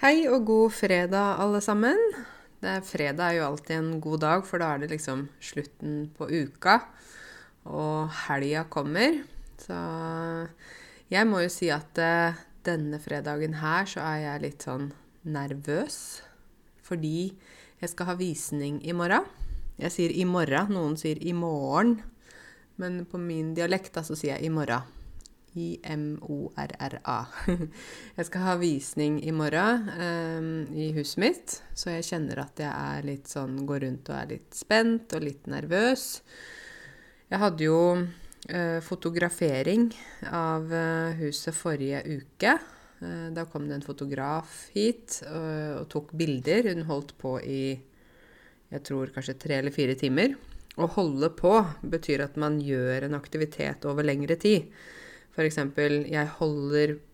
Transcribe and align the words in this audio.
Hei 0.00 0.22
og 0.32 0.46
god 0.48 0.70
fredag, 0.72 1.42
alle 1.44 1.58
sammen. 1.60 1.98
Er, 2.64 2.78
fredag 2.80 3.20
er 3.20 3.34
jo 3.36 3.42
alltid 3.50 3.74
en 3.76 3.88
god 4.00 4.22
dag, 4.22 4.44
for 4.48 4.62
da 4.62 4.70
er 4.72 4.78
det 4.80 4.94
liksom 4.94 5.26
slutten 5.44 6.06
på 6.16 6.24
uka. 6.24 6.78
Og 7.68 8.08
helga 8.22 8.62
kommer. 8.72 9.18
Så 9.60 9.76
jeg 11.12 11.28
må 11.28 11.42
jo 11.44 11.50
si 11.52 11.68
at 11.68 12.00
uh, 12.00 12.38
denne 12.64 12.96
fredagen 13.04 13.58
her 13.60 13.90
så 13.92 14.00
er 14.06 14.22
jeg 14.22 14.44
litt 14.46 14.64
sånn 14.64 14.86
nervøs. 15.28 15.98
Fordi 16.80 17.34
jeg 17.84 17.92
skal 17.92 18.08
ha 18.08 18.14
visning 18.16 18.80
i 18.80 18.96
morgen. 18.96 19.28
Jeg 19.84 19.92
sier 19.98 20.16
i 20.16 20.24
morgen, 20.24 20.72
noen 20.78 20.96
sier 20.96 21.20
i 21.20 21.36
morgen. 21.36 21.98
Men 22.80 23.02
på 23.04 23.20
min 23.20 23.52
dialekt 23.52 23.92
da, 24.00 24.06
så 24.08 24.16
sier 24.16 24.38
jeg 24.38 24.48
i 24.48 24.54
morgen. 24.56 24.99
I-M-O-R-R-A. 25.58 27.18
Jeg 28.18 28.28
skal 28.28 28.44
ha 28.46 28.54
visning 28.60 29.18
i 29.26 29.32
morgen 29.34 29.88
um, 29.96 30.50
i 30.76 30.90
huset 30.94 31.20
mitt, 31.22 31.56
så 31.74 31.96
jeg 31.96 32.06
kjenner 32.06 32.42
at 32.44 32.60
jeg 32.62 32.70
er 32.70 33.06
litt 33.06 33.30
sånn 33.30 33.56
Går 33.66 33.82
rundt 33.84 34.10
og 34.12 34.18
er 34.20 34.28
litt 34.36 34.54
spent 34.54 35.14
og 35.16 35.24
litt 35.26 35.48
nervøs. 35.50 36.04
Jeg 37.30 37.42
hadde 37.42 37.66
jo 37.66 37.80
uh, 37.98 38.78
fotografering 38.86 39.88
av 40.30 40.70
uh, 40.70 41.18
huset 41.18 41.56
forrige 41.56 42.04
uke. 42.06 42.54
Uh, 43.02 43.28
da 43.34 43.46
kom 43.50 43.66
det 43.66 43.80
en 43.80 43.86
fotograf 43.86 44.68
hit 44.76 45.22
og 45.26 45.88
tok 45.90 46.14
bilder. 46.14 46.70
Hun 46.70 46.86
holdt 46.90 47.16
på 47.18 47.38
i 47.42 47.62
jeg 48.70 48.86
tror 48.86 49.10
kanskje 49.10 49.38
tre 49.42 49.58
eller 49.58 49.74
fire 49.74 49.96
timer. 49.98 50.36
Å 50.78 50.86
holde 50.94 51.32
på 51.34 51.52
betyr 51.82 52.22
at 52.22 52.36
man 52.38 52.60
gjør 52.62 53.08
en 53.08 53.18
aktivitet 53.18 53.86
over 53.90 54.06
lengre 54.06 54.36
tid. 54.38 54.70
F.eks. 55.36 55.60
Jeg 56.10 56.26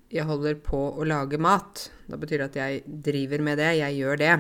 jeg 0.07 0.23
holder 0.29 0.59
på 0.63 0.79
å 0.95 1.07
lage 1.07 1.39
mat. 1.43 1.89
Da 2.07 2.19
betyr 2.21 2.45
det 2.45 2.51
at 2.51 2.59
jeg 2.61 3.01
driver 3.09 3.43
med 3.43 3.59
det. 3.59 3.73
Jeg 3.81 3.99
gjør 3.99 4.21
det. 4.23 4.35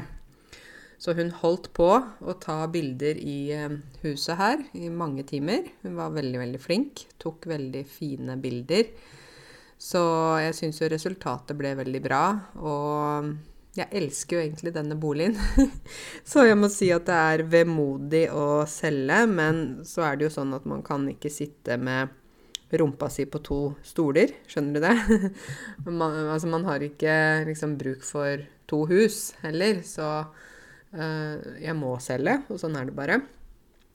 Så 0.96 1.12
hun 1.18 1.32
holdt 1.42 1.68
på 1.76 1.90
å 1.92 2.34
ta 2.40 2.62
bilder 2.72 3.18
i 3.20 3.50
eh, 3.52 3.74
huset 4.04 4.38
her 4.38 4.62
i 4.78 4.88
mange 4.88 5.26
timer. 5.28 5.66
Hun 5.82 5.98
var 5.98 6.14
veldig, 6.14 6.38
veldig 6.40 6.60
flink. 6.62 7.04
Tok 7.20 7.48
veldig 7.50 7.82
fine 7.90 8.38
bilder. 8.40 8.88
Så 9.76 10.00
jeg 10.40 10.56
syns 10.56 10.80
jo 10.80 10.88
resultatet 10.88 11.58
ble 11.58 11.74
veldig 11.76 12.00
bra. 12.04 12.22
Og 12.62 13.34
jeg 13.76 13.90
elsker 14.00 14.38
jo 14.38 14.44
egentlig 14.46 14.72
denne 14.72 14.96
boligen. 14.96 15.36
så 16.30 16.46
jeg 16.46 16.56
må 16.56 16.70
si 16.72 16.88
at 16.94 17.04
det 17.10 17.18
er 17.34 17.44
vemodig 17.58 18.24
å 18.32 18.64
selge, 18.70 19.26
men 19.28 19.64
så 19.84 20.06
er 20.08 20.16
det 20.16 20.30
jo 20.30 20.36
sånn 20.38 20.56
at 20.56 20.64
man 20.70 20.80
kan 20.86 21.04
ikke 21.12 21.32
sitte 21.32 21.76
med 21.76 22.14
rumpa 22.70 23.08
si 23.12 23.26
på 23.30 23.40
to 23.46 23.60
stoler. 23.86 24.32
Skjønner 24.50 24.74
du 24.74 24.84
det? 24.86 25.30
man, 26.00 26.18
altså, 26.32 26.50
man 26.50 26.66
har 26.66 26.82
ikke 26.82 27.14
liksom 27.46 27.76
bruk 27.78 28.04
for 28.06 28.42
to 28.66 28.82
hus 28.90 29.36
heller, 29.44 29.80
så 29.86 30.10
uh, 30.26 31.36
jeg 31.62 31.76
må 31.78 31.94
selge, 32.02 32.40
og 32.50 32.58
sånn 32.60 32.78
er 32.78 32.88
det 32.88 32.96
bare. 32.96 33.20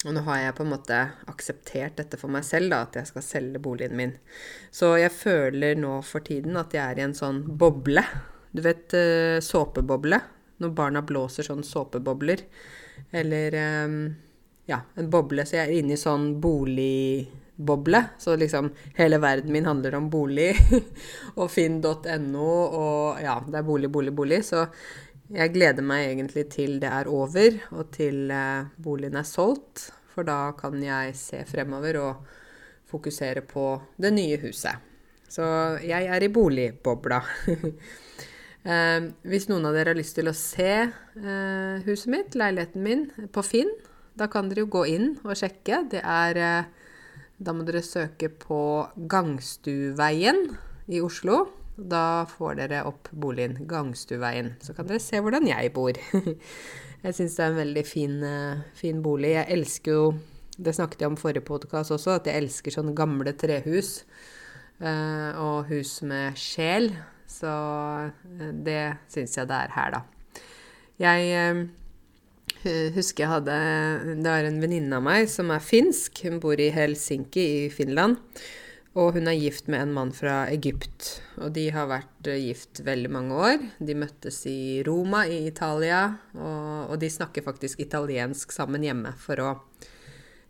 Og 0.02 0.16
nå 0.16 0.24
har 0.26 0.40
jeg 0.40 0.56
på 0.58 0.64
en 0.66 0.72
måte 0.72 1.00
akseptert 1.30 2.00
dette 2.00 2.18
for 2.18 2.32
meg 2.34 2.46
selv, 2.48 2.72
da, 2.74 2.82
at 2.88 2.96
jeg 2.98 3.10
skal 3.12 3.26
selge 3.26 3.62
boligen 3.62 3.98
min. 4.00 4.16
Så 4.74 4.96
jeg 4.98 5.14
føler 5.14 5.78
nå 5.78 6.00
for 6.08 6.26
tiden 6.26 6.58
at 6.58 6.74
jeg 6.74 6.82
er 6.82 7.02
i 7.02 7.06
en 7.06 7.18
sånn 7.18 7.44
boble. 7.46 8.02
Du 8.52 8.64
vet 8.66 8.96
uh, 8.98 9.38
såpeboble? 9.44 10.22
Når 10.62 10.74
barna 10.78 11.04
blåser 11.06 11.46
sånn 11.46 11.64
såpebobler. 11.66 12.44
Eller 13.18 13.56
um, 13.86 14.02
ja, 14.70 14.82
en 14.96 15.10
boble. 15.14 15.46
Så 15.46 15.58
jeg 15.58 15.68
er 15.68 15.80
inne 15.82 15.96
i 15.98 16.02
sånn 16.02 16.36
bolig 16.42 17.28
boble. 17.66 18.04
Så 18.22 18.36
liksom 18.40 18.72
hele 18.98 19.20
verden 19.22 19.54
min 19.54 19.70
handler 19.70 19.96
om 20.00 20.10
bolig 20.12 20.52
og 21.40 21.48
finn.no 21.52 22.52
og 22.82 23.22
ja, 23.24 23.38
det 23.48 23.62
er 23.62 23.68
bolig, 23.68 23.92
bolig, 23.94 24.14
bolig. 24.16 24.44
Så 24.48 24.66
jeg 25.32 25.54
gleder 25.54 25.86
meg 25.86 26.10
egentlig 26.10 26.50
til 26.52 26.78
det 26.82 26.90
er 26.92 27.08
over 27.08 27.56
og 27.72 27.92
til 27.96 28.32
eh, 28.36 28.68
boligen 28.84 29.20
er 29.20 29.28
solgt. 29.28 29.88
For 30.12 30.28
da 30.28 30.52
kan 30.58 30.76
jeg 30.84 31.16
se 31.16 31.46
fremover 31.48 32.00
og 32.02 32.32
fokusere 32.92 33.46
på 33.48 33.66
det 34.02 34.12
nye 34.12 34.40
huset. 34.42 34.90
Så 35.32 35.46
jeg 35.88 36.10
er 36.12 36.26
i 36.26 36.32
boligbobla. 36.34 37.22
eh, 38.68 39.08
hvis 39.32 39.48
noen 39.48 39.70
av 39.70 39.78
dere 39.78 39.94
har 39.94 40.02
lyst 40.02 40.18
til 40.20 40.28
å 40.28 40.36
se 40.36 40.74
eh, 40.84 41.88
huset 41.88 42.12
mitt, 42.12 42.36
leiligheten 42.36 42.84
min, 42.84 43.08
på 43.32 43.46
Finn, 43.48 43.72
da 44.20 44.28
kan 44.28 44.52
dere 44.52 44.66
jo 44.66 44.74
gå 44.74 44.84
inn 44.92 45.14
og 45.24 45.38
sjekke. 45.40 45.86
Det 45.96 46.04
er 46.04 46.42
da 47.42 47.54
må 47.58 47.66
dere 47.66 47.82
søke 47.82 48.30
på 48.30 48.62
Gangstuveien 49.10 50.44
i 50.92 51.02
Oslo. 51.02 51.48
Da 51.76 52.28
får 52.30 52.60
dere 52.60 52.84
opp 52.86 53.10
boligen 53.10 53.64
Gangstuveien. 53.70 54.54
Så 54.62 54.76
kan 54.78 54.90
dere 54.90 55.02
se 55.02 55.22
hvordan 55.24 55.48
jeg 55.50 55.72
bor. 55.74 55.98
jeg 57.06 57.18
syns 57.18 57.38
det 57.40 57.46
er 57.46 57.50
en 57.50 57.58
veldig 57.58 57.86
fin, 57.88 58.20
eh, 58.28 58.62
fin, 58.78 59.02
bolig. 59.02 59.34
Jeg 59.40 59.50
elsker 59.58 59.98
jo 59.98 60.12
Det 60.62 60.76
snakket 60.76 61.00
jeg 61.02 61.10
om 61.10 61.16
forrige 61.18 61.42
podkast 61.48 61.94
også, 61.96 62.20
at 62.20 62.28
jeg 62.28 62.38
elsker 62.38 62.74
sånne 62.76 62.92
gamle 62.94 63.32
trehus. 63.34 64.04
Eh, 64.78 65.40
og 65.42 65.72
hus 65.72 65.96
med 66.06 66.38
sjel. 66.38 66.92
Så 67.26 67.50
eh, 67.50 68.52
det 68.54 68.84
syns 69.10 69.40
jeg 69.40 69.50
det 69.50 69.58
er 69.58 69.74
her, 69.74 69.96
da. 69.96 70.04
Jeg 71.02 71.72
husker 72.96 73.26
jeg 73.26 73.32
hadde 73.32 73.60
Det 74.24 74.32
er 74.32 74.48
en 74.48 74.60
venninne 74.62 74.98
av 74.98 75.06
meg 75.06 75.30
som 75.32 75.52
er 75.54 75.64
finsk. 75.64 76.24
Hun 76.28 76.42
bor 76.44 76.60
i 76.60 76.72
Helsinki 76.74 77.46
i 77.66 77.70
Finland. 77.74 78.20
Og 79.00 79.16
hun 79.16 79.30
er 79.32 79.38
gift 79.40 79.70
med 79.72 79.86
en 79.86 79.94
mann 79.96 80.10
fra 80.12 80.50
Egypt. 80.52 81.22
Og 81.40 81.54
de 81.56 81.70
har 81.72 81.88
vært 81.88 82.28
eh, 82.28 82.42
gift 82.50 82.82
veldig 82.84 83.12
mange 83.14 83.38
år. 83.40 83.62
De 83.80 83.96
møttes 83.96 84.42
i 84.52 84.82
Roma 84.84 85.24
i 85.32 85.46
Italia, 85.48 86.02
og, 86.36 86.92
og 86.92 86.98
de 87.00 87.08
snakker 87.12 87.46
faktisk 87.46 87.80
italiensk 87.80 88.52
sammen 88.52 88.84
hjemme 88.84 89.14
for 89.22 89.40
å 89.40 89.52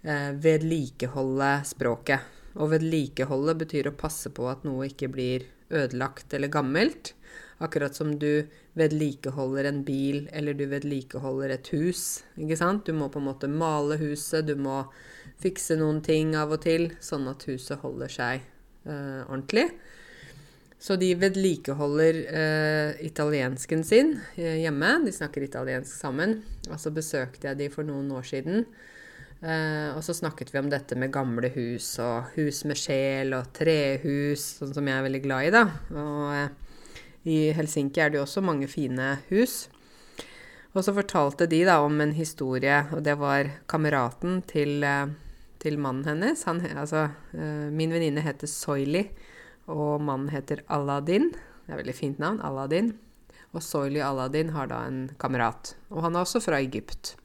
eh, 0.02 0.32
vedlikeholde 0.42 1.52
språket. 1.70 2.26
Og 2.58 2.74
vedlikeholde 2.74 3.60
betyr 3.62 3.92
å 3.92 3.98
passe 4.00 4.34
på 4.34 4.50
at 4.50 4.66
noe 4.66 4.90
ikke 4.90 5.12
blir 5.14 5.46
ødelagt 5.70 6.34
eller 6.34 6.50
gammelt. 6.52 7.14
Akkurat 7.62 7.96
som 7.96 8.16
du 8.18 8.48
vedlikeholder 8.80 9.70
en 9.70 9.84
bil, 9.86 10.24
eller 10.34 10.58
du 10.58 10.66
vedlikeholder 10.72 11.54
et 11.54 11.72
hus. 11.76 12.24
Ikke 12.42 12.58
sant? 12.58 12.88
Du 12.88 12.98
må 12.98 13.12
på 13.14 13.22
en 13.22 13.30
måte 13.30 13.50
male 13.52 14.00
huset, 14.02 14.48
du 14.48 14.56
må 14.58 14.84
fikse 15.42 15.78
noen 15.78 16.02
ting 16.06 16.34
av 16.38 16.54
og 16.56 16.64
til, 16.66 16.90
sånn 17.04 17.30
at 17.30 17.46
huset 17.50 17.82
holder 17.84 18.14
seg 18.14 18.42
eh, 18.42 19.22
ordentlig. 19.28 19.68
Så 20.82 20.96
de 20.98 21.12
vedlikeholder 21.14 22.18
eh, 22.34 23.02
italiensken 23.06 23.84
sin 23.86 24.16
uh, 24.18 24.56
hjemme. 24.58 24.96
De 25.06 25.14
snakker 25.14 25.46
italiensk 25.46 25.94
sammen. 25.94 26.40
Og 26.72 26.80
så 26.82 26.90
besøkte 26.94 27.52
jeg 27.52 27.60
de 27.60 27.68
for 27.70 27.86
noen 27.86 28.10
år 28.18 28.26
siden. 28.26 28.66
Uh, 29.42 29.94
og 29.94 30.02
så 30.06 30.16
snakket 30.18 30.50
vi 30.54 30.58
om 30.58 30.72
dette 30.74 30.98
med 30.98 31.14
gamle 31.14 31.50
hus 31.54 31.94
og 32.02 32.34
hus 32.34 32.64
med 32.70 32.78
sjel 32.82 33.34
og 33.38 33.54
trehus, 33.58 34.44
sånn 34.58 34.74
som 34.74 34.90
jeg 34.90 34.98
er 34.98 35.06
veldig 35.06 35.22
glad 35.22 35.48
i, 35.48 35.54
da. 35.54 35.64
Og 35.94 36.71
i 37.24 37.52
Helsinki 37.54 38.02
er 38.02 38.12
det 38.12 38.20
jo 38.20 38.26
også 38.26 38.44
mange 38.46 38.70
fine 38.72 39.20
hus. 39.30 39.68
Og 40.72 40.86
så 40.86 40.94
fortalte 40.96 41.50
de 41.52 41.64
da 41.68 41.82
om 41.84 42.00
en 42.02 42.14
historie, 42.16 42.78
og 42.96 43.04
det 43.04 43.18
var 43.20 43.50
kameraten 43.70 44.40
til, 44.48 44.84
eh, 44.84 45.12
til 45.60 45.78
mannen 45.78 46.06
hennes. 46.08 46.44
Han, 46.48 46.62
altså, 46.76 47.12
eh, 47.34 47.70
min 47.70 47.92
venninne 47.92 48.24
heter 48.24 48.48
Soili, 48.48 49.10
og 49.68 50.02
mannen 50.02 50.30
heter 50.30 50.64
Aladdin. 50.70 51.32
Det 51.32 51.70
er 51.70 51.74
et 51.74 51.84
veldig 51.86 51.96
fint 51.96 52.20
navn, 52.20 52.40
Aladdin. 52.42 52.98
Og 53.54 53.62
Soili 53.62 54.00
Aladdin 54.00 54.50
har 54.50 54.68
da 54.68 54.86
en 54.88 55.10
kamerat. 55.20 55.76
Og 55.92 56.04
han 56.04 56.16
er 56.16 56.24
også 56.24 56.42
fra 56.42 56.60
Egypt. 56.60 57.16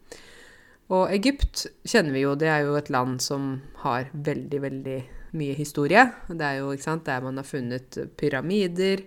Og 0.91 1.11
Egypt 1.11 1.67
kjenner 1.87 2.13
vi 2.13 2.23
jo, 2.23 2.35
det 2.35 2.49
er 2.49 2.67
jo 2.67 2.77
et 2.79 2.91
land 2.91 3.21
som 3.21 3.63
har 3.83 4.11
veldig, 4.13 4.61
veldig 4.63 4.99
mye 5.35 5.55
historie. 5.55 6.13
Det 6.29 6.43
er 6.43 6.61
jo 6.61 6.73
ikke 6.75 6.83
sant, 6.83 7.07
der 7.07 7.23
man 7.23 7.37
har 7.37 7.47
funnet 7.47 7.99
pyramider, 8.19 9.03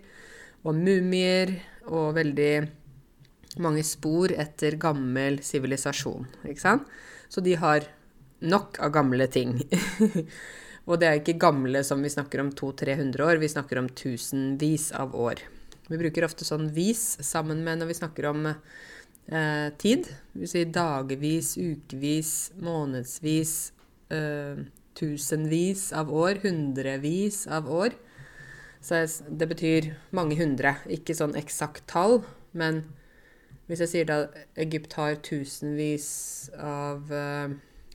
og 0.65 0.75
mumier 0.75 1.53
og 1.89 2.15
veldig 2.17 2.53
mange 3.63 3.83
spor 3.87 4.33
etter 4.35 4.77
gammel 4.79 5.39
sivilisasjon. 5.43 6.27
Ikke 6.47 6.61
sant? 6.61 6.89
Så 7.29 7.41
de 7.45 7.55
har 7.59 7.85
nok 8.39 8.79
av 8.81 8.93
gamle 8.95 9.27
ting. 9.31 9.57
og 10.87 10.99
det 11.01 11.07
er 11.07 11.19
ikke 11.19 11.39
gamle 11.41 11.83
som 11.85 12.03
vi 12.03 12.11
snakker 12.11 12.43
om 12.43 12.51
200-300 12.55 13.25
år, 13.25 13.41
vi 13.41 13.51
snakker 13.51 13.81
om 13.81 13.89
tusenvis 13.89 14.91
av 14.97 15.15
år. 15.17 15.41
Vi 15.89 15.97
bruker 15.97 16.27
ofte 16.27 16.45
sånn 16.45 16.69
vis 16.73 17.17
sammen 17.25 17.63
med 17.65 17.81
når 17.81 17.89
vi 17.89 17.97
snakker 17.97 18.29
om 18.29 18.51
eh, 18.51 19.69
tid. 19.81 20.05
Vi 20.37 20.49
sier 20.49 20.69
dagevis, 20.73 21.55
ukevis, 21.57 22.33
månedsvis, 22.61 23.55
eh, 24.13 24.61
tusenvis 24.99 25.89
av 25.97 26.13
år, 26.13 26.43
hundrevis 26.45 27.47
av 27.49 27.71
år. 27.73 27.97
Så 28.81 29.03
det 29.27 29.49
betyr 29.49 29.91
mange 30.15 30.37
hundre. 30.39 30.77
Ikke 30.87 31.15
sånn 31.17 31.35
eksakt 31.39 31.85
tall, 31.91 32.21
men 32.57 32.83
hvis 33.69 33.83
jeg 33.83 33.91
sier 33.91 34.07
da 34.09 34.19
Egypt 34.57 34.95
har 34.97 35.19
tusenvis 35.25 36.07
av 36.57 37.11
uh, 37.13 37.51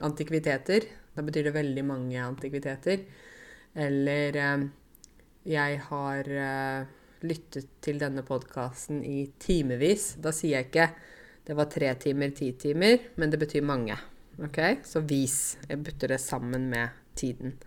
antikviteter, 0.07 0.87
da 1.15 1.25
betyr 1.25 1.49
det 1.49 1.55
veldig 1.57 1.85
mange 1.89 2.21
antikviteter. 2.23 3.03
Eller 3.75 4.39
uh, 4.39 4.69
jeg 5.49 5.81
har 5.89 6.31
uh, 6.31 6.93
lyttet 7.25 7.73
til 7.83 7.99
denne 7.99 8.23
podkasten 8.27 9.03
i 9.09 9.25
timevis. 9.43 10.13
Da 10.23 10.31
sier 10.37 10.61
jeg 10.61 10.71
ikke 10.71 10.89
det 11.45 11.57
var 11.59 11.69
tre 11.69 11.91
timer, 12.01 12.31
ti 12.33 12.53
timer, 12.57 13.11
men 13.21 13.33
det 13.33 13.41
betyr 13.43 13.65
mange. 13.67 13.97
Ok? 14.47 14.61
Så 14.87 15.03
vis. 15.05 15.57
Jeg 15.69 15.83
bytter 15.85 16.15
det 16.15 16.21
sammen 16.23 16.71
med 16.71 16.95
tiden. 17.19 17.59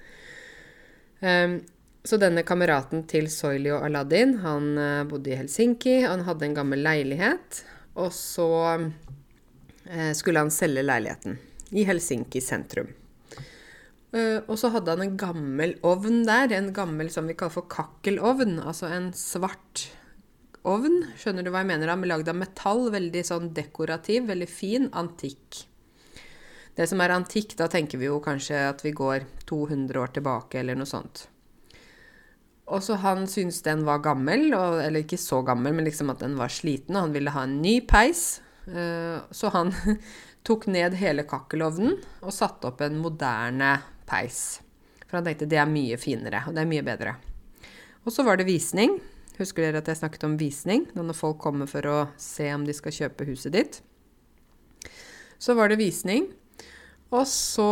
Um, 1.21 1.59
så 2.07 2.19
denne 2.21 2.43
kameraten 2.47 3.03
til 3.09 3.27
Soili 3.31 3.71
og 3.75 3.83
Aladdin, 3.83 4.37
han 4.43 4.69
uh, 4.79 5.07
bodde 5.09 5.33
i 5.33 5.39
Helsinki. 5.39 5.99
Han 6.05 6.23
hadde 6.27 6.47
en 6.47 6.55
gammel 6.55 6.83
leilighet. 6.85 7.61
Og 7.99 8.13
så 8.15 8.47
uh, 8.77 10.13
skulle 10.15 10.45
han 10.45 10.53
selge 10.53 10.85
leiligheten 10.85 11.37
i 11.75 11.83
Helsinki 11.87 12.41
sentrum. 12.43 12.93
Uh, 14.15 14.39
og 14.47 14.55
så 14.59 14.71
hadde 14.71 14.95
han 14.95 15.03
en 15.03 15.19
gammel 15.19 15.75
ovn 15.85 16.23
der, 16.27 16.55
en 16.55 16.71
gammel 16.75 17.11
som 17.11 17.27
vi 17.27 17.35
kaller 17.35 17.57
for 17.57 17.67
kakkelovn. 17.71 18.61
Altså 18.63 18.87
en 18.87 19.11
svart 19.17 19.89
ovn, 20.67 21.01
skjønner 21.19 21.43
du 21.43 21.51
hva 21.51 21.63
jeg 21.65 21.73
mener? 21.73 21.91
da, 21.91 21.99
Lagd 22.07 22.31
av 22.31 22.39
metall, 22.39 22.87
veldig 22.93 23.23
sånn 23.27 23.51
dekorativ, 23.55 24.29
veldig 24.31 24.51
fin, 24.51 24.87
antikk. 24.95 25.65
Det 26.77 26.85
som 26.87 27.01
er 27.01 27.15
antikk, 27.15 27.55
da 27.59 27.67
tenker 27.71 27.99
vi 27.99 28.07
jo 28.07 28.21
kanskje 28.23 28.67
at 28.69 28.83
vi 28.85 28.95
går 28.95 29.25
200 29.49 29.99
år 29.99 30.13
tilbake, 30.19 30.61
eller 30.61 30.77
noe 30.77 30.87
sånt. 30.87 31.27
Og 32.67 32.83
så 32.83 32.97
han 32.99 33.23
syntes 33.31 33.61
den 33.63 33.85
var 33.87 34.01
gammel, 34.03 34.49
og, 34.57 34.81
eller 34.83 35.05
ikke 35.05 35.19
så 35.21 35.39
gammel, 35.47 35.75
men 35.77 35.87
liksom 35.87 36.11
at 36.11 36.23
den 36.23 36.35
var 36.39 36.51
sliten, 36.51 36.97
og 36.97 37.07
han 37.07 37.15
ville 37.15 37.31
ha 37.31 37.45
en 37.47 37.59
ny 37.63 37.79
peis. 37.87 38.41
Uh, 38.67 39.23
så 39.31 39.51
han 39.53 39.71
tok 40.47 40.67
ned 40.71 40.97
hele 40.99 41.23
kakkelovnen 41.27 41.95
og 42.19 42.35
satte 42.35 42.67
opp 42.67 42.83
en 42.83 42.99
moderne 42.99 43.77
peis. 44.07 44.59
For 45.07 45.19
han 45.19 45.27
tenkte 45.27 45.47
det 45.47 45.61
er 45.61 45.69
mye 45.71 45.99
finere, 46.01 46.43
og 46.47 46.55
det 46.55 46.65
er 46.65 46.71
mye 46.73 46.83
bedre. 46.83 47.15
Og 48.03 48.11
så 48.11 48.23
var 48.27 48.39
det 48.39 48.47
visning. 48.47 48.97
Husker 49.37 49.63
dere 49.63 49.79
at 49.79 49.87
jeg 49.91 50.01
snakket 50.01 50.25
om 50.27 50.35
visning? 50.39 50.87
Når 50.95 51.15
folk 51.15 51.39
kommer 51.43 51.69
for 51.69 51.87
å 51.87 51.97
se 52.19 52.49
om 52.55 52.65
de 52.67 52.75
skal 52.75 52.95
kjøpe 52.95 53.27
huset 53.29 53.55
ditt. 53.55 53.79
Så 55.39 55.55
var 55.55 55.71
det 55.71 55.79
visning. 55.79 56.27
Og 57.13 57.23
så 57.29 57.67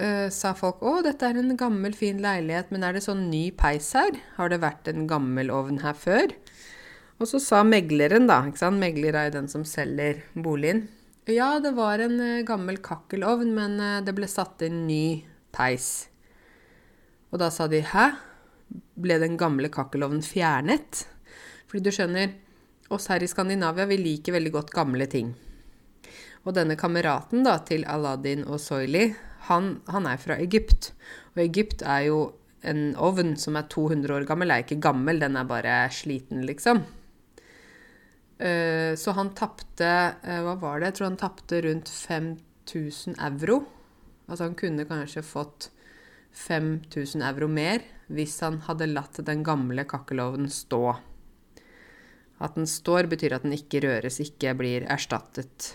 uh, 0.00 0.28
sa 0.32 0.54
folk 0.56 0.80
å, 0.82 0.98
dette 1.04 1.28
er 1.28 1.38
en 1.38 1.56
gammel, 1.60 1.94
fin 1.96 2.18
leilighet, 2.22 2.72
men 2.74 2.86
er 2.86 2.96
det 2.96 3.04
sånn 3.04 3.28
ny 3.30 3.50
peis 3.56 3.92
her? 3.96 4.16
Har 4.36 4.50
det 4.52 4.62
vært 4.64 4.88
en 4.90 5.06
gammel 5.10 5.52
ovn 5.54 5.82
her 5.84 5.94
før? 5.94 6.32
Og 7.20 7.28
så 7.28 7.40
sa 7.44 7.60
megleren, 7.68 8.26
da, 8.30 8.40
ikke 8.48 8.64
sant? 8.64 8.80
megler 8.80 9.16
er 9.16 9.28
jo 9.28 9.36
den 9.36 9.52
som 9.52 9.66
selger 9.68 10.24
boligen, 10.32 10.88
ja, 11.30 11.60
det 11.62 11.74
var 11.76 12.00
en 12.02 12.16
uh, 12.18 12.42
gammel 12.46 12.80
kakkelovn, 12.82 13.52
men 13.54 13.76
uh, 13.78 14.00
det 14.02 14.14
ble 14.16 14.26
satt 14.30 14.64
inn 14.66 14.86
ny 14.88 15.22
peis. 15.54 16.08
Og 17.30 17.38
da 17.42 17.50
sa 17.54 17.68
de 17.70 17.82
'hæ? 17.84 18.06
Ble 18.98 19.18
den 19.22 19.36
gamle 19.38 19.68
kakkelovnen 19.70 20.24
fjernet?' 20.24 21.04
Fordi 21.70 21.84
du 21.84 21.90
skjønner, 21.94 22.32
oss 22.90 23.06
her 23.12 23.22
i 23.22 23.28
Skandinavia, 23.30 23.86
vi 23.86 24.00
liker 24.00 24.34
veldig 24.34 24.52
godt 24.56 24.72
gamle 24.74 25.06
ting. 25.06 25.34
Og 26.42 26.54
denne 26.56 26.74
kameraten 26.74 27.44
da, 27.46 27.60
til 27.62 27.84
Aladdin 27.86 28.42
og 28.48 28.58
Soili, 28.58 29.12
han, 29.50 29.74
han 29.90 30.06
er 30.08 30.20
fra 30.22 30.38
Egypt. 30.40 30.92
Og 31.34 31.42
Egypt 31.44 31.82
er 31.82 32.06
jo 32.08 32.20
en 32.66 32.94
ovn 33.00 33.34
som 33.40 33.56
er 33.56 33.68
200 33.72 34.14
år 34.18 34.26
gammel, 34.28 34.52
er 34.52 34.64
ikke 34.64 34.80
gammel, 34.84 35.20
den 35.22 35.38
er 35.40 35.48
bare 35.48 35.82
sliten, 35.94 36.44
liksom. 36.48 36.82
Uh, 38.40 38.96
så 38.96 39.12
han 39.12 39.34
tapte 39.36 39.88
uh, 40.24 40.38
Hva 40.46 40.54
var 40.62 40.78
det? 40.80 40.90
Jeg 40.90 40.96
tror 40.96 41.08
han 41.10 41.20
tapte 41.20 41.60
rundt 41.66 41.90
5000 41.92 43.18
euro. 43.20 43.58
Altså 44.30 44.46
han 44.46 44.56
kunne 44.56 44.86
kanskje 44.88 45.26
fått 45.26 45.68
5000 46.46 47.24
euro 47.26 47.50
mer 47.50 47.82
hvis 48.10 48.38
han 48.44 48.60
hadde 48.64 48.88
latt 48.90 49.20
den 49.26 49.44
gamle 49.46 49.84
kakkelovnen 49.88 50.48
stå. 50.50 50.94
At 52.40 52.56
den 52.56 52.66
står, 52.70 53.10
betyr 53.12 53.36
at 53.36 53.44
den 53.44 53.54
ikke 53.54 53.82
røres, 53.84 54.16
ikke 54.24 54.54
blir 54.56 54.86
erstattet. 54.88 55.74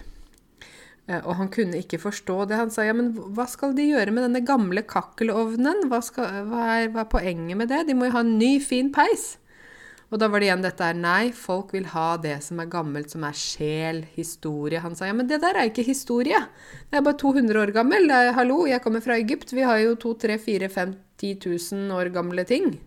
Eh, 1.07 1.21
og 1.21 1.37
han 1.39 1.49
kunne 1.53 1.79
ikke 1.81 2.01
forstå 2.01 2.41
det. 2.49 2.59
Han 2.59 2.73
sa 2.73 2.85
ja, 2.87 2.95
men 2.97 3.13
hva 3.13 3.47
skal 3.49 3.75
de 3.77 3.87
gjøre 3.91 4.13
med 4.13 4.27
denne 4.27 4.43
gamle 4.45 4.85
kakkelovnen? 4.89 5.85
Hva, 5.91 6.01
skal, 6.05 6.45
hva, 6.49 6.67
er, 6.79 6.91
hva 6.93 7.05
er 7.05 7.11
poenget 7.11 7.59
med 7.59 7.69
det? 7.73 7.85
De 7.89 7.97
må 7.97 8.09
jo 8.09 8.15
ha 8.17 8.23
en 8.25 8.37
ny, 8.39 8.55
fin 8.63 8.91
peis. 8.95 9.35
Og 10.13 10.19
da 10.21 10.29
var 10.29 10.39
det 10.39 10.47
igjen 10.47 10.63
dette 10.63 10.85
her 10.85 10.97
Nei, 10.97 11.31
folk 11.33 11.73
vil 11.73 11.87
ha 11.91 12.13
det 12.21 12.37
som 12.45 12.59
er 12.61 12.69
gammelt, 12.71 13.09
som 13.11 13.25
er 13.25 13.37
sjel, 13.37 14.03
historie. 14.15 14.81
Han 14.83 14.97
sa 14.97 15.09
ja, 15.09 15.15
men 15.17 15.29
det 15.29 15.41
der 15.43 15.57
er 15.57 15.69
ikke 15.69 15.85
historie. 15.85 16.39
Det 16.91 16.99
er 16.99 17.05
bare 17.05 17.19
200 17.21 17.61
år 17.63 17.73
gammel. 17.75 18.05
Er, 18.13 18.33
hallo, 18.37 18.63
jeg 18.69 18.83
kommer 18.85 19.03
fra 19.03 19.17
Egypt. 19.19 19.53
Vi 19.55 19.65
har 19.65 19.81
jo 19.81 19.97
2-3-4-5-10 20.05 21.49
000 21.73 21.97
år 21.97 22.13
gamle 22.15 22.45
ting. 22.47 22.77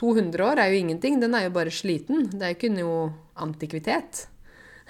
200 0.00 0.42
år 0.44 0.60
er 0.60 0.72
jo 0.72 0.82
ingenting. 0.82 1.20
Den 1.22 1.38
er 1.38 1.46
jo 1.46 1.54
bare 1.54 1.72
sliten. 1.74 2.26
Det 2.32 2.42
er 2.42 2.54
jo 2.54 2.58
ikke 2.58 2.74
noe 2.74 3.00
antikvitet. 3.40 4.26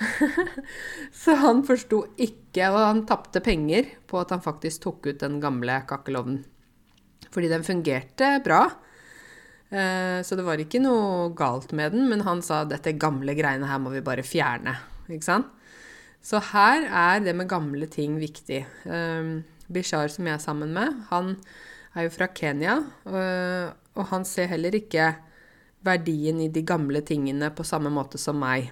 så 1.23 1.37
han 1.41 1.63
forsto 1.67 2.03
ikke, 2.21 2.71
og 2.71 2.79
han 2.81 3.03
tapte 3.09 3.43
penger 3.45 3.89
på 4.09 4.21
at 4.21 4.33
han 4.35 4.43
faktisk 4.45 4.87
tok 4.87 5.11
ut 5.11 5.21
den 5.23 5.39
gamle 5.43 5.81
kakkelovnen. 5.89 6.43
Fordi 7.31 7.51
den 7.53 7.67
fungerte 7.67 8.33
bra. 8.45 8.65
Eh, 9.71 10.19
så 10.27 10.37
det 10.39 10.47
var 10.47 10.59
ikke 10.59 10.83
noe 10.83 11.31
galt 11.39 11.75
med 11.77 11.95
den, 11.95 12.09
men 12.11 12.25
han 12.27 12.43
sa 12.43 12.65
dette 12.67 12.97
gamle 12.99 13.37
greiene 13.39 13.69
her 13.71 13.83
må 13.83 13.93
vi 13.95 14.03
bare 14.05 14.27
fjerne. 14.27 14.75
Ikke 15.11 15.27
sant? 15.27 15.51
Så 16.21 16.41
her 16.51 16.85
er 16.85 17.23
det 17.25 17.33
med 17.37 17.49
gamle 17.49 17.87
ting 17.89 18.19
viktig. 18.21 18.65
Um, 18.85 19.41
Bishar, 19.73 20.11
som 20.13 20.27
jeg 20.29 20.37
er 20.37 20.43
sammen 20.43 20.75
med, 20.77 20.99
han 21.09 21.37
er 21.97 22.07
jo 22.07 22.13
fra 22.13 22.29
Kenya, 22.35 22.77
og, 23.09 23.79
og 23.97 24.11
han 24.11 24.27
ser 24.29 24.51
heller 24.51 24.75
ikke 24.77 25.15
verdien 25.87 26.43
i 26.45 26.51
de 26.53 26.63
gamle 26.67 27.01
tingene 27.07 27.49
på 27.55 27.65
samme 27.65 27.93
måte 27.95 28.21
som 28.21 28.37
meg. 28.43 28.69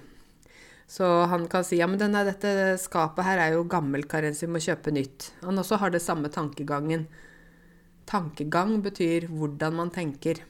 Så 0.89 1.05
han 1.29 1.45
kan 1.47 1.63
si 1.65 1.77
ja, 1.77 1.85
men 1.87 1.99
denne, 2.01 2.23
dette 2.25 2.73
skapet 2.81 3.21
her 3.27 3.37
er 3.43 3.53
jo 3.53 3.65
gammelt, 3.69 4.07
Karensi, 4.09 4.47
vi 4.47 4.55
må 4.55 4.61
kjøpe 4.63 4.89
nytt. 4.95 5.31
Han 5.43 5.61
også 5.61 5.77
har 5.77 5.93
det 5.93 6.01
samme 6.01 6.31
tankegangen. 6.33 7.05
Tankegang 8.09 8.81
betyr 8.81 9.27
hvordan 9.29 9.77
man 9.77 9.91
tenker. 9.93 10.41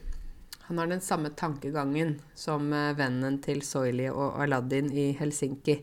Han 0.70 0.78
har 0.80 0.88
den 0.88 1.02
samme 1.04 1.28
tankegangen 1.36 2.20
som 2.38 2.72
eh, 2.72 2.96
vennen 2.96 3.36
til 3.44 3.60
Soili 3.66 4.08
og 4.08 4.40
Aladdin 4.40 4.88
i 4.94 5.10
Helsinki. 5.18 5.76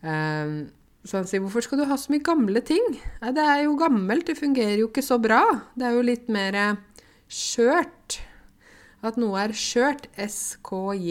Um, 0.00 0.70
så 1.04 1.16
han 1.18 1.26
sier 1.28 1.40
'Hvorfor 1.42 1.60
skal 1.64 1.78
du 1.80 1.84
ha 1.90 1.96
så 2.00 2.12
mye 2.12 2.24
gamle 2.24 2.60
ting?' 2.64 2.96
Nei, 3.20 3.32
det 3.36 3.44
er 3.44 3.64
jo 3.64 3.76
gammelt, 3.76 4.26
det 4.26 4.38
fungerer 4.38 4.78
jo 4.80 4.88
ikke 4.88 5.02
så 5.04 5.18
bra. 5.20 5.42
Det 5.76 5.84
er 5.84 5.92
jo 5.98 6.02
litt 6.06 6.28
mer 6.32 6.54
eh, 6.54 6.76
skjørt. 7.28 8.20
At 9.02 9.16
noe 9.20 9.36
er 9.42 9.52
skjørt. 9.52 10.06
S-K-J-Ø-R-T. 10.16 11.10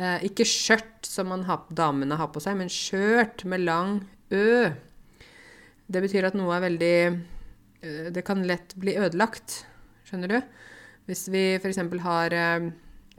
Eh, 0.00 0.26
ikke 0.30 0.46
skjørt 0.48 1.04
som 1.04 1.32
har, 1.44 1.66
damene 1.68 2.16
har 2.16 2.30
på 2.32 2.40
seg, 2.40 2.56
men 2.56 2.72
skjørt 2.72 3.44
med 3.48 3.66
lang 3.66 4.00
Ø. 4.30 4.70
Det 5.90 6.00
betyr 6.04 6.28
at 6.28 6.36
noe 6.38 6.54
er 6.54 6.62
veldig 6.68 6.96
eh, 7.82 8.10
Det 8.14 8.22
kan 8.24 8.44
lett 8.46 8.76
bli 8.80 8.94
ødelagt. 8.96 9.64
Skjønner 10.06 10.30
du? 10.30 10.38
Hvis 11.10 11.26
vi 11.32 11.42
f.eks. 11.58 11.82
har 12.06 12.36
eh, 12.36 12.70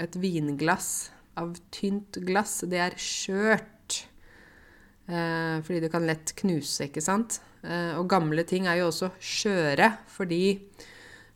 et 0.01 0.15
vinglass 0.17 1.11
av 1.39 1.53
tynt 1.75 2.17
glass, 2.25 2.61
det 2.67 2.79
er 2.79 2.97
skjørt. 2.99 4.01
Eh, 5.11 5.59
fordi 5.61 5.83
det 5.83 5.91
kan 5.91 6.07
lett 6.07 6.33
knuse, 6.39 6.87
ikke 6.87 7.03
sant? 7.03 7.41
Eh, 7.61 7.93
og 7.99 8.09
gamle 8.09 8.45
ting 8.47 8.65
er 8.65 8.79
jo 8.79 8.89
også 8.89 9.11
skjøre, 9.19 9.91
fordi 10.09 10.43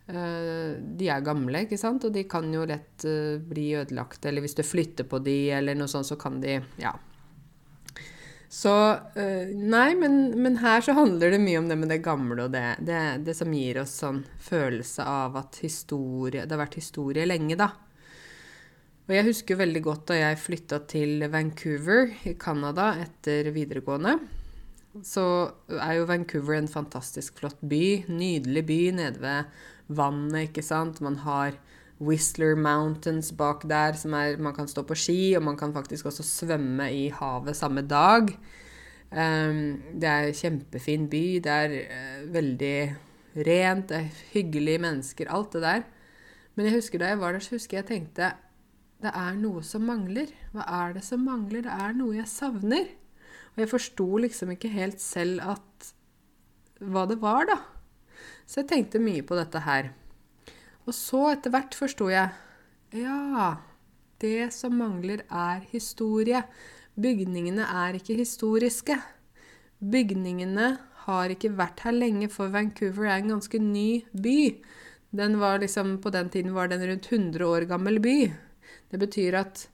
de 0.06 1.08
er 1.10 1.24
gamle, 1.26 1.64
ikke 1.66 1.80
sant? 1.82 2.04
Og 2.06 2.14
de 2.14 2.22
kan 2.30 2.46
jo 2.54 2.62
lett 2.70 3.06
bli 3.50 3.72
ødelagt. 3.80 4.26
Eller 4.30 4.46
hvis 4.46 4.54
du 4.54 4.62
flytter 4.62 5.08
på 5.10 5.18
de, 5.26 5.50
eller 5.58 5.78
noe 5.78 5.90
sånt, 5.90 6.06
så 6.06 6.18
kan 6.20 6.38
de 6.44 6.60
Ja. 6.78 6.94
Så 8.56 8.72
øh, 9.18 9.50
Nei, 9.52 9.96
men, 10.00 10.30
men, 10.40 10.60
her 10.62 10.84
så 10.86 10.94
handler 10.96 11.34
det 11.34 11.42
mye 11.44 11.60
om 11.60 11.68
det 11.68 11.76
med 11.82 11.90
det 11.92 12.04
gamle 12.06 12.46
og 12.46 12.54
det, 12.54 12.78
det, 12.88 13.02
det 13.28 13.36
som 13.36 13.52
gir 13.52 13.82
oss 13.82 13.98
sånn 14.00 14.22
følelse 14.46 15.04
av 15.04 15.36
at 15.42 15.60
historie 15.66 16.46
Det 16.46 16.56
har 16.56 16.62
vært 16.62 16.80
historie 16.80 17.26
lenge, 17.28 17.58
da. 17.60 17.72
Og 19.06 19.14
jeg 19.14 19.28
husker 19.28 19.60
veldig 19.60 19.84
godt 19.86 20.08
da 20.10 20.22
jeg 20.22 20.42
flytta 20.42 20.80
til 20.90 21.28
Vancouver 21.34 22.10
i 22.26 22.34
Canada 22.42 22.94
etter 23.04 23.52
videregående. 23.54 24.16
Så 25.06 25.26
er 25.76 25.98
jo 26.00 26.08
Vancouver 26.10 26.58
en 26.58 26.72
fantastisk 26.72 27.42
flott 27.42 27.60
by. 27.60 28.08
Nydelig 28.08 28.64
by 28.66 28.80
nede 28.98 29.22
ved 29.22 29.52
vannet, 29.88 30.50
ikke 30.50 30.64
sant. 30.66 31.02
Man 31.06 31.20
har 31.24 31.58
Whistler 32.02 32.58
Mountains 32.60 33.32
bak 33.36 33.64
der, 33.70 33.96
som 33.96 34.14
er 34.14 34.38
Man 34.38 34.56
kan 34.56 34.68
stå 34.68 34.84
på 34.84 34.96
ski, 34.96 35.36
og 35.38 35.44
man 35.44 35.58
kan 35.58 35.74
faktisk 35.74 36.06
også 36.06 36.24
svømme 36.24 36.92
i 36.92 37.10
havet 37.10 37.56
samme 37.56 37.82
dag. 37.82 38.32
Um, 39.12 39.82
det 39.94 40.10
er 40.10 40.28
en 40.28 40.34
kjempefin 40.34 41.10
by. 41.10 41.26
Det 41.44 41.52
er 41.52 41.76
uh, 41.86 42.34
veldig 42.34 42.96
rent, 43.36 43.90
det 43.90 43.98
er 43.98 44.24
hyggelige 44.34 44.80
mennesker, 44.80 45.30
alt 45.30 45.54
det 45.54 45.62
der. 45.62 45.86
Men 46.56 46.68
jeg 46.68 46.80
husker 46.80 47.00
da 47.00 47.12
jeg 47.12 47.20
var 47.20 47.36
der, 47.36 47.44
så 47.44 47.56
husker 47.56 47.78
jeg 47.78 47.88
tenkte 47.92 48.34
det 49.04 49.12
er 49.12 49.36
noe 49.38 49.62
som 49.64 49.84
mangler. 49.86 50.32
Hva 50.56 50.66
er 50.82 50.96
det 50.96 51.04
som 51.06 51.26
mangler? 51.28 51.66
Det 51.66 51.74
er 51.74 51.96
noe 51.98 52.16
jeg 52.16 52.32
savner. 52.32 52.88
Og 53.54 53.62
jeg 53.62 53.72
forsto 53.72 54.08
liksom 54.24 54.54
ikke 54.56 54.72
helt 54.72 55.04
selv 55.04 55.44
at 55.44 55.90
hva 56.80 57.06
det 57.08 57.20
var, 57.22 57.46
da. 57.52 57.58
Så 58.46 58.62
jeg 58.62 58.70
tenkte 58.70 59.02
mye 59.02 59.24
på 59.26 59.38
dette 59.38 59.62
her. 59.66 59.92
Og 60.86 60.94
så 60.94 61.32
etter 61.34 61.54
hvert 61.54 61.78
forsto 61.78 62.10
jeg 62.12 62.30
Ja, 62.96 63.58
det 64.22 64.54
som 64.56 64.78
mangler, 64.80 65.26
er 65.28 65.66
historie. 65.72 66.44
Bygningene 66.96 67.66
er 67.68 67.98
ikke 67.98 68.16
historiske. 68.16 68.96
Bygningene 69.82 70.76
har 71.06 71.34
ikke 71.34 71.52
vært 71.58 71.84
her 71.84 71.96
lenge, 71.96 72.30
for 72.32 72.54
Vancouver 72.54 73.10
er 73.10 73.20
en 73.20 73.34
ganske 73.36 73.60
ny 73.60 74.06
by. 74.14 74.40
Den 75.16 75.40
var 75.40 75.60
liksom, 75.60 75.98
På 76.02 76.10
den 76.10 76.30
tiden 76.30 76.54
var 76.54 76.68
det 76.68 76.80
en 76.80 76.90
rundt 76.90 77.12
100 77.12 77.46
år 77.46 77.68
gammel 77.68 78.00
by. 78.00 78.32
Det 78.92 79.00
betyr 79.00 79.36
at 79.42 79.68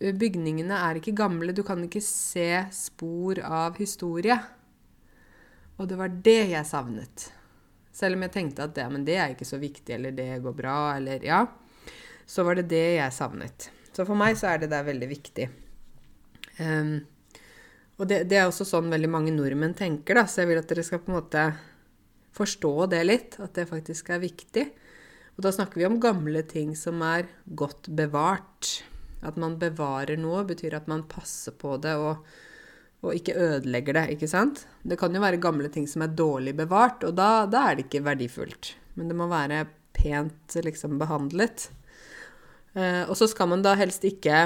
bygningene 0.00 0.74
er 0.74 0.98
ikke 0.98 1.14
gamle. 1.14 1.52
Du 1.52 1.62
kan 1.62 1.84
ikke 1.84 2.02
se 2.02 2.66
spor 2.72 3.38
av 3.44 3.78
historie. 3.78 4.38
Og 5.78 5.88
det 5.88 5.98
var 5.98 6.08
det 6.08 6.50
jeg 6.50 6.66
savnet. 6.66 7.30
Selv 7.92 8.16
om 8.16 8.24
jeg 8.24 8.32
tenkte 8.34 8.64
at 8.64 8.74
det, 8.76 8.86
men 8.92 9.04
det 9.04 9.18
er 9.20 9.34
ikke 9.34 9.48
så 9.48 9.60
viktig, 9.60 9.94
eller 9.98 10.14
det 10.16 10.40
går 10.44 10.54
bra, 10.56 10.76
eller 10.96 11.24
ja. 11.26 11.44
Så 12.26 12.44
var 12.46 12.56
det 12.56 12.70
det 12.70 12.86
jeg 12.96 13.14
savnet. 13.14 13.68
Så 13.92 14.06
for 14.08 14.16
meg 14.16 14.38
så 14.40 14.54
er 14.54 14.62
det 14.62 14.70
der 14.72 14.86
veldig 14.86 15.08
viktig. 15.10 15.48
Um, 16.56 16.94
og 18.00 18.08
det, 18.08 18.22
det, 18.30 18.38
er 18.40 18.48
også 18.48 18.64
sånn 18.66 18.88
veldig 18.92 19.10
mange 19.12 19.34
nordmenn 19.34 19.76
tenker, 19.76 20.16
da, 20.16 20.24
så 20.24 20.42
jeg 20.42 20.52
vil 20.52 20.62
at 20.62 20.70
dere 20.72 20.84
skal 20.86 21.02
på 21.04 21.12
en 21.12 21.18
måte 21.18 21.44
forstå 22.32 22.72
det 22.94 23.02
litt, 23.04 23.36
at 23.44 23.52
det 23.58 23.68
faktisk 23.68 24.08
er 24.14 24.22
viktig. 24.22 24.64
Og 25.36 25.44
da 25.44 25.52
snakker 25.52 25.80
vi 25.80 25.88
om 25.88 26.00
gamle 26.00 26.42
ting 26.48 26.72
som 26.76 27.02
er 27.04 27.28
godt 27.44 27.90
bevart. 27.92 28.78
At 29.22 29.36
man 29.40 29.58
bevarer 29.60 30.18
noe, 30.20 30.42
betyr 30.48 30.74
at 30.80 30.88
man 30.90 31.04
passer 31.08 31.54
på 31.56 31.76
det 31.82 31.94
og, 32.00 32.24
og 33.02 33.18
ikke 33.18 33.34
ødelegger 33.34 33.98
det, 33.98 34.04
ikke 34.14 34.30
sant? 34.30 34.64
Det 34.86 34.98
kan 34.98 35.14
jo 35.14 35.22
være 35.22 35.42
gamle 35.42 35.68
ting 35.74 35.88
som 35.90 36.04
er 36.04 36.14
dårlig 36.14 36.54
bevart, 36.58 37.02
og 37.06 37.16
da, 37.18 37.44
da 37.50 37.66
er 37.68 37.78
det 37.78 37.88
ikke 37.88 38.04
verdifullt. 38.06 38.74
Men 38.94 39.10
det 39.10 39.16
må 39.18 39.26
være 39.30 39.64
pent 39.96 40.56
liksom 40.62 41.00
behandlet. 41.00 41.68
Eh, 42.74 43.02
og 43.08 43.16
så 43.18 43.26
skal 43.30 43.50
man 43.50 43.64
da 43.64 43.74
helst 43.76 44.04
ikke 44.08 44.36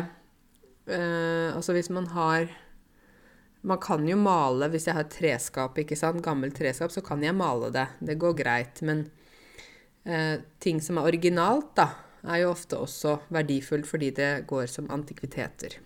eh, 0.91 1.51
Altså 1.55 1.71
hvis 1.77 1.93
man 1.95 2.09
har 2.11 2.49
Man 3.63 3.79
kan 3.79 4.03
jo 4.09 4.17
male 4.19 4.67
Hvis 4.73 4.89
jeg 4.89 4.97
har 4.99 5.07
treskap, 5.07 5.79
ikke 5.79 5.95
sant, 5.95 6.25
gammelt 6.25 6.57
treskap, 6.59 6.91
så 6.91 7.05
kan 7.07 7.23
jeg 7.23 7.37
male 7.39 7.71
det. 7.75 7.87
Det 8.01 8.19
går 8.19 8.35
greit. 8.39 8.83
Men 8.83 9.05
eh, 10.05 10.43
ting 10.59 10.81
som 10.83 10.99
er 10.99 11.07
originalt, 11.11 11.71
da, 11.79 11.91
er 12.27 12.43
jo 12.43 12.51
ofte 12.51 12.79
også 12.79 13.19
verdifullt 13.35 13.87
fordi 13.87 14.11
det 14.17 14.31
går 14.51 14.67
som 14.71 14.91
antikviteter. 14.91 15.79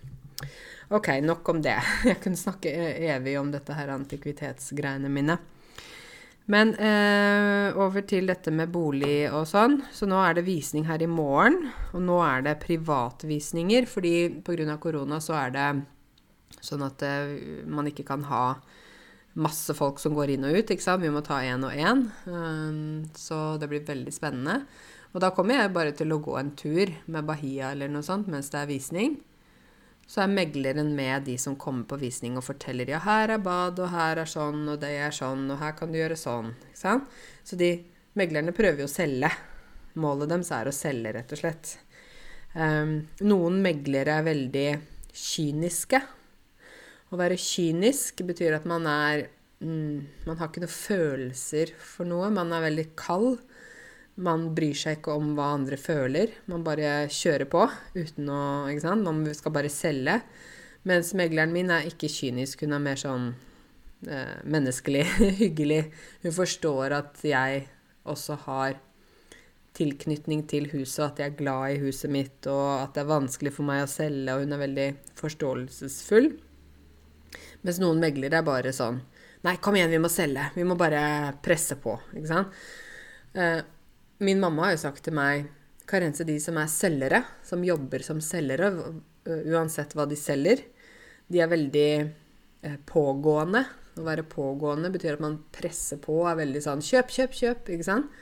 Ok, 0.91 1.07
nok 1.23 1.49
om 1.49 1.61
det. 1.63 1.77
Jeg 2.09 2.19
kunne 2.19 2.39
snakke 2.39 2.71
evig 3.07 3.37
om 3.39 3.51
dette 3.53 3.75
her 3.77 3.93
antikvitetsgreiene 3.93 5.11
mine. 5.11 5.37
Men 6.51 6.73
eh, 6.75 7.77
over 7.79 8.03
til 8.03 8.27
dette 8.27 8.51
med 8.51 8.73
bolig 8.73 9.29
og 9.31 9.45
sånn. 9.47 9.77
Så 9.95 10.09
nå 10.09 10.19
er 10.19 10.35
det 10.35 10.43
visning 10.49 10.89
her 10.89 10.99
i 10.99 11.07
morgen. 11.07 11.69
Og 11.95 12.03
nå 12.03 12.19
er 12.25 12.43
det 12.43 12.59
privatvisninger, 12.65 13.87
fordi 13.87 14.43
pga. 14.43 14.75
korona 14.83 15.21
så 15.23 15.37
er 15.45 15.55
det 15.55 15.69
sånn 16.59 16.83
at 16.83 17.07
eh, 17.07 17.63
man 17.71 17.87
ikke 17.87 18.07
kan 18.11 18.27
ha 18.27 18.45
masse 19.39 19.71
folk 19.71 20.01
som 20.03 20.11
går 20.17 20.35
inn 20.35 20.43
og 20.49 20.59
ut. 20.59 20.75
ikke 20.75 20.83
sant? 20.83 21.05
Vi 21.05 21.13
må 21.13 21.23
ta 21.23 21.39
én 21.39 21.63
og 21.63 21.71
én. 21.71 22.09
Um, 22.27 23.07
så 23.15 23.55
det 23.61 23.71
blir 23.71 23.87
veldig 23.87 24.11
spennende. 24.11 24.65
Og 25.15 25.23
da 25.23 25.31
kommer 25.31 25.61
jeg 25.61 25.75
bare 25.75 25.95
til 25.95 26.11
å 26.11 26.19
gå 26.19 26.35
en 26.39 26.51
tur 26.51 26.91
med 27.07 27.27
Bahia 27.27 27.71
eller 27.71 27.87
noe 27.91 28.03
sånt 28.03 28.27
mens 28.31 28.51
det 28.51 28.59
er 28.59 28.73
visning. 28.75 29.21
Så 30.11 30.25
er 30.25 30.31
megleren 30.31 30.89
med 30.91 31.23
de 31.23 31.37
som 31.39 31.55
kommer 31.55 31.85
på 31.87 31.95
visning 32.01 32.35
og 32.35 32.43
forteller 32.43 32.89
ja, 32.91 32.99
her 33.05 33.31
er 33.37 33.43
bad, 33.43 33.79
og 33.79 33.93
her 33.93 34.19
er 34.19 34.27
sånn, 34.27 34.65
og 34.67 34.81
det 34.81 34.89
er 34.99 35.13
sånn, 35.15 35.45
og 35.53 35.61
her 35.61 35.77
kan 35.77 35.93
du 35.93 36.01
gjøre 36.01 36.17
sånn. 36.19 36.49
Ikke 36.67 36.81
sant? 36.81 37.21
Så 37.47 37.55
de 37.59 37.69
meglerne 38.19 38.51
prøver 38.55 38.83
jo 38.83 38.89
å 38.89 38.91
selge. 38.91 39.29
Målet 40.03 40.33
deres 40.33 40.51
er 40.55 40.67
å 40.67 40.75
selge, 40.75 41.13
rett 41.15 41.31
og 41.31 41.39
slett. 41.39 41.77
Um, 42.51 42.97
noen 43.23 43.61
meglere 43.63 44.17
er 44.19 44.27
veldig 44.27 44.67
kyniske. 45.15 46.01
Å 47.11 47.19
være 47.19 47.39
kynisk 47.39 48.23
betyr 48.27 48.57
at 48.59 48.67
man 48.67 48.87
er 48.87 49.25
mm, 49.63 50.27
Man 50.27 50.37
har 50.39 50.51
ikke 50.51 50.63
noen 50.63 50.75
følelser 50.75 51.71
for 51.79 52.07
noe. 52.07 52.27
Man 52.35 52.51
er 52.55 52.67
veldig 52.67 52.87
kald. 52.99 53.39
Man 54.21 54.49
bryr 54.55 54.77
seg 54.77 54.99
ikke 54.99 55.15
om 55.17 55.33
hva 55.37 55.51
andre 55.55 55.79
føler. 55.81 56.35
Man 56.51 56.65
bare 56.65 57.07
kjører 57.11 57.47
på 57.49 57.65
uten 57.95 58.29
å 58.29 58.41
ikke 58.71 58.83
sant? 58.85 59.07
Man 59.07 59.23
skal 59.37 59.55
bare 59.55 59.71
selge. 59.73 60.19
Mens 60.87 61.13
megleren 61.17 61.53
min 61.53 61.71
er 61.73 61.87
ikke 61.89 62.09
kynisk. 62.11 62.63
Hun 62.65 62.77
er 62.77 62.83
mer 62.83 63.01
sånn 63.01 63.31
eh, 64.07 64.37
menneskelig, 64.45 65.03
hyggelig. 65.41 65.83
Hun 66.25 66.37
forstår 66.37 66.97
at 66.97 67.21
jeg 67.25 67.65
også 68.09 68.37
har 68.45 68.79
tilknytning 69.77 70.43
til 70.51 70.67
huset, 70.73 71.05
at 71.05 71.21
jeg 71.21 71.31
er 71.31 71.37
glad 71.39 71.75
i 71.75 71.81
huset 71.85 72.11
mitt, 72.11 72.47
og 72.51 72.81
at 72.81 72.95
det 72.95 73.05
er 73.05 73.11
vanskelig 73.13 73.53
for 73.55 73.67
meg 73.69 73.85
å 73.85 73.89
selge, 73.89 74.33
og 74.33 74.43
hun 74.43 74.55
er 74.55 74.63
veldig 74.65 74.87
forståelsesfull. 75.21 76.27
Mens 77.63 77.79
noen 77.79 78.01
meglere 78.01 78.41
er 78.41 78.47
bare 78.47 78.73
sånn 78.75 78.99
Nei, 79.41 79.55
kom 79.57 79.73
igjen, 79.73 79.89
vi 79.89 79.97
må 79.97 80.09
selge. 80.13 80.43
Vi 80.53 80.61
må 80.69 80.75
bare 80.77 81.31
presse 81.41 81.73
på. 81.81 81.95
Ikke 82.13 82.29
sant? 82.29 82.57
Eh, 83.33 83.57
Min 84.21 84.39
mamma 84.39 84.67
har 84.67 84.75
jo 84.75 84.83
sagt 84.83 85.01
til 85.07 85.15
meg 85.17 85.47
Karense, 85.89 86.21
de 86.27 86.35
som 86.39 86.59
er 86.61 86.69
selgere, 86.69 87.23
som 87.43 87.63
jobber 87.65 88.03
som 88.05 88.19
selgere, 88.21 88.69
uansett 89.25 89.95
hva 89.97 90.05
de 90.05 90.17
selger, 90.19 90.61
de 91.31 91.41
er 91.41 91.49
veldig 91.49 91.87
eh, 91.97 92.75
pågående. 92.85 93.63
Å 93.97 94.05
være 94.05 94.27
pågående 94.29 94.91
betyr 94.93 95.17
at 95.17 95.23
man 95.25 95.39
presser 95.51 95.97
på, 96.03 96.19
og 96.21 96.29
er 96.29 96.37
veldig 96.43 96.61
sånn 96.63 96.83
kjøp, 96.85 97.09
kjøp, 97.15 97.35
kjøp, 97.39 97.73
ikke 97.73 97.87
sant? 97.87 98.13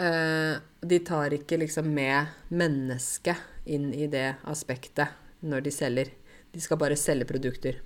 Eh, 0.00 0.56
de 0.88 1.00
tar 1.04 1.36
ikke 1.36 1.60
liksom 1.60 1.92
med 1.92 2.48
mennesket 2.56 3.68
inn 3.68 3.90
i 3.92 4.08
det 4.08 4.38
aspektet 4.48 5.44
når 5.44 5.68
de 5.68 5.74
selger. 5.74 6.14
De 6.50 6.64
skal 6.64 6.80
bare 6.80 6.96
selge 6.98 7.28
produkter. 7.28 7.82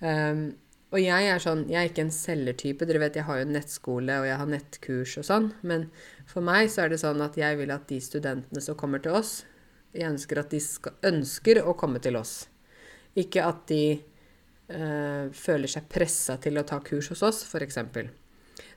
Um, 0.00 0.54
og 0.92 1.00
jeg 1.00 1.28
er 1.32 1.40
sånn, 1.40 1.62
jeg 1.72 1.78
er 1.80 1.88
ikke 1.88 2.04
en 2.04 2.12
selgertype. 2.12 2.84
Dere 2.88 3.00
vet, 3.00 3.16
jeg 3.16 3.24
har 3.24 3.40
jo 3.40 3.48
nettskole, 3.48 4.18
og 4.20 4.26
jeg 4.28 4.36
har 4.42 4.48
nettkurs 4.50 5.14
og 5.22 5.24
sånn. 5.24 5.46
Men 5.64 5.86
for 6.28 6.44
meg 6.44 6.68
så 6.72 6.84
er 6.84 6.92
det 6.92 7.00
sånn 7.00 7.22
at 7.24 7.38
jeg 7.40 7.56
vil 7.62 7.72
at 7.72 7.86
de 7.88 8.00
studentene 8.04 8.60
som 8.60 8.76
kommer 8.76 9.00
til 9.00 9.16
oss, 9.16 9.38
jeg 9.96 10.08
ønsker 10.08 10.40
at 10.42 10.52
de 10.52 10.60
skal, 10.60 10.96
ønsker 11.08 11.62
å 11.64 11.72
komme 11.80 12.00
til 12.04 12.18
oss. 12.20 12.42
Ikke 13.16 13.44
at 13.44 13.64
de 13.72 13.84
øh, 13.96 15.32
føler 15.32 15.72
seg 15.72 15.88
pressa 15.92 16.36
til 16.40 16.60
å 16.60 16.66
ta 16.68 16.80
kurs 16.84 17.08
hos 17.12 17.24
oss, 17.24 17.40
f.eks. 17.48 17.80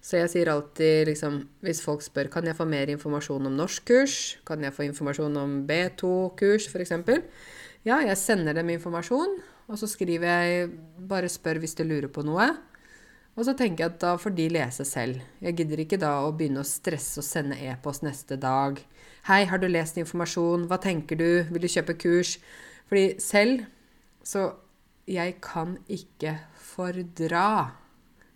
Så 0.05 0.21
jeg 0.21 0.31
sier 0.31 0.49
alltid 0.51 1.09
liksom 1.09 1.39
Hvis 1.65 1.81
folk 1.83 2.03
spør 2.05 2.29
kan 2.31 2.45
jeg 2.47 2.55
få 2.55 2.67
mer 2.69 2.87
informasjon 2.93 3.49
om 3.49 3.57
norskkurs, 3.59 4.37
kan 4.47 4.63
jeg 4.63 4.75
få 4.75 4.85
informasjon 4.87 5.35
om 5.41 5.57
B2-kurs 5.67 6.69
f.eks., 6.71 6.95
ja, 7.85 7.99
jeg 8.01 8.17
sender 8.17 8.55
dem 8.57 8.71
informasjon. 8.73 9.35
Og 9.65 9.79
så 9.81 9.87
skriver 9.89 10.27
jeg 10.27 10.69
'bare 11.09 11.29
spør 11.29 11.59
hvis 11.59 11.75
du 11.75 11.83
lurer 11.83 12.07
på 12.07 12.21
noe'. 12.21 12.57
Og 13.35 13.45
så 13.45 13.53
tenker 13.57 13.83
jeg 13.83 13.93
at 13.93 13.99
da 13.99 14.15
får 14.15 14.35
de 14.35 14.49
lese 14.49 14.85
selv. 14.85 15.21
Jeg 15.41 15.55
gidder 15.57 15.79
ikke 15.83 15.99
da 15.99 16.23
å 16.23 16.31
begynne 16.31 16.61
å 16.63 16.67
stresse 16.67 17.19
og 17.19 17.25
sende 17.27 17.57
e-post 17.59 18.03
neste 18.03 18.37
dag. 18.39 18.79
'Hei, 19.27 19.45
har 19.45 19.57
du 19.57 19.67
lest 19.67 19.97
informasjon? 19.97 20.67
Hva 20.67 20.77
tenker 20.77 21.17
du? 21.17 21.43
Vil 21.51 21.61
du 21.61 21.67
kjøpe 21.67 21.97
kurs?' 21.97 22.37
Fordi 22.87 23.19
selv 23.19 23.65
så 24.23 24.55
Jeg 25.07 25.35
kan 25.39 25.77
ikke 25.87 26.39
fordra 26.57 27.71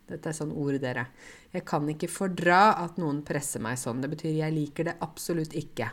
Dette 0.08 0.30
er 0.30 0.34
sånn 0.34 0.52
ord, 0.52 0.80
dere. 0.82 1.08
Jeg 1.54 1.66
kan 1.66 1.88
ikke 1.90 2.08
fordra 2.08 2.76
at 2.78 2.98
noen 2.98 3.24
presser 3.26 3.60
meg 3.60 3.78
sånn. 3.78 4.02
Det 4.02 4.10
betyr 4.10 4.38
jeg 4.38 4.54
liker 4.54 4.84
det 4.84 4.98
absolutt 5.02 5.54
ikke. 5.54 5.92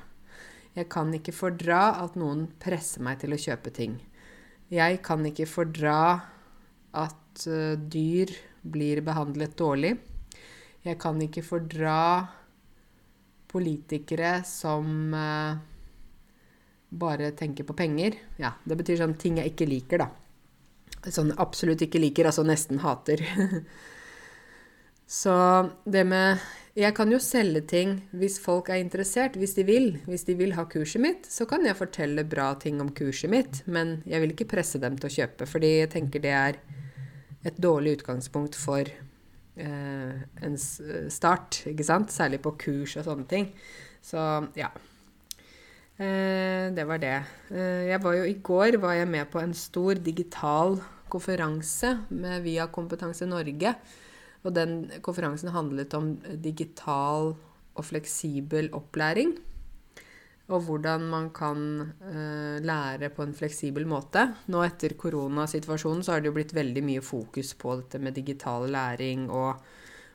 Jeg 0.74 0.88
kan 0.88 1.12
ikke 1.12 1.32
fordra 1.32 2.02
at 2.02 2.16
noen 2.16 2.46
presser 2.60 3.00
meg 3.02 3.18
til 3.18 3.32
å 3.32 3.40
kjøpe 3.40 3.72
ting. 3.72 4.00
Jeg 4.72 4.98
kan 5.06 5.22
ikke 5.28 5.46
fordra 5.46 5.98
at 6.96 7.46
uh, 7.46 7.76
dyr 7.78 8.32
blir 8.66 9.02
behandlet 9.06 9.54
dårlig. 9.58 9.92
Jeg 10.86 10.98
kan 11.02 11.20
ikke 11.22 11.44
fordra 11.46 11.98
politikere 13.50 14.40
som 14.46 15.14
uh, 15.14 15.54
bare 16.90 17.30
tenker 17.38 17.66
på 17.66 17.76
penger. 17.78 18.18
Ja, 18.42 18.56
det 18.66 18.78
betyr 18.80 19.04
sånn 19.04 19.16
ting 19.20 19.38
jeg 19.38 19.54
ikke 19.54 19.70
liker, 19.70 20.06
da. 20.06 20.10
Sånn 21.06 21.30
absolutt 21.38 21.84
ikke 21.86 22.02
liker, 22.02 22.26
altså 22.26 22.42
nesten 22.46 22.82
hater. 22.82 23.22
Så 25.06 25.34
det 25.86 26.02
med 26.10 26.42
jeg 26.76 26.92
kan 26.96 27.08
jo 27.08 27.18
selge 27.22 27.62
ting 27.70 27.92
hvis 28.12 28.36
folk 28.42 28.68
er 28.68 28.82
interessert, 28.82 29.38
hvis 29.40 29.54
de 29.56 29.64
vil. 29.64 29.86
Hvis 30.04 30.26
de 30.28 30.34
vil 30.36 30.52
ha 30.58 30.66
kurset 30.68 31.00
mitt, 31.00 31.28
så 31.28 31.46
kan 31.48 31.64
jeg 31.64 31.78
fortelle 31.78 32.26
bra 32.28 32.50
ting 32.60 32.82
om 32.84 32.90
kurset 32.92 33.32
mitt, 33.32 33.62
men 33.64 34.02
jeg 34.04 34.20
vil 34.22 34.34
ikke 34.34 34.50
presse 34.50 34.80
dem 34.82 34.98
til 35.00 35.08
å 35.08 35.14
kjøpe, 35.14 35.48
fordi 35.48 35.72
jeg 35.78 35.92
tenker 35.96 36.24
det 36.24 36.34
er 36.36 36.60
et 37.46 37.56
dårlig 37.62 37.96
utgangspunkt 38.00 38.58
for 38.58 38.84
eh, 38.84 40.18
en 40.44 40.58
start, 40.60 41.62
ikke 41.70 41.86
sant? 41.86 42.12
Særlig 42.12 42.42
på 42.44 42.52
kurs 42.60 42.98
og 43.00 43.08
sånne 43.08 43.28
ting. 43.30 43.48
Så 44.04 44.20
ja. 44.58 44.68
Eh, 45.96 46.68
det 46.76 46.84
var 46.84 47.00
det. 47.00 47.16
Eh, 47.56 47.86
jeg 47.88 48.02
var 48.04 48.18
jo 48.18 48.26
I 48.28 48.36
går 48.44 48.76
var 48.82 48.98
jeg 48.98 49.08
med 49.08 49.30
på 49.32 49.40
en 49.40 49.56
stor 49.56 49.96
digital 49.96 50.76
konferanse 51.08 51.94
med 52.10 52.42
Via 52.44 52.66
Kompetanse 52.68 53.24
Norge 53.24 53.72
og 54.46 54.54
den 54.54 54.78
konferansen 55.02 55.50
handlet 55.54 55.94
om 55.98 56.14
digital 56.42 57.34
og 57.76 57.84
fleksibel 57.84 58.70
opplæring. 58.76 59.36
og 60.46 60.60
hvordan 60.62 61.08
man 61.10 61.24
kan 61.34 61.58
uh, 62.06 62.62
lære 62.62 63.08
på 63.10 63.24
en 63.24 63.32
fleksibel 63.34 63.82
måte. 63.86 64.22
Nå 64.46 64.60
etter 64.62 64.94
koronasituasjonen 64.94 66.04
så 66.06 66.12
har 66.12 66.20
det 66.22 66.30
jo 66.30 66.36
blitt 66.36 66.54
veldig 66.54 66.84
mye 66.86 67.02
fokus 67.02 67.50
på 67.58 67.74
dette 67.80 67.98
med 67.98 68.14
digital 68.14 68.68
læring 68.70 69.24
og 69.26 69.58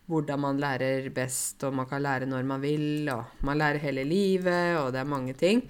hvordan 0.08 0.40
man 0.40 0.60
lærer 0.60 1.10
best, 1.12 1.66
og 1.68 1.76
man 1.76 1.86
kan 1.86 2.02
lære 2.02 2.30
når 2.32 2.48
man 2.48 2.64
vil, 2.64 3.10
og 3.12 3.44
man 3.44 3.60
lærer 3.60 3.84
hele 3.84 4.06
livet, 4.08 4.78
og 4.80 4.94
det 4.94 5.02
er 5.02 5.12
mange 5.12 5.34
ting. 5.34 5.66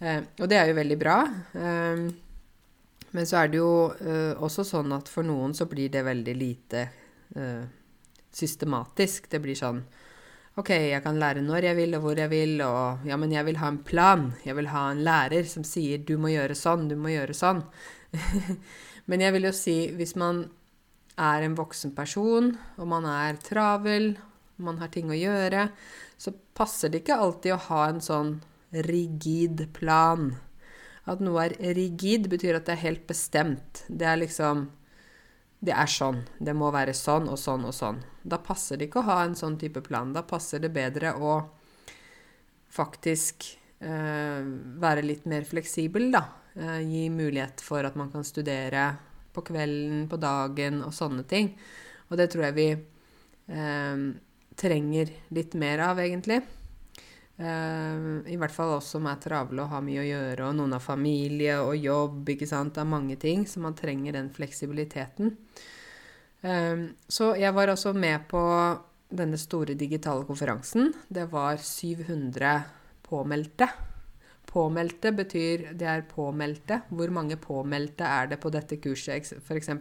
Uh, 0.00 0.24
og 0.40 0.48
det 0.48 0.56
er 0.56 0.72
jo 0.72 0.80
veldig 0.80 0.98
bra. 0.98 1.18
Uh, 1.52 2.08
men 3.12 3.26
så 3.28 3.42
er 3.42 3.52
det 3.52 3.60
jo 3.60 3.92
også 4.40 4.64
sånn 4.64 4.92
at 4.92 5.08
for 5.08 5.24
noen 5.24 5.52
så 5.56 5.68
blir 5.68 5.92
det 5.92 6.04
veldig 6.04 6.34
lite 6.36 6.82
systematisk. 8.34 9.28
Det 9.30 9.40
blir 9.42 9.58
sånn 9.58 9.82
OK, 10.58 10.72
jeg 10.74 11.02
kan 11.04 11.18
lære 11.20 11.42
når 11.44 11.68
jeg 11.68 11.78
vil, 11.78 11.92
og 11.94 12.02
hvor 12.02 12.18
jeg 12.18 12.30
vil, 12.32 12.56
og 12.66 13.04
ja, 13.06 13.14
men 13.20 13.30
jeg 13.30 13.46
vil 13.46 13.60
ha 13.60 13.68
en 13.70 13.78
plan. 13.86 14.24
Jeg 14.42 14.56
vil 14.58 14.70
ha 14.72 14.88
en 14.90 15.04
lærer 15.06 15.46
som 15.46 15.62
sier 15.62 16.02
du 16.02 16.16
må 16.18 16.32
gjøre 16.32 16.56
sånn, 16.58 16.88
du 16.90 16.96
må 16.98 17.12
gjøre 17.12 17.36
sånn. 17.36 17.60
men 19.08 19.22
jeg 19.22 19.36
vil 19.36 19.46
jo 19.46 19.52
si, 19.54 19.76
hvis 19.94 20.16
man 20.18 20.48
er 21.14 21.46
en 21.46 21.54
voksen 21.58 21.94
person, 21.94 22.56
og 22.74 22.90
man 22.90 23.06
er 23.06 23.38
travel, 23.46 24.16
man 24.58 24.80
har 24.82 24.90
ting 24.90 25.12
å 25.14 25.18
gjøre, 25.18 25.68
så 26.18 26.34
passer 26.58 26.90
det 26.90 27.04
ikke 27.04 27.20
alltid 27.22 27.54
å 27.54 27.62
ha 27.68 27.84
en 27.92 28.02
sånn 28.02 28.34
rigid 28.74 29.68
plan. 29.78 30.32
At 31.06 31.22
noe 31.22 31.46
er 31.46 31.54
rigid, 31.78 32.26
betyr 32.34 32.58
at 32.58 32.66
det 32.66 32.74
er 32.74 32.86
helt 32.88 33.06
bestemt. 33.06 33.84
Det 33.86 34.10
er 34.10 34.18
liksom 34.24 34.66
det 35.64 35.74
er 35.74 35.90
sånn. 35.90 36.22
Det 36.38 36.54
må 36.54 36.70
være 36.74 36.94
sånn 36.94 37.26
og 37.30 37.38
sånn 37.40 37.64
og 37.66 37.74
sånn. 37.74 37.98
Da 38.28 38.40
passer 38.44 38.78
det 38.78 38.88
ikke 38.88 39.02
å 39.02 39.08
ha 39.08 39.22
en 39.24 39.36
sånn 39.38 39.56
type 39.60 39.82
plan. 39.86 40.12
Da 40.12 40.24
passer 40.26 40.62
det 40.62 40.72
bedre 40.74 41.14
å 41.16 41.38
faktisk 42.74 43.46
eh, 43.80 44.44
være 44.84 45.04
litt 45.06 45.24
mer 45.30 45.48
fleksibel, 45.48 46.10
da. 46.12 46.24
Eh, 46.58 46.80
gi 46.84 47.06
mulighet 47.12 47.62
for 47.64 47.86
at 47.88 47.96
man 47.98 48.12
kan 48.12 48.26
studere 48.26 48.90
på 49.32 49.44
kvelden, 49.48 50.06
på 50.10 50.20
dagen 50.20 50.82
og 50.84 50.94
sånne 50.96 51.24
ting. 51.28 51.54
Og 52.08 52.16
det 52.20 52.28
tror 52.32 52.48
jeg 52.48 52.58
vi 52.58 52.68
eh, 52.74 54.06
trenger 54.58 55.12
litt 55.34 55.56
mer 55.58 55.86
av, 55.88 56.00
egentlig. 56.02 56.42
Uh, 57.38 58.18
I 58.26 58.34
hvert 58.34 58.50
fall 58.50 58.72
oss 58.80 58.88
som 58.96 59.04
er 59.06 59.20
travle 59.22 59.62
og 59.62 59.70
har 59.70 59.82
mye 59.86 60.02
å 60.02 60.08
gjøre, 60.08 60.48
og 60.48 60.56
noen 60.58 60.74
har 60.74 60.82
familie 60.82 61.60
og 61.62 61.76
jobb. 61.78 62.32
ikke 62.34 62.48
sant? 62.50 62.74
Det 62.74 62.82
er 62.82 62.90
mange 62.90 63.14
ting, 63.20 63.46
så 63.46 63.62
man 63.62 63.78
trenger 63.78 64.16
den 64.18 64.32
fleksibiliteten. 64.34 65.36
Uh, 66.44 66.94
så 67.10 67.32
jeg 67.38 67.54
var 67.56 67.72
altså 67.72 67.92
med 67.96 68.28
på 68.30 68.42
denne 69.08 69.38
store 69.40 69.74
digitale 69.78 70.26
konferansen. 70.28 70.92
Det 71.08 71.26
var 71.32 71.56
700 71.62 72.58
påmeldte. 73.08 73.68
Påmeldte 74.48 75.12
betyr 75.12 75.72
det 75.76 75.88
er 75.88 76.06
påmeldte. 76.08 76.82
Hvor 76.88 77.12
mange 77.12 77.36
påmeldte 77.40 78.04
er 78.04 78.30
det 78.32 78.40
på 78.40 78.52
dette 78.52 78.78
kurset, 78.80 79.32
f.eks.? 79.42 79.72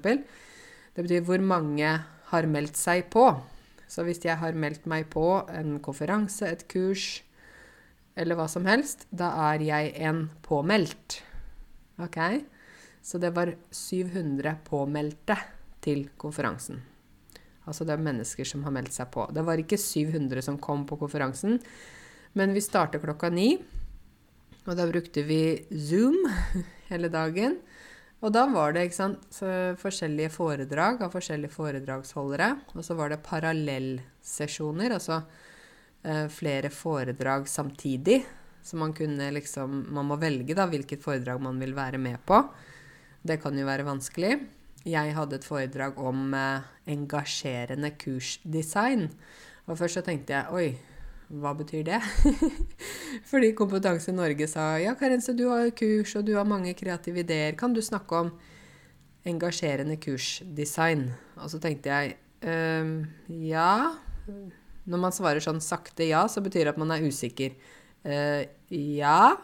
Det 0.96 1.06
betyr 1.06 1.24
hvor 1.28 1.44
mange 1.44 1.92
har 2.32 2.50
meldt 2.50 2.80
seg 2.80 3.08
på. 3.14 3.30
Så 3.88 4.04
hvis 4.04 4.20
jeg 4.26 4.36
har 4.40 4.58
meldt 4.58 4.88
meg 4.90 5.08
på 5.12 5.24
en 5.54 5.78
konferanse, 5.84 6.48
et 6.48 6.66
kurs, 6.68 7.22
eller 8.18 8.36
hva 8.36 8.48
som 8.52 8.66
helst, 8.68 9.06
da 9.12 9.30
er 9.54 9.64
jeg 9.64 9.94
en 10.04 10.26
påmeldt. 10.44 11.22
OK? 12.04 12.20
Så 13.04 13.22
det 13.24 13.32
var 13.36 13.54
700 13.72 14.58
påmeldte 14.68 15.38
til 15.88 16.06
konferansen. 16.20 16.84
Altså 17.68 17.88
det 17.88 17.96
er 17.96 18.04
mennesker 18.04 18.48
som 18.48 18.64
har 18.68 18.76
meldt 18.76 18.96
seg 18.96 19.10
på. 19.12 19.26
Det 19.34 19.44
var 19.48 19.60
ikke 19.60 19.80
700 19.80 20.46
som 20.46 20.60
kom 20.60 20.86
på 20.88 21.00
konferansen, 21.00 21.58
men 22.38 22.56
vi 22.56 22.64
startet 22.64 23.04
klokka 23.04 23.32
ni. 23.34 23.56
Og 24.68 24.76
da 24.76 24.86
brukte 24.88 25.24
vi 25.24 25.42
Zoom 25.72 26.20
hele 26.92 27.12
dagen. 27.12 27.58
Og 28.22 28.34
da 28.34 28.48
var 28.50 28.74
det 28.74 28.88
sant, 28.96 29.28
forskjellige 29.82 30.32
foredrag 30.34 31.04
av 31.06 31.14
forskjellige 31.14 31.54
foredragsholdere. 31.54 32.54
Og 32.74 32.86
så 32.86 32.96
var 32.98 33.14
det 33.14 33.22
parallellsesjoner. 33.26 34.96
altså 34.96 35.22
Eh, 36.08 36.28
flere 36.28 36.70
foredrag 36.70 37.48
samtidig. 37.48 38.26
Så 38.62 38.78
man 38.78 38.94
kunne 38.94 39.32
liksom 39.32 39.86
Man 39.94 40.06
må 40.06 40.16
velge 40.16 40.56
da 40.56 40.68
hvilket 40.68 41.04
foredrag 41.04 41.42
man 41.42 41.60
vil 41.60 41.74
være 41.76 41.98
med 41.98 42.18
på. 42.26 42.44
Det 43.22 43.42
kan 43.42 43.58
jo 43.58 43.66
være 43.66 43.84
vanskelig. 43.84 44.40
Jeg 44.88 45.16
hadde 45.18 45.36
et 45.36 45.48
foredrag 45.48 45.98
om 46.00 46.34
eh, 46.38 46.68
engasjerende 46.94 47.92
kursdesign. 48.00 49.10
Og 49.68 49.80
først 49.80 50.00
så 50.00 50.04
tenkte 50.06 50.38
jeg 50.38 50.54
oi, 50.56 50.68
hva 51.28 51.52
betyr 51.60 51.84
det? 51.90 52.00
Fordi 53.30 53.52
Kompetanse 53.58 54.14
Norge 54.16 54.48
sa 54.48 54.78
ja, 54.80 54.94
Karense, 54.96 55.36
du 55.36 55.50
har 55.52 55.74
kurs, 55.76 56.16
og 56.16 56.24
du 56.28 56.38
har 56.38 56.48
mange 56.48 56.72
kreative 56.80 57.26
ideer. 57.26 57.58
Kan 57.60 57.76
du 57.76 57.82
snakke 57.84 58.22
om 58.24 58.32
engasjerende 59.28 60.00
kursdesign? 60.00 61.10
Og 61.36 61.52
så 61.52 61.60
tenkte 61.60 61.92
jeg 61.92 62.16
ehm, 62.48 63.02
ja 63.28 63.92
når 64.88 65.02
man 65.04 65.16
svarer 65.16 65.44
sånn 65.44 65.60
sakte 65.64 66.08
ja, 66.08 66.24
så 66.32 66.40
betyr 66.44 66.64
det 66.64 66.74
at 66.76 66.80
man 66.80 66.94
er 66.96 67.04
usikker. 67.04 67.58
Ehm, 68.08 68.48
ja, 68.72 69.36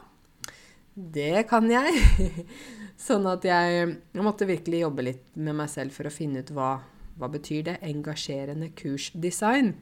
det 0.96 1.46
kan 1.52 1.68
jeg. 1.72 2.00
sånn 3.00 3.28
at 3.30 3.46
jeg, 3.48 3.98
måtte 4.20 4.48
virkelig 4.50 4.84
jobbe 4.84 5.08
litt 5.10 5.36
med 5.36 5.58
meg 5.60 5.72
selv 5.72 5.96
for 5.96 6.08
å 6.08 6.14
finne 6.14 6.44
ut 6.44 6.52
hva, 6.56 6.76
hva 7.20 7.30
betyr 7.32 7.68
det 7.70 7.78
engasjerende 7.86 8.72
kursdesign. 8.78 9.74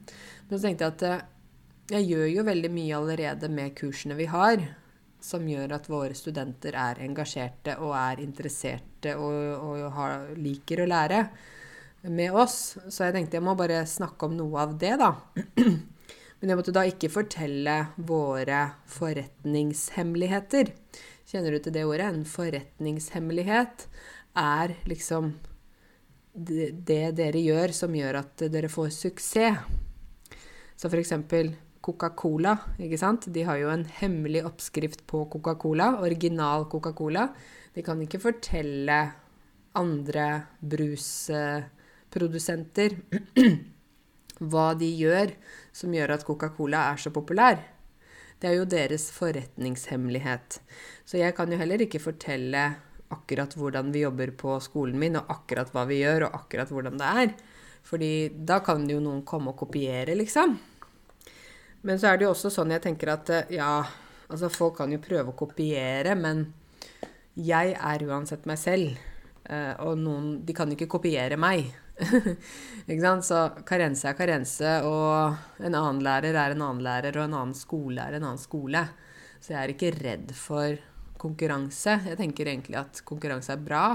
Men 0.48 0.54
så 0.54 0.64
tenkte 0.66 0.88
jeg 0.88 0.96
at 0.96 1.08
uh, 1.08 1.26
jeg 1.92 2.08
gjør 2.08 2.28
jo 2.32 2.48
veldig 2.48 2.72
mye 2.72 2.98
allerede 2.98 3.50
med 3.52 3.76
kursene 3.76 4.16
vi 4.16 4.30
har, 4.32 4.64
som 5.22 5.46
gjør 5.46 5.76
at 5.76 5.90
våre 5.92 6.16
studenter 6.18 6.76
er 6.80 7.02
engasjerte 7.06 7.76
og 7.84 7.94
er 7.98 8.22
interesserte 8.24 9.16
og, 9.20 9.34
og 9.60 9.84
har, 9.98 10.32
liker 10.40 10.82
å 10.82 10.90
lære 10.90 11.26
med 12.10 12.34
oss. 12.34 12.78
Så 12.90 13.06
jeg 13.06 13.18
tenkte 13.18 13.38
jeg 13.38 13.46
må 13.46 13.56
bare 13.60 13.84
snakke 13.90 14.30
om 14.30 14.38
noe 14.40 14.64
av 14.64 14.78
det, 14.82 14.96
da. 15.02 15.14
Men 16.42 16.50
jeg 16.50 16.58
måtte 16.58 16.74
da 16.74 16.88
ikke 16.90 17.12
fortelle 17.14 17.76
våre 18.02 18.64
forretningshemmeligheter. 18.90 20.72
Kjenner 21.30 21.56
du 21.56 21.60
til 21.64 21.76
det 21.76 21.86
ordet? 21.88 22.10
En 22.10 22.28
forretningshemmelighet 22.28 23.88
er 24.40 24.76
liksom 24.90 25.34
det, 26.34 27.12
dere 27.18 27.40
gjør 27.44 27.72
som 27.76 27.96
gjør 27.96 28.16
at 28.22 28.44
dere 28.52 28.70
får 28.72 28.90
suksess. 28.96 29.58
Så 30.80 30.88
eksempel 30.98 31.56
Coca-Cola, 31.82 32.58
ikke 32.82 32.98
sant? 32.98 33.34
De 33.34 33.44
har 33.46 33.58
jo 33.58 33.70
en 33.74 33.86
hemmelig 34.00 34.46
oppskrift 34.46 35.08
på 35.10 35.26
Coca-Cola, 35.34 35.98
original 36.02 36.66
Coca-Cola. 36.70 37.28
De 37.74 37.82
kan 37.86 38.02
ikke 38.02 38.20
fortelle 38.22 39.12
andre 39.78 40.42
brusprodusenter 40.60 42.90
hva 44.52 44.74
de 44.78 44.90
gjør 44.98 45.32
som 45.76 45.94
gjør 45.96 46.10
at 46.18 46.26
Coca-Cola 46.28 46.80
er 46.92 46.98
så 47.02 47.10
populær. 47.14 47.58
Det 48.42 48.50
er 48.50 48.58
jo 48.58 48.66
deres 48.66 49.12
forretningshemmelighet. 49.14 50.58
Så 51.06 51.20
jeg 51.22 51.36
kan 51.38 51.52
jo 51.52 51.60
heller 51.62 51.84
ikke 51.86 52.02
fortelle 52.02 52.64
akkurat 53.12 53.54
hvordan 53.54 53.92
vi 53.94 54.02
jobber 54.02 54.32
på 54.34 54.56
skolen 54.64 54.98
min, 54.98 55.20
og 55.20 55.30
akkurat 55.30 55.70
hva 55.76 55.86
vi 55.90 56.00
gjør, 56.02 56.26
og 56.28 56.40
akkurat 56.40 56.72
hvordan 56.74 56.98
det 56.98 57.12
er. 57.24 57.34
Fordi 57.86 58.14
da 58.34 58.62
kan 58.66 58.88
jo 58.90 59.02
noen 59.04 59.22
komme 59.28 59.54
og 59.54 59.60
kopiere, 59.62 60.16
liksom. 60.18 60.58
Men 61.86 62.02
så 62.02 62.12
er 62.12 62.18
det 62.18 62.28
jo 62.28 62.34
også 62.34 62.52
sånn 62.54 62.74
jeg 62.74 62.84
tenker 62.84 63.14
at 63.14 63.30
ja, 63.54 63.84
altså 64.30 64.50
folk 64.54 64.80
kan 64.80 64.92
jo 64.94 65.02
prøve 65.02 65.34
å 65.34 65.38
kopiere, 65.38 66.16
men 66.18 66.48
jeg 67.38 67.76
er 67.78 68.06
uansett 68.10 68.46
meg 68.50 68.60
selv. 68.62 68.98
Eh, 69.46 69.74
og 69.82 69.98
noen 70.02 70.34
De 70.46 70.54
kan 70.56 70.70
ikke 70.74 70.90
kopiere 70.92 71.38
meg. 71.42 71.72
ikke 72.90 73.02
sant? 73.02 73.26
Så 73.28 73.40
karense 73.68 74.10
er 74.10 74.18
karense, 74.18 74.76
og 74.88 75.64
en 75.64 75.78
annen 75.78 76.02
lærer 76.06 76.38
er 76.38 76.56
en 76.56 76.64
annen 76.66 76.86
lærer, 76.86 77.18
og 77.20 77.28
en 77.28 77.38
annen 77.42 77.58
skole 77.58 78.04
er 78.04 78.18
en 78.18 78.28
annen 78.30 78.42
skole. 78.42 78.86
Så 79.42 79.54
jeg 79.54 79.62
er 79.62 79.74
ikke 79.74 79.94
redd 79.98 80.34
for 80.38 80.80
konkurranse. 81.22 82.00
Jeg 82.10 82.18
tenker 82.20 82.50
egentlig 82.50 82.80
at 82.82 83.04
konkurranse 83.08 83.54
er 83.54 83.62
bra. 83.62 83.86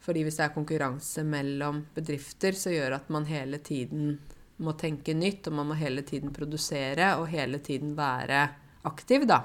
Fordi 0.00 0.24
hvis 0.24 0.38
det 0.40 0.46
er 0.46 0.54
konkurranse 0.54 1.24
mellom 1.28 1.82
bedrifter, 1.94 2.56
så 2.56 2.72
gjør 2.72 2.96
at 2.96 3.10
man 3.12 3.28
hele 3.28 3.60
tiden 3.60 4.14
må 4.60 4.74
tenke 4.80 5.14
nytt, 5.16 5.48
og 5.48 5.56
man 5.56 5.70
må 5.70 5.76
hele 5.80 6.04
tiden 6.04 6.32
produsere 6.36 7.14
og 7.20 7.28
hele 7.32 7.60
tiden 7.64 7.94
være 7.96 8.46
aktiv, 8.88 9.26
da. 9.28 9.42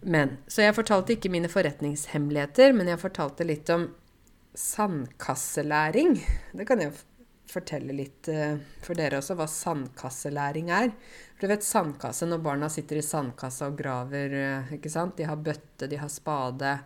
Men, 0.00 0.38
så 0.48 0.64
jeg 0.64 0.74
fortalte 0.74 1.14
ikke 1.14 1.30
mine 1.32 1.50
forretningshemmeligheter, 1.52 2.72
men 2.72 2.88
jeg 2.88 3.02
fortalte 3.02 3.46
litt 3.46 3.70
om 3.74 3.88
sandkasselæring. 4.54 6.16
Det 6.52 6.66
kan 6.68 6.82
jeg 6.82 6.94
fortelle 7.50 7.94
litt 7.96 8.30
uh, 8.30 8.56
for 8.84 8.98
dere 8.98 9.18
også, 9.20 9.36
hva 9.38 9.46
sandkasselæring 9.50 10.70
er. 10.74 10.92
For 11.34 11.46
du 11.46 11.52
vet 11.52 11.66
sandkasse 11.66 12.28
når 12.28 12.42
barna 12.44 12.70
sitter 12.70 13.00
i 13.00 13.04
sandkassa 13.04 13.70
og 13.70 13.78
graver, 13.78 14.34
uh, 14.36 14.72
ikke 14.76 14.92
sant. 14.92 15.16
De 15.18 15.28
har 15.28 15.40
bøtte, 15.40 15.88
de 15.90 16.00
har 16.00 16.10
spade. 16.12 16.76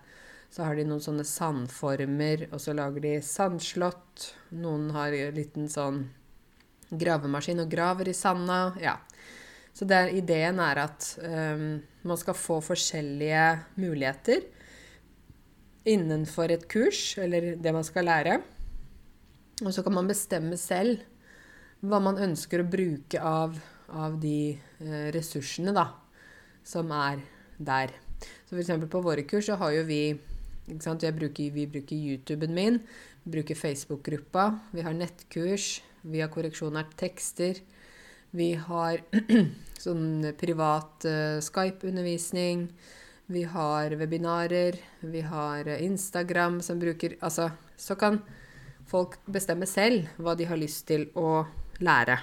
Så 0.54 0.66
har 0.66 0.78
de 0.78 0.86
noen 0.86 1.02
sånne 1.02 1.24
sandformer, 1.26 2.46
og 2.52 2.60
så 2.62 2.76
lager 2.76 3.02
de 3.02 3.16
sandslott. 3.26 4.28
Noen 4.54 4.92
har 4.94 5.16
en 5.16 5.34
liten 5.34 5.66
sånn 5.72 6.04
gravemaskin 6.94 7.64
og 7.64 7.72
graver 7.72 8.08
i 8.12 8.14
sanda. 8.14 8.68
Ja. 8.82 8.98
Så 9.74 9.88
der, 9.90 10.12
ideen 10.14 10.60
er 10.62 10.78
at 10.84 11.08
um, 11.18 11.80
Man 12.06 12.18
skal 12.20 12.36
få 12.38 12.60
forskjellige 12.62 13.46
muligheter 13.80 14.44
innenfor 15.88 16.52
et 16.54 16.66
kurs, 16.70 17.16
eller 17.20 17.54
det 17.60 17.72
man 17.74 17.84
skal 17.86 18.08
lære. 18.08 18.38
Og 19.64 19.70
så 19.74 19.84
kan 19.84 19.94
man 19.94 20.08
bestemme 20.10 20.56
selv 20.58 21.02
hva 21.84 22.00
man 22.02 22.18
ønsker 22.18 22.62
å 22.62 22.68
bruke 22.68 23.20
av, 23.20 23.56
av 23.92 24.16
de 24.20 24.56
eh, 24.56 25.08
ressursene 25.14 25.74
da, 25.76 25.90
som 26.64 26.90
er 26.96 27.20
der. 27.58 27.92
Så 28.48 28.56
f.eks. 28.56 28.72
på 28.90 29.02
våre 29.04 29.26
kurs 29.28 29.50
så 29.50 29.58
har 29.60 29.74
jo 29.76 29.84
vi 29.88 30.16
bruker, 30.64 31.50
Vi 31.52 31.66
bruker 31.66 31.96
YouTuben 31.96 32.54
min, 32.54 32.80
vi 33.24 33.30
bruker 33.36 33.54
Facebook-gruppa, 33.54 34.58
vi 34.72 34.82
har 34.82 34.94
nettkurs, 34.94 35.82
vi 36.02 36.20
har 36.20 36.28
korreksjon 36.28 36.76
tekster. 36.96 37.60
Vi 38.34 38.54
har 38.58 38.98
sånn 39.84 40.32
privat 40.40 41.06
uh, 41.06 41.38
Skype-undervisning. 41.38 42.66
Vi 43.26 43.42
har 43.42 43.90
webinarer. 43.96 44.76
Vi 45.00 45.20
har 45.20 45.68
Instagram 45.68 46.62
som 46.62 46.78
bruker 46.78 47.16
Altså, 47.20 47.50
så 47.76 47.94
kan 47.96 48.20
folk 48.86 49.16
bestemme 49.24 49.66
selv 49.66 50.10
hva 50.20 50.34
de 50.36 50.44
har 50.44 50.60
lyst 50.60 50.86
til 50.90 51.06
å 51.16 51.46
lære. 51.80 52.18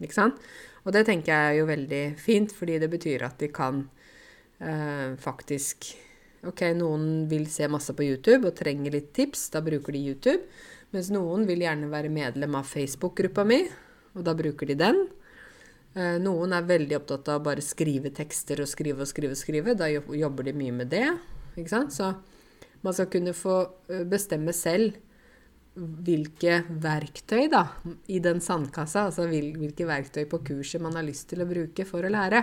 Ikke 0.00 0.16
sant? 0.16 0.40
Og 0.86 0.94
det 0.96 1.04
tenker 1.08 1.32
jeg 1.32 1.52
er 1.52 1.58
jo 1.58 1.68
veldig 1.68 2.02
fint, 2.20 2.52
fordi 2.56 2.78
det 2.80 2.88
betyr 2.88 3.26
at 3.26 3.38
de 3.42 3.50
kan 3.52 3.84
eh, 4.60 5.12
faktisk 5.20 5.92
Ok, 6.46 6.60
noen 6.78 7.24
vil 7.26 7.48
se 7.50 7.66
masse 7.66 7.90
på 7.96 8.04
YouTube 8.06 8.46
og 8.46 8.54
trenger 8.54 8.92
litt 8.94 9.08
tips. 9.16 9.48
Da 9.50 9.58
bruker 9.64 9.96
de 9.96 10.02
YouTube. 10.12 10.44
Mens 10.94 11.08
noen 11.10 11.42
vil 11.48 11.64
gjerne 11.64 11.88
være 11.90 12.12
medlem 12.12 12.54
av 12.54 12.68
Facebook-gruppa 12.70 13.42
mi, 13.48 13.64
og 14.14 14.22
da 14.28 14.34
bruker 14.38 14.68
de 14.70 14.76
den. 14.78 15.00
Eh, 15.96 16.18
noen 16.20 16.52
er 16.52 16.68
veldig 16.68 16.98
opptatt 16.98 17.30
av 17.32 17.40
å 17.40 17.46
bare 17.46 17.64
skrive 17.64 18.12
tekster 18.12 18.60
og 18.60 18.68
skrive 18.68 19.06
og 19.06 19.08
skrive 19.08 19.32
og 19.32 19.40
skrive. 19.40 19.76
Da 19.78 19.88
jobber 19.88 20.44
de 20.44 20.52
mye 20.56 20.74
med 20.82 20.92
det. 20.92 21.06
Ikke 21.56 21.72
sant? 21.72 21.94
Så 21.96 22.10
man 22.84 22.96
skal 22.96 23.08
kunne 23.12 23.32
få 23.36 23.56
eh, 23.88 24.04
bestemme 24.08 24.52
selv 24.56 24.98
hvilke 25.76 26.62
verktøy 26.80 27.50
da, 27.52 27.62
i 28.08 28.16
den 28.24 28.38
sandkassa, 28.40 29.10
altså 29.10 29.26
hvilke 29.28 29.84
verktøy 29.88 30.24
på 30.30 30.40
kurset 30.48 30.80
man 30.80 30.96
har 30.96 31.04
lyst 31.04 31.28
til 31.28 31.44
å 31.44 31.48
bruke 31.48 31.84
for 31.84 32.06
å 32.06 32.12
lære, 32.12 32.40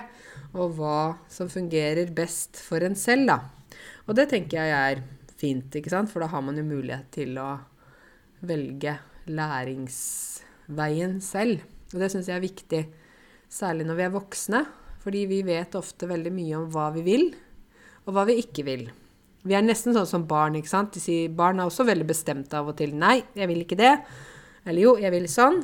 og 0.53 0.75
hva 0.77 0.97
som 1.33 1.49
fungerer 1.49 2.11
best 2.13 2.61
for 2.61 2.85
en 2.85 2.93
selv, 2.99 3.31
da. 3.31 3.39
Og 4.05 4.13
det 4.19 4.27
tenker 4.29 4.61
jeg 4.61 4.75
er 4.77 5.01
fint, 5.41 5.73
ikke 5.73 5.89
sant? 5.89 6.11
for 6.13 6.21
da 6.21 6.29
har 6.29 6.45
man 6.45 6.61
jo 6.61 6.67
mulighet 6.67 7.09
til 7.15 7.39
å 7.41 7.55
velge 8.45 8.99
læringsveien 9.25 11.17
selv. 11.23 11.65
Og 11.93 12.03
det 12.03 12.11
syns 12.13 12.29
jeg 12.29 12.37
er 12.37 12.45
viktig, 12.45 12.83
særlig 13.53 13.85
når 13.87 13.99
vi 13.99 14.05
er 14.07 14.15
voksne. 14.17 14.63
Fordi 15.03 15.25
vi 15.27 15.41
vet 15.43 15.75
ofte 15.75 16.07
veldig 16.07 16.31
mye 16.31 16.59
om 16.61 16.67
hva 16.71 16.87
vi 16.95 17.03
vil, 17.03 17.25
og 18.07 18.15
hva 18.15 18.23
vi 18.29 18.37
ikke 18.39 18.63
vil. 18.67 18.85
Vi 19.43 19.55
er 19.57 19.65
nesten 19.65 19.95
sånn 19.95 20.07
som 20.07 20.27
barn. 20.27 20.55
ikke 20.55 20.71
sant? 20.71 20.93
De 20.95 21.03
sier, 21.03 21.31
barn 21.31 21.59
er 21.59 21.67
også 21.67 21.83
veldig 21.87 22.07
bestemte 22.07 22.55
av 22.55 22.71
og 22.71 22.77
til. 22.79 22.95
'Nei, 22.95 23.23
jeg 23.35 23.47
vil 23.51 23.65
ikke 23.65 23.79
det.' 23.79 23.99
Eller 24.65 24.81
'jo, 24.81 24.95
jeg 24.95 25.11
vil 25.11 25.27
sånn'. 25.27 25.59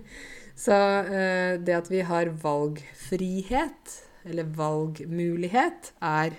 Så 0.64 0.72
uh, 0.72 1.60
det 1.60 1.76
at 1.76 1.90
vi 1.92 2.00
har 2.00 2.32
valgfrihet, 2.40 4.00
eller 4.24 4.44
valgmulighet, 4.44 5.92
er 6.00 6.36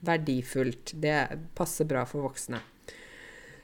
verdifullt. 0.00 0.92
Det 1.00 1.48
passer 1.54 1.84
bra 1.84 2.04
for 2.04 2.24
voksne. 2.24 2.60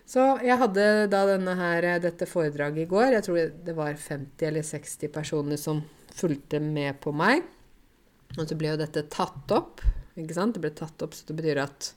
Så 0.08 0.38
jeg 0.40 0.56
hadde 0.56 1.08
da 1.12 1.24
her, 1.60 1.98
dette 2.00 2.24
foredraget 2.24 2.86
i 2.86 2.88
går. 2.88 3.12
Jeg 3.12 3.24
tror 3.24 3.50
det 3.64 3.74
var 3.76 3.92
50 3.92 4.46
eller 4.48 4.62
60 4.64 5.12
personer 5.12 5.56
som 5.60 5.82
fulgte 6.18 6.60
med 6.62 6.98
på 7.02 7.12
meg. 7.14 7.46
Og 8.36 8.44
så 8.44 8.56
ble 8.58 8.74
jo 8.74 8.80
dette 8.80 9.06
tatt 9.12 9.54
opp. 9.54 9.82
ikke 10.18 10.36
sant? 10.36 10.56
Det 10.56 10.62
ble 10.62 10.74
tatt 10.76 11.02
opp, 11.04 11.16
så 11.16 11.28
det 11.28 11.38
betyr 11.38 11.62
at 11.62 11.92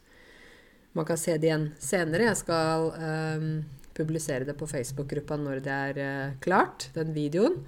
man 0.98 1.08
kan 1.08 1.20
se 1.20 1.38
det 1.40 1.50
igjen 1.50 1.70
senere. 1.80 2.30
Jeg 2.30 2.42
skal 2.42 2.92
um, 2.96 3.50
publisere 3.98 4.48
det 4.48 4.58
på 4.60 4.68
Facebook-gruppa 4.70 5.38
når 5.40 5.64
det 5.66 5.78
er 5.88 6.02
uh, 6.02 6.38
klart, 6.44 6.90
den 6.96 7.14
videoen. 7.16 7.62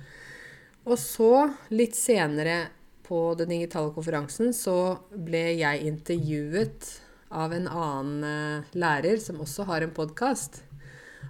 Og 0.83 0.99
så, 0.99 1.47
litt 1.71 1.95
senere 1.95 2.65
på 3.07 3.21
den 3.39 3.51
digitale 3.53 3.93
konferansen, 3.95 4.51
så 4.55 4.97
ble 5.11 5.45
jeg 5.59 5.87
intervjuet 5.87 6.89
av 7.33 7.53
en 7.55 7.67
annen 7.67 8.25
eh, 8.27 8.75
lærer 8.77 9.17
som 9.23 9.41
også 9.43 9.65
har 9.69 9.83
en 9.83 9.95
podkast. 9.95 10.61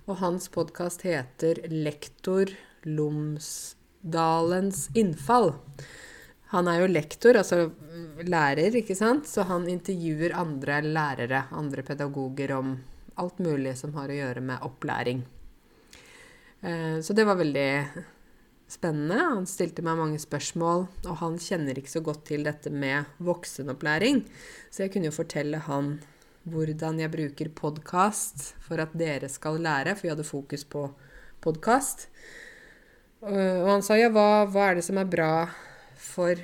Og 0.03 0.19
hans 0.19 0.49
podkast 0.51 1.05
heter 1.07 1.63
'Lektor 1.69 2.51
Lomsdalens 4.03 4.89
innfall'. 4.93 5.53
Han 6.51 6.67
er 6.67 6.81
jo 6.81 6.87
lektor, 6.87 7.35
altså 7.35 7.71
lærer, 8.21 8.75
ikke 8.75 8.95
sant? 8.95 9.25
Så 9.25 9.43
han 9.43 9.67
intervjuer 9.67 10.35
andre 10.35 10.81
lærere, 10.81 11.47
andre 11.51 11.81
pedagoger, 11.81 12.51
om 12.51 12.77
alt 13.15 13.39
mulig 13.39 13.77
som 13.77 13.93
har 13.93 14.09
å 14.09 14.17
gjøre 14.17 14.41
med 14.41 14.61
opplæring. 14.61 15.23
Eh, 16.61 16.99
så 17.01 17.13
det 17.13 17.25
var 17.25 17.35
veldig 17.35 17.89
spennende. 18.67 19.17
Han 19.17 19.45
stilte 19.45 19.81
meg 19.81 19.97
mange 19.97 20.19
spørsmål, 20.19 20.87
og 21.07 21.17
han 21.17 21.39
kjenner 21.39 21.77
ikke 21.77 21.95
så 21.97 22.01
godt 22.01 22.25
til 22.25 22.43
dette 22.43 22.69
med 22.69 23.05
voksenopplæring. 23.17 24.23
Så 24.69 24.83
jeg 24.83 24.93
kunne 24.93 25.09
jo 25.09 25.17
fortelle 25.17 25.57
han 25.57 26.01
hvordan 26.43 26.99
jeg 26.99 27.11
bruker 27.11 27.49
podkast 27.55 28.53
for 28.59 28.77
at 28.77 28.93
dere 28.93 29.29
skal 29.29 29.57
lære, 29.57 29.95
for 29.95 30.03
vi 30.03 30.09
hadde 30.13 30.27
fokus 30.27 30.65
på 30.65 30.89
podkast. 31.41 32.09
Og 33.23 33.69
han 33.69 33.83
sa 33.85 33.95
ja, 33.95 34.09
hva, 34.11 34.43
hva, 34.51 34.67
er 34.69 34.79
det 34.79 34.83
som 34.83 34.97
er 34.99 35.07
bra 35.07 35.45
for 35.95 36.39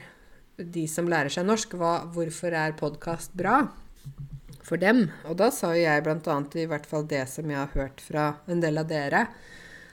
de 0.55 0.85
som 0.87 1.09
lærer 1.11 1.31
seg 1.33 1.43
norsk? 1.47 1.73
Hva, 1.75 2.05
hvorfor 2.15 2.55
er 2.55 2.77
podkast 2.79 3.33
bra 3.35 3.65
for 4.63 4.79
dem? 4.79 5.09
Og 5.27 5.35
da 5.41 5.49
sa 5.51 5.73
jo 5.75 5.81
jeg 5.83 6.05
bl.a. 6.05 6.37
i 6.55 6.67
hvert 6.71 6.87
fall 6.87 7.03
det 7.09 7.25
som 7.31 7.51
jeg 7.51 7.59
har 7.59 7.73
hørt 7.73 7.99
fra 8.03 8.29
en 8.47 8.63
del 8.63 8.79
av 8.79 8.87
dere, 8.87 9.25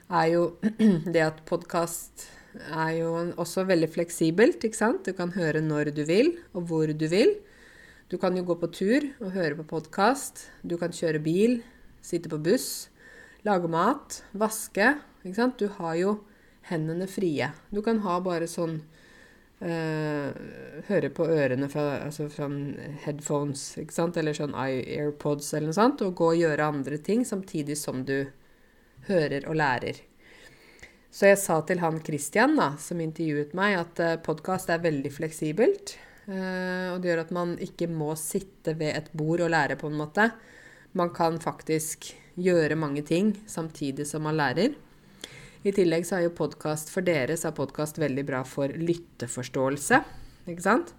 er 0.06 0.28
jo 0.30 0.44
det 1.16 1.24
at 1.24 1.40
podkast 1.50 2.28
er 2.70 2.92
jo 3.00 3.10
også 3.34 3.66
veldig 3.66 3.90
fleksibelt, 3.96 4.62
ikke 4.62 4.78
sant? 4.78 5.02
Du 5.10 5.16
kan 5.18 5.34
høre 5.34 5.64
når 5.64 5.90
du 5.96 6.04
vil, 6.06 6.36
og 6.54 6.70
hvor 6.70 6.94
du 6.94 7.06
vil. 7.10 7.34
Du 8.06 8.14
kan 8.22 8.38
jo 8.38 8.46
gå 8.46 8.54
på 8.62 8.70
tur 8.70 9.08
og 9.18 9.34
høre 9.34 9.58
på 9.58 9.66
podkast. 9.74 10.46
Du 10.62 10.78
kan 10.78 10.94
kjøre 10.94 11.18
bil, 11.18 11.58
sitte 11.98 12.30
på 12.30 12.38
buss, 12.38 12.86
lage 13.42 13.66
mat, 13.74 14.22
vaske. 14.38 14.94
Ikke 15.26 15.40
sant? 15.42 15.58
Du 15.58 15.66
har 15.82 15.98
jo 15.98 16.14
hendene 16.70 17.08
frie. 17.10 17.50
Du 17.70 17.82
kan 17.82 18.02
ha 18.06 18.20
bare 18.24 18.50
sånn 18.50 18.80
Uh, 19.56 20.36
høre 20.84 21.08
på 21.16 21.24
ørene 21.32 21.64
fra, 21.72 22.02
altså 22.04 22.26
fra 22.28 22.44
headphones, 23.06 23.62
ikke 23.80 23.94
sant? 23.94 24.18
eller 24.20 24.36
sånn 24.36 24.52
AirPods 24.52 25.48
eller 25.54 25.70
noe 25.70 25.76
sånt, 25.78 26.02
og 26.04 26.12
gå 26.18 26.26
og 26.34 26.42
gjøre 26.42 26.66
andre 26.74 26.98
ting 27.00 27.22
samtidig 27.24 27.78
som 27.80 28.02
du 28.04 28.28
hører 29.08 29.46
og 29.48 29.56
lærer. 29.56 30.02
Så 31.08 31.30
jeg 31.30 31.40
sa 31.40 31.62
til 31.64 31.80
han 31.80 32.02
Christian, 32.04 32.58
da, 32.60 32.74
som 32.76 33.00
intervjuet 33.00 33.54
meg, 33.56 33.78
at 33.80 34.02
eh, 34.04 34.18
podkast 34.20 34.68
er 34.68 34.84
veldig 34.84 35.12
fleksibelt. 35.14 35.94
Uh, 36.26 36.92
og 36.92 37.00
det 37.00 37.14
gjør 37.14 37.22
at 37.22 37.32
man 37.32 37.56
ikke 37.62 37.88
må 37.88 38.10
sitte 38.20 38.74
ved 38.76 38.92
et 38.92 39.08
bord 39.16 39.40
og 39.40 39.54
lære, 39.54 39.78
på 39.80 39.88
en 39.88 39.96
måte. 39.96 40.28
Man 41.00 41.14
kan 41.16 41.40
faktisk 41.40 42.10
gjøre 42.36 42.76
mange 42.76 43.00
ting 43.08 43.32
samtidig 43.48 44.04
som 44.10 44.28
man 44.28 44.36
lærer. 44.36 44.76
I 45.66 45.72
tillegg 45.74 46.04
så 46.06 46.20
er 46.20 46.26
jo 46.28 46.36
podkast 46.38 46.92
for 46.94 47.02
dere 47.06 47.34
så 47.38 47.50
er 47.50 47.56
podkast 47.56 47.98
veldig 47.98 48.22
bra 48.28 48.44
for 48.46 48.70
lytteforståelse, 48.70 49.98
ikke 50.52 50.62
sant? 50.62 50.92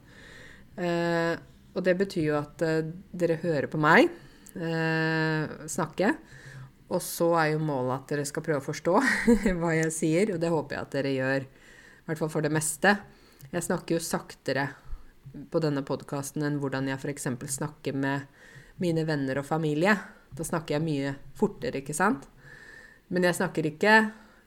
Eh, 0.76 1.36
og 1.72 1.86
det 1.86 1.94
betyr 2.00 2.26
jo 2.26 2.36
at 2.42 2.64
eh, 2.66 2.90
dere 3.16 3.40
hører 3.44 3.70
på 3.72 3.82
meg 3.82 4.12
snakke. 4.58 6.08
Og 6.90 7.02
så 7.04 7.28
er 7.38 7.52
jo 7.52 7.60
målet 7.62 7.94
at 7.94 8.10
dere 8.10 8.24
skal 8.26 8.42
prøve 8.42 8.58
å 8.58 8.66
forstå 8.66 8.94
hva 9.60 9.74
jeg 9.76 9.92
sier, 9.94 10.32
og 10.34 10.40
det 10.42 10.50
håper 10.50 10.74
jeg 10.74 10.86
at 10.86 10.96
dere 10.96 11.12
gjør. 11.14 11.46
I 11.46 12.08
hvert 12.08 12.22
fall 12.24 12.32
for 12.34 12.48
det 12.48 12.54
meste. 12.56 12.96
Jeg 13.52 13.66
snakker 13.68 13.98
jo 13.98 14.04
saktere 14.04 14.64
på 15.52 15.62
denne 15.62 15.84
podkasten 15.86 16.48
enn 16.48 16.58
hvordan 16.62 16.90
jeg 16.90 16.98
f.eks. 16.98 17.28
snakker 17.60 17.94
med 17.94 18.26
mine 18.82 19.04
venner 19.06 19.44
og 19.44 19.46
familie. 19.46 19.94
Da 20.34 20.48
snakker 20.48 20.78
jeg 20.78 20.88
mye 20.88 21.14
fortere, 21.38 21.84
ikke 21.84 21.96
sant? 21.98 22.26
Men 23.14 23.30
jeg 23.30 23.38
snakker 23.38 23.70
ikke 23.70 23.94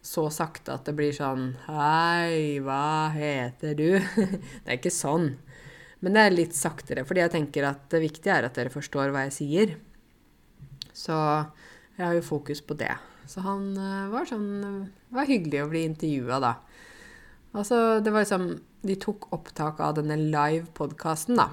så 0.01 0.27
sakte 0.33 0.75
at 0.75 0.87
det 0.89 0.95
blir 0.97 1.13
sånn 1.13 1.53
Hei, 1.67 2.59
hva 2.65 3.11
heter 3.15 3.77
du? 3.77 3.89
det 4.65 4.67
er 4.67 4.79
ikke 4.79 4.93
sånn. 4.95 5.35
Men 6.01 6.17
det 6.17 6.25
er 6.25 6.35
litt 6.35 6.57
saktere, 6.57 7.05
fordi 7.05 7.25
jeg 7.25 7.35
tenker 7.35 7.69
at 7.69 7.85
det 7.93 8.01
viktige 8.07 8.39
er 8.39 8.49
at 8.49 8.57
dere 8.57 8.73
forstår 8.73 9.13
hva 9.13 9.27
jeg 9.27 9.37
sier. 9.37 9.75
Så 10.97 11.15
jeg 11.99 12.05
har 12.07 12.17
jo 12.17 12.25
fokus 12.25 12.63
på 12.65 12.77
det. 12.81 12.95
Så 13.29 13.45
han 13.45 13.75
uh, 13.77 14.09
var 14.11 14.27
sånn 14.27 14.49
var 15.13 15.29
hyggelig 15.29 15.63
å 15.63 15.71
bli 15.71 15.85
intervjua, 15.87 16.41
da. 16.43 16.55
Altså, 17.51 17.99
det 17.99 18.13
var 18.15 18.23
liksom 18.23 18.53
De 18.87 18.95
tok 18.97 19.27
opptak 19.35 19.81
av 19.85 19.99
denne 19.99 20.17
live-podkasten, 20.17 21.37
da. 21.37 21.51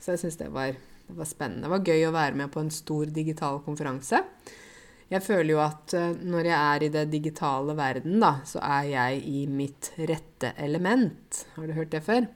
Så 0.00 0.14
jeg 0.14 0.22
syns 0.22 0.38
det, 0.40 0.48
det, 0.48 1.16
var 1.18 1.28
spennende. 1.28 1.66
Det 1.66 1.72
var 1.74 1.90
gøy 1.92 2.06
å 2.08 2.14
være 2.14 2.38
med 2.40 2.48
på 2.54 2.62
en 2.62 2.72
stor 2.72 3.10
digital 3.12 3.60
konferanse. 3.66 4.22
Jeg 5.10 5.24
føler 5.26 5.50
jo 5.56 5.62
at 5.62 5.94
uh, 5.98 6.12
når 6.22 6.46
jeg 6.46 6.58
er 6.58 6.84
i 6.86 6.90
det 6.94 7.06
digitale 7.10 7.74
verden, 7.78 8.20
da, 8.22 8.36
så 8.46 8.60
er 8.62 8.90
jeg 8.92 9.22
i 9.26 9.40
mitt 9.50 9.90
rette 9.98 10.52
element. 10.62 11.44
Har 11.56 11.66
du 11.66 11.74
hørt 11.74 11.90
det 11.94 12.04
før? 12.06 12.28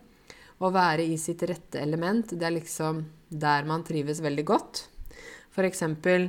Å 0.59 0.71
være 0.75 1.05
i 1.07 1.15
sitt 1.21 1.43
rette 1.47 1.79
element, 1.83 2.35
det 2.35 2.47
er 2.47 2.57
liksom 2.57 3.05
der 3.31 3.67
man 3.67 3.85
trives 3.87 4.23
veldig 4.23 4.45
godt. 4.47 4.85
For 5.55 5.67
eksempel 5.67 6.29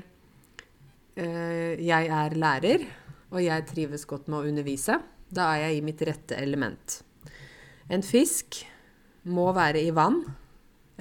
eh, 1.18 1.82
Jeg 1.82 2.10
er 2.10 2.38
lærer, 2.38 2.86
og 3.34 3.42
jeg 3.42 3.68
trives 3.70 4.06
godt 4.10 4.30
med 4.30 4.40
å 4.40 4.50
undervise. 4.50 4.98
Da 5.30 5.52
er 5.54 5.68
jeg 5.68 5.78
i 5.78 5.86
mitt 5.86 6.02
rette 6.06 6.38
element. 6.38 7.00
En 7.90 8.06
fisk 8.06 8.64
må 9.30 9.52
være 9.54 9.82
i 9.82 9.94
vann. 9.94 10.22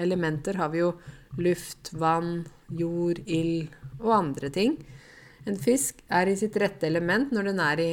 Elementer 0.00 0.56
har 0.60 0.72
vi 0.72 0.80
jo 0.82 0.94
luft, 1.40 1.92
vann, 1.96 2.44
jord, 2.72 3.20
ild 3.26 3.72
og 4.00 4.12
andre 4.18 4.50
ting. 4.52 4.76
En 5.44 5.58
fisk 5.60 6.00
er 6.08 6.30
i 6.30 6.36
sitt 6.40 6.56
rette 6.60 6.88
element 6.88 7.32
når 7.34 7.50
den 7.50 7.60
er 7.60 7.82
i 7.82 7.90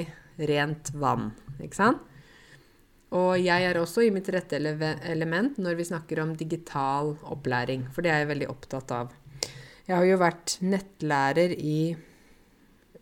rent 0.51 0.93
vann, 0.95 1.31
ikke 1.59 1.77
sant? 1.77 2.07
Og 3.11 3.33
jeg 3.43 3.65
er 3.67 3.75
også 3.75 4.05
i 4.05 4.11
mitt 4.15 4.29
rette 4.31 4.55
element 4.55 5.57
når 5.59 5.75
vi 5.75 5.87
snakker 5.89 6.21
om 6.23 6.31
digital 6.39 7.11
opplæring, 7.27 7.89
for 7.91 8.05
det 8.05 8.13
er 8.13 8.23
jeg 8.23 8.29
veldig 8.29 8.47
opptatt 8.53 8.93
av. 8.95 9.11
Jeg 9.83 9.97
har 9.97 10.05
jo 10.07 10.21
vært 10.21 10.55
nettlærer 10.63 11.51
i 11.59 11.79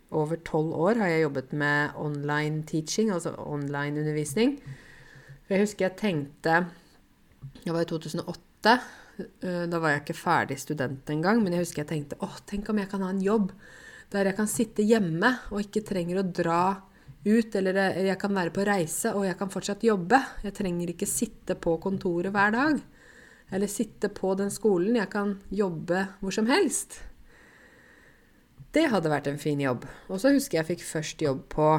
over 0.09 0.39
tolv 0.41 0.73
år 0.73 0.97
har 0.97 1.11
jeg 1.11 1.21
jobbet 1.27 1.51
med 1.53 1.97
online 2.01 2.63
teaching, 2.65 3.11
altså 3.13 3.35
online 3.37 4.01
undervisning. 4.01 4.55
Jeg 5.49 5.61
husker 5.61 5.85
jeg 5.85 5.97
tenkte 5.97 6.63
Det 7.63 7.73
var 7.73 7.85
i 7.85 7.89
2008. 7.89 8.73
Eh, 9.19 9.65
da 9.69 9.79
var 9.79 9.93
jeg 9.93 10.01
ikke 10.01 10.17
ferdig 10.17 10.57
student 10.59 11.09
engang, 11.13 11.43
men 11.43 11.53
jeg 11.53 11.67
husker 11.67 11.83
jeg 11.83 11.91
tenkte 11.91 12.17
åh, 12.25 12.39
tenk 12.49 12.69
om 12.69 12.81
jeg 12.81 12.89
kan 12.89 13.05
ha 13.05 13.11
en 13.13 13.21
jobb 13.21 13.51
der 14.09 14.29
jeg 14.29 14.37
kan 14.39 14.49
sitte 14.49 14.85
hjemme 14.85 15.31
og 15.51 15.61
ikke 15.63 15.85
trenger 15.85 16.21
å 16.21 16.25
dra 16.25 16.63
ut, 17.25 17.55
eller 17.55 17.99
jeg 17.99 18.17
kan 18.21 18.33
være 18.33 18.53
på 18.55 18.65
reise 18.67 19.11
og 19.13 19.27
jeg 19.27 19.37
kan 19.39 19.51
fortsatt 19.53 19.85
jobbe. 19.85 20.21
Jeg 20.45 20.55
trenger 20.57 20.93
ikke 20.93 21.09
sitte 21.09 21.57
på 21.59 21.75
kontoret 21.83 22.33
hver 22.33 22.55
dag. 22.55 22.79
Eller 23.51 23.69
sitte 23.71 24.11
på 24.13 24.35
den 24.37 24.51
skolen. 24.53 24.97
Jeg 24.99 25.09
kan 25.13 25.37
jobbe 25.49 26.05
hvor 26.21 26.33
som 26.33 26.49
helst. 26.49 26.99
Det 28.73 28.85
hadde 28.91 29.09
vært 29.09 29.29
en 29.31 29.41
fin 29.41 29.61
jobb. 29.61 29.87
Og 30.09 30.21
så 30.21 30.33
husker 30.35 30.59
jeg 30.59 30.69
fikk 30.75 30.83
først 30.85 31.23
jobb 31.25 31.47
på 31.49 31.69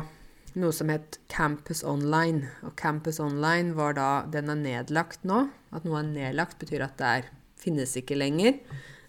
noe 0.59 0.75
som 0.75 0.91
het 0.91 1.21
Campus 1.31 1.85
Online. 1.87 2.49
Og 2.67 2.75
Campus 2.79 3.21
Online 3.23 3.77
var 3.79 3.95
da 3.99 4.09
Den 4.27 4.51
er 4.51 4.59
nedlagt 4.59 5.23
nå. 5.23 5.45
At 5.71 5.87
noe 5.87 6.03
er 6.03 6.11
nedlagt, 6.11 6.59
betyr 6.59 6.83
at 6.89 6.99
det 6.99 7.13
er, 7.21 7.31
finnes 7.61 7.95
ikke 7.99 8.19
lenger. 8.19 8.59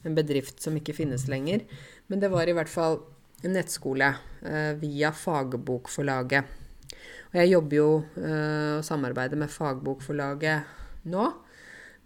En 0.06 0.18
bedrift 0.18 0.62
som 0.62 0.78
ikke 0.78 0.96
finnes 0.98 1.26
lenger. 1.30 1.66
Men 2.12 2.20
det 2.20 2.28
var 2.28 2.50
i 2.50 2.54
hvert 2.56 2.70
fall 2.70 2.98
en 3.42 3.54
nettskole 3.56 4.10
eh, 4.44 4.74
via 4.82 5.14
Fagbokforlaget. 5.16 6.58
Og 7.32 7.38
jeg 7.40 7.54
jobber 7.54 7.78
jo 7.78 7.92
eh, 8.20 8.74
og 8.76 8.84
samarbeider 8.84 9.40
med 9.40 9.54
Fagbokforlaget 9.54 11.08
nå. 11.08 11.30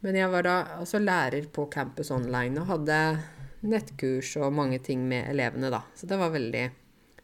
Men 0.06 0.20
jeg 0.20 0.30
var 0.30 0.46
da 0.46 0.56
også 0.84 1.02
lærer 1.02 1.48
på 1.50 1.65
Campus 1.74 2.13
Online 2.13 2.62
og 2.62 2.70
hadde 2.70 3.00
nettkurs 3.65 4.36
og 4.38 4.54
mange 4.54 4.78
ting 4.86 5.02
med 5.10 5.32
elevene, 5.32 5.72
da. 5.74 5.82
Så 5.98 6.06
det 6.06 6.20
var 6.22 6.36
veldig 6.36 6.68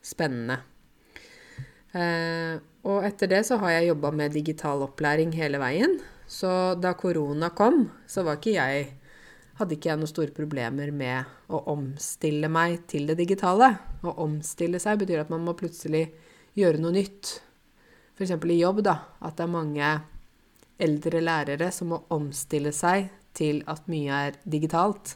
spennende. 0.01 0.57
Eh, 1.93 2.57
og 2.89 3.05
etter 3.05 3.29
det 3.29 3.43
så 3.45 3.59
har 3.61 3.75
jeg 3.75 3.91
jobba 3.91 4.09
med 4.23 4.33
digital 4.33 4.81
opplæring 4.87 5.35
hele 5.37 5.61
veien. 5.61 5.99
Så 6.25 6.73
da 6.81 6.95
korona 6.97 7.51
kom, 7.53 7.83
så 8.09 8.25
var 8.25 8.41
ikke 8.41 8.57
jeg 8.57 8.89
hadde 9.61 9.77
ikke 9.77 9.91
jeg 9.91 10.01
noen 10.01 10.09
store 10.11 10.33
problemer 10.35 10.91
med 10.95 11.51
å 11.53 11.61
omstille 11.71 12.49
meg 12.51 12.83
til 12.91 13.07
det 13.09 13.17
digitale. 13.21 13.71
Å 14.03 14.15
omstille 14.25 14.81
seg 14.81 14.99
betyr 15.01 15.23
at 15.23 15.31
man 15.33 15.45
må 15.45 15.55
plutselig 15.57 16.07
gjøre 16.57 16.81
noe 16.81 16.95
nytt. 16.95 17.37
F.eks. 18.17 18.35
i 18.35 18.59
jobb, 18.59 18.83
da. 18.85 18.97
At 19.21 19.37
det 19.37 19.47
er 19.47 19.55
mange 19.55 19.91
eldre 20.81 21.21
lærere 21.21 21.69
som 21.73 21.93
må 21.93 22.01
omstille 22.13 22.73
seg 22.75 23.11
til 23.37 23.61
at 23.71 23.85
mye 23.91 24.17
er 24.27 24.39
digitalt. 24.43 25.15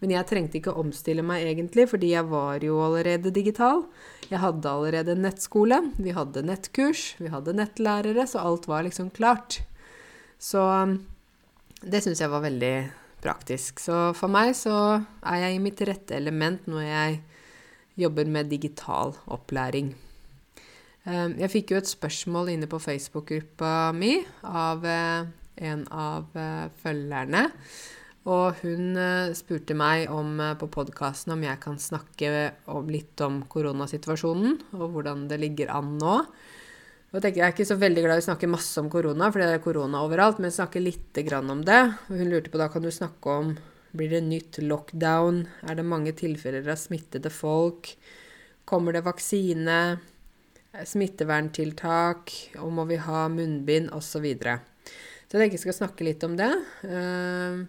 Men 0.00 0.12
jeg 0.14 0.28
trengte 0.28 0.60
ikke 0.60 0.74
å 0.74 0.84
omstille 0.84 1.24
meg 1.26 1.46
egentlig, 1.48 1.88
fordi 1.90 2.12
jeg 2.12 2.28
var 2.30 2.62
jo 2.64 2.78
allerede 2.84 3.32
digital. 3.34 3.86
Jeg 4.30 4.42
hadde 4.42 4.70
allerede 4.70 5.16
nettskole, 5.18 5.80
vi 5.98 6.14
hadde 6.14 6.44
nettkurs, 6.46 7.14
vi 7.22 7.32
hadde 7.32 7.56
nettlærere, 7.56 8.26
så 8.28 8.44
alt 8.44 8.68
var 8.70 8.86
liksom 8.86 9.10
klart. 9.16 9.60
Så 10.38 10.62
um, 10.62 10.98
det 11.82 12.04
syns 12.04 12.22
jeg 12.22 12.32
var 12.32 12.44
veldig 12.44 12.74
praktisk. 13.26 13.82
Så 13.82 14.12
for 14.16 14.32
meg 14.32 14.54
så 14.56 15.02
er 15.26 15.42
jeg 15.42 15.58
i 15.58 15.62
mitt 15.62 15.82
rette 15.86 16.16
element 16.16 16.70
når 16.70 16.86
jeg 16.86 17.20
jobber 17.96 18.28
med 18.30 18.50
digital 18.52 19.16
opplæring. 19.32 19.94
Um, 21.06 21.36
jeg 21.38 21.52
fikk 21.52 21.72
jo 21.72 21.78
et 21.78 21.88
spørsmål 21.88 22.50
inne 22.56 22.66
på 22.66 22.80
Facebook-gruppa 22.82 23.92
mi 23.94 24.16
av 24.42 24.82
eh, 24.90 25.28
en 25.70 25.84
av 25.94 26.32
uh, 26.34 26.66
følgerne. 26.82 27.44
Og 28.26 28.58
hun 28.64 28.98
uh, 28.98 29.30
spurte 29.38 29.76
meg 29.78 30.10
om, 30.10 30.42
på 30.58 30.66
podkasten 30.74 31.36
om 31.36 31.44
jeg 31.46 31.62
kan 31.62 31.78
snakke 31.78 32.32
litt 32.90 33.22
om 33.22 33.38
koronasituasjonen 33.46 34.58
og 34.74 34.96
hvordan 34.96 35.28
det 35.30 35.38
ligger 35.44 35.70
an 35.78 35.94
nå. 36.00 36.18
Jeg, 37.14 37.38
er 37.38 37.52
ikke 37.52 37.64
så 37.64 37.76
veldig 37.78 38.02
glad 38.02 38.18
i 38.18 38.24
å 38.24 38.26
snakke 38.26 38.48
masse 38.50 38.80
om 38.82 38.90
korona, 38.92 39.30
for 39.30 39.40
det 39.40 39.46
er 39.54 39.62
korona 39.62 40.02
overalt, 40.04 40.40
men 40.42 40.52
snakke 40.52 40.82
litt 40.82 41.16
om 41.38 41.62
det. 41.64 41.82
Hun 42.08 42.28
lurte 42.28 42.50
på 42.50 42.58
da 42.58 42.66
kan 42.68 42.82
du 42.82 42.90
snakke 42.90 43.30
om 43.30 43.54
blir 43.96 44.10
det 44.10 44.24
nytt 44.26 44.58
lockdown? 44.60 45.46
Er 45.64 45.78
det 45.78 45.86
mange 45.86 46.12
tilfeller 46.12 46.66
av 46.68 46.76
smittede 46.76 47.30
folk? 47.32 47.94
Kommer 48.68 48.92
det 48.92 49.06
vaksine? 49.06 49.98
Smitteverntiltak? 50.76 52.34
Og 52.60 52.74
må 52.74 52.84
vi 52.90 52.98
ha 53.00 53.26
munnbind? 53.32 53.94
Osv. 53.96 54.26
Så 54.26 55.38
jeg 55.38 55.40
tenker 55.40 55.56
jeg 55.56 55.64
skal 55.64 55.78
snakke 55.78 56.04
litt 56.04 56.26
om 56.26 56.36
det. 56.36 56.50
Uh, 56.84 57.64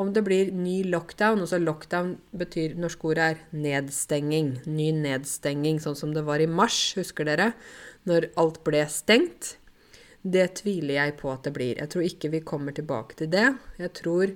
om 0.00 0.10
det 0.16 0.22
blir 0.24 0.50
ny 0.56 0.80
lockdown, 0.88 1.42
altså 1.44 1.60
lockdown 1.60 2.14
betyr 2.40 2.74
norsk 2.80 3.02
ord 3.04 3.20
er 3.20 3.40
nedstenging. 3.52 4.54
Ny 4.64 4.90
nedstenging, 4.96 5.78
sånn 5.82 5.98
som 5.98 6.14
det 6.16 6.24
var 6.26 6.40
i 6.40 6.48
mars, 6.48 6.94
husker 6.96 7.28
dere? 7.28 7.50
Når 8.08 8.30
alt 8.40 8.62
ble 8.64 8.84
stengt. 8.88 9.56
Det 10.20 10.46
tviler 10.60 10.98
jeg 10.98 11.18
på 11.20 11.30
at 11.32 11.44
det 11.46 11.54
blir. 11.56 11.76
Jeg 11.80 11.92
tror 11.92 12.04
ikke 12.04 12.32
vi 12.32 12.44
kommer 12.44 12.76
tilbake 12.76 13.16
til 13.16 13.30
det. 13.32 13.46
Jeg 13.80 13.92
tror 13.96 14.32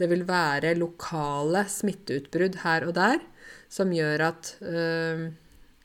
det 0.00 0.08
vil 0.10 0.24
være 0.26 0.74
lokale 0.78 1.66
smitteutbrudd 1.68 2.62
her 2.64 2.86
og 2.88 2.96
der 2.96 3.20
som 3.70 3.92
gjør 3.94 4.26
at 4.30 4.54
øh, 4.66 5.28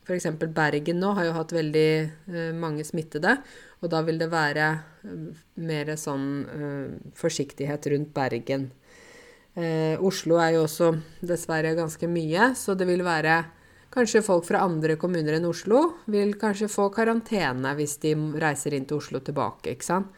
F.eks. 0.06 0.28
Bergen 0.54 1.00
nå 1.02 1.14
har 1.18 1.30
jo 1.30 1.36
hatt 1.38 1.54
veldig 1.54 1.90
øh, 2.30 2.54
mange 2.58 2.86
smittede. 2.86 3.38
Og 3.82 3.92
da 3.94 4.02
vil 4.06 4.20
det 4.22 4.32
være 4.32 4.70
eh, 5.06 5.44
mer 5.68 5.94
sånn 6.00 6.28
øh, 6.46 6.96
forsiktighet 7.18 7.92
rundt 7.94 8.14
Bergen. 8.16 8.72
Oslo 9.56 10.36
er 10.44 10.50
jo 10.58 10.66
også 10.66 10.90
dessverre 11.24 11.70
ganske 11.78 12.10
mye, 12.12 12.50
så 12.60 12.74
det 12.76 12.90
vil 12.90 13.06
være 13.08 13.38
Kanskje 13.96 14.20
folk 14.28 14.44
fra 14.44 14.60
andre 14.66 14.98
kommuner 15.00 15.38
enn 15.38 15.48
Oslo 15.48 15.82
vil 16.12 16.34
kanskje 16.36 16.68
få 16.68 16.90
karantene 16.92 17.72
hvis 17.78 17.94
de 18.04 18.12
reiser 18.44 18.76
inn 18.76 18.84
til 18.90 19.00
Oslo 19.00 19.22
tilbake. 19.24 19.72
ikke 19.72 19.88
sant? 19.88 20.10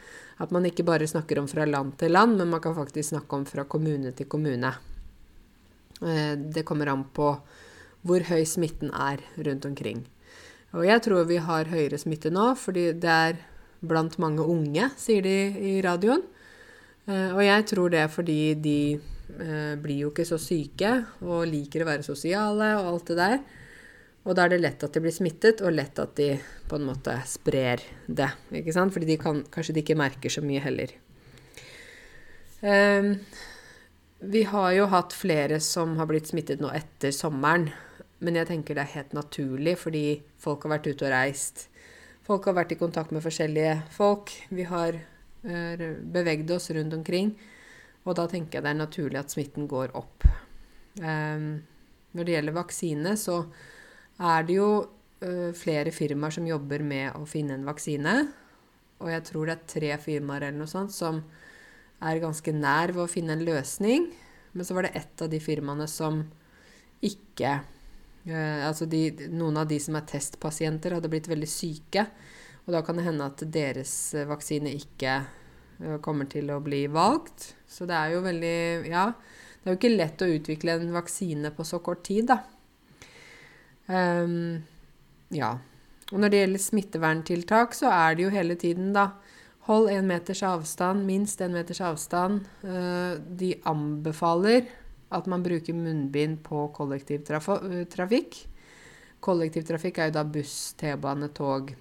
At 0.42 0.50
man 0.54 0.66
ikke 0.66 0.86
bare 0.86 1.06
snakker 1.06 1.38
om 1.38 1.50
fra 1.50 1.66
land 1.66 1.94
til 2.02 2.12
land, 2.12 2.40
men 2.40 2.50
man 2.50 2.62
kan 2.62 2.74
faktisk 2.74 3.12
snakke 3.12 3.38
om 3.38 3.46
fra 3.46 3.68
kommune 3.70 4.12
til 4.18 4.26
kommune. 4.26 4.72
Uh, 6.02 6.34
det 6.38 6.66
kommer 6.66 6.90
an 6.90 7.06
på 7.13 7.30
hvor 8.02 8.26
høy 8.26 8.46
smitten 8.46 8.90
er 8.94 9.22
rundt 9.46 9.66
omkring. 9.70 10.02
Og 10.74 10.86
jeg 10.86 11.04
tror 11.06 11.30
vi 11.30 11.38
har 11.38 11.70
høyere 11.70 12.00
smitte 12.02 12.34
nå, 12.34 12.56
fordi 12.58 12.92
det 12.98 13.13
er 13.13 13.38
blant 13.86 14.18
mange 14.18 14.42
unge, 14.42 14.90
sier 14.98 15.22
de 15.22 15.38
i 15.70 15.76
radioen. 15.86 16.26
Eh, 17.08 17.30
og 17.32 17.44
jeg 17.46 17.68
tror 17.72 17.94
det 17.94 18.02
er 18.04 18.12
fordi 18.12 18.42
de 18.60 18.80
eh, 18.98 19.76
blir 19.80 20.04
jo 20.04 20.12
ikke 20.12 20.26
så 20.28 20.40
syke 20.42 20.92
og 21.24 21.48
liker 21.48 21.86
å 21.86 21.90
være 21.92 22.06
sosiale 22.06 22.74
og 22.82 22.92
alt 22.92 23.13
det 23.13 23.20
der. 23.22 23.40
Og 24.28 24.36
da 24.36 24.44
er 24.44 24.52
det 24.52 24.60
lett 24.60 24.84
at 24.84 24.92
de 24.92 25.02
blir 25.04 25.16
smittet, 25.16 25.62
og 25.63 25.72
lett 25.72 26.00
at 26.04 26.18
de 26.20 26.34
på 26.68 26.76
en 26.76 26.88
måte 26.90 27.13
sprer 27.30 27.84
det. 28.08 28.28
ikke 28.60 28.74
sant? 28.76 28.92
Fordi 28.92 29.08
de 29.08 29.16
kan, 29.22 29.40
kanskje 29.54 29.78
de 29.78 29.84
ikke 29.86 29.96
merker 30.00 30.34
så 30.34 30.44
mye 30.44 30.63
heller. 30.63 30.92
Um, 32.60 33.13
vi 34.20 34.42
har 34.52 34.72
jo 34.76 34.90
hatt 34.92 35.16
flere 35.16 35.62
som 35.63 35.96
har 36.00 36.10
blitt 36.10 36.28
smittet 36.28 36.60
nå 36.60 36.74
etter 36.76 37.16
sommeren. 37.16 37.70
Men 38.20 38.40
jeg 38.40 38.50
tenker 38.50 38.76
det 38.76 38.84
er 38.84 38.96
helt 38.98 39.16
naturlig, 39.16 39.78
fordi 39.80 40.06
folk 40.42 40.66
har 40.66 40.76
vært 40.76 40.90
ute 40.90 41.08
og 41.08 41.13
reist. 41.13 41.68
Folk 42.28 42.50
har 42.50 42.58
vært 42.58 42.74
i 42.76 42.80
kontakt 42.82 43.13
med 43.16 43.24
forskjellige 43.24 43.78
folk. 43.96 44.34
Vi 44.52 44.68
har 44.68 44.98
uh, 44.98 45.88
beveget 46.04 46.52
oss 46.52 46.68
rundt 46.76 47.00
omkring. 47.00 47.32
Og 48.04 48.20
da 48.20 48.28
tenker 48.28 48.60
jeg 48.60 48.68
det 48.68 48.76
er 48.76 48.82
naturlig 48.82 49.22
at 49.24 49.32
smitten 49.32 49.72
går 49.72 49.96
opp. 49.96 50.28
Um, 51.00 51.63
når 52.12 52.28
det 52.28 52.36
gjelder 52.36 52.60
vaksine, 52.60 53.16
så 53.16 53.40
er 54.17 54.47
det 54.47 54.58
jo 54.58 54.69
uh, 54.82 55.51
flere 55.58 55.93
firmaer 55.93 56.38
som 56.38 56.47
jobber 56.49 56.84
med 56.86 57.17
å 57.17 57.25
finne 57.30 57.58
en 57.58 57.67
vaksine. 57.67 58.15
Og 58.97 59.12
jeg 59.13 59.25
tror 59.30 59.49
det 59.49 59.58
er 59.58 59.71
tre 59.73 59.93
firmaer 60.01 60.47
eller 60.47 60.63
noe 60.63 60.71
sånt 60.71 60.93
som 60.95 61.21
er 62.01 62.21
ganske 62.21 62.53
nær 62.53 62.93
ved 62.95 63.06
å 63.06 63.12
finne 63.12 63.38
en 63.38 63.45
løsning. 63.45 64.12
Men 64.53 64.65
så 64.65 64.77
var 64.77 64.88
det 64.88 64.97
ett 64.97 65.21
av 65.21 65.30
de 65.30 65.41
firmaene 65.41 65.86
som 65.91 66.23
ikke 67.06 67.60
Eh, 68.27 68.67
altså 68.67 68.88
de, 68.89 69.08
noen 69.32 69.62
av 69.62 69.69
de 69.69 69.80
som 69.80 69.95
er 69.95 70.08
testpasienter, 70.10 70.97
hadde 70.97 71.12
blitt 71.12 71.30
veldig 71.32 71.49
syke. 71.49 72.06
Og 72.65 72.73
da 72.75 72.84
kan 72.84 72.99
det 72.99 73.08
hende 73.08 73.30
at 73.30 73.43
deres 73.53 73.93
eh, 74.17 74.27
vaksine 74.27 74.73
ikke 74.75 75.13
eh, 75.21 75.97
kommer 76.03 76.27
til 76.32 76.51
å 76.51 76.60
bli 76.63 76.86
valgt. 76.91 77.53
Så 77.69 77.88
det 77.88 77.95
er 77.97 78.15
jo 78.15 78.25
veldig 78.25 78.58
Ja, 78.91 79.10
det 79.62 79.71
er 79.71 79.75
jo 79.75 79.80
ikke 79.80 79.95
lett 79.95 80.23
å 80.23 80.32
utvikle 80.32 80.77
en 80.77 80.93
vaksine 80.95 81.53
på 81.56 81.65
så 81.67 81.80
kort 81.84 82.03
tid, 82.08 82.27
da. 82.34 82.41
Um, 83.88 84.63
ja. 85.34 85.56
Og 86.12 86.19
når 86.21 86.32
det 86.32 86.41
gjelder 86.41 86.63
smitteverntiltak, 86.63 87.76
så 87.76 87.91
er 87.91 88.15
det 88.15 88.28
jo 88.28 88.36
hele 88.36 88.60
tiden, 88.60 88.93
da 88.95 89.12
Hold 89.67 89.89
én 89.91 90.06
meters 90.08 90.39
avstand, 90.47 91.02
minst 91.04 91.41
én 91.43 91.52
meters 91.52 91.82
avstand. 91.84 92.45
Uh, 92.63 93.19
de 93.19 93.50
anbefaler 93.67 94.69
at 95.12 95.28
man 95.28 95.43
bruker 95.43 95.76
munnbind 95.76 96.39
på 96.45 96.69
kollektivtrafikk. 96.76 98.38
Kollektivtrafikk 99.19 100.00
er 100.00 100.08
jo 100.08 100.15
da 100.15 100.23
buss, 100.23 100.56
T-bane, 100.80 101.28
tog. 101.36 101.73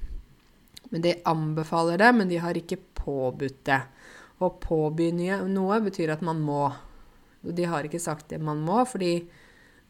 Men 0.90 1.04
de 1.04 1.14
anbefaler 1.30 2.02
det, 2.02 2.10
men 2.14 2.30
de 2.30 2.42
har 2.42 2.58
ikke 2.58 2.80
påbudt 2.98 3.62
det. 3.70 3.80
Å 4.42 4.50
påby 4.60 5.12
noe 5.14 5.80
betyr 5.86 6.12
at 6.16 6.26
man 6.26 6.42
må. 6.42 6.66
De 7.42 7.70
har 7.70 7.86
ikke 7.86 8.02
sagt 8.02 8.30
det 8.34 8.42
man 8.42 8.62
må, 8.66 8.82
fordi 8.88 9.20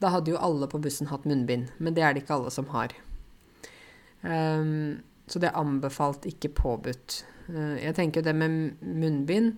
da 0.02 0.12
hadde 0.12 0.34
jo 0.34 0.40
alle 0.42 0.68
på 0.68 0.80
bussen 0.82 1.08
hatt 1.10 1.24
munnbind. 1.28 1.70
Men 1.78 1.96
det 1.96 2.04
er 2.04 2.14
det 2.14 2.24
ikke 2.24 2.36
alle 2.36 2.52
som 2.52 2.68
har. 2.74 2.92
Um, 4.20 4.98
så 5.26 5.40
det 5.42 5.50
er 5.50 5.60
anbefalt, 5.60 6.26
ikke 6.28 6.52
påbudt. 6.56 7.22
Uh, 7.48 7.76
jeg 7.80 7.96
tenker 7.96 8.24
det 8.26 8.34
med 8.34 8.80
munnbind 8.82 9.52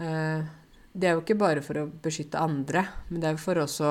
uh, 0.00 0.40
Det 0.94 1.08
er 1.08 1.12
jo 1.12 1.20
ikke 1.20 1.36
bare 1.36 1.60
for 1.60 1.76
å 1.76 1.88
beskytte 2.00 2.40
andre, 2.40 2.86
men 3.10 3.20
det 3.20 3.28
er 3.28 3.34
jo 3.36 3.42
for 3.42 3.60
også 3.60 3.90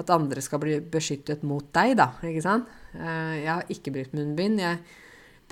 at 0.00 0.10
andre 0.10 0.42
skal 0.42 0.58
bli 0.58 0.80
beskyttet 0.90 1.44
mot 1.46 1.68
deg, 1.76 1.94
da. 2.00 2.10
Ikke 2.26 2.42
sant? 2.44 2.70
Uh, 2.96 3.34
jeg 3.38 3.50
har 3.52 3.72
ikke 3.72 3.94
brukt 3.94 4.16
munnbind. 4.16 4.62
Jeg 4.62 4.82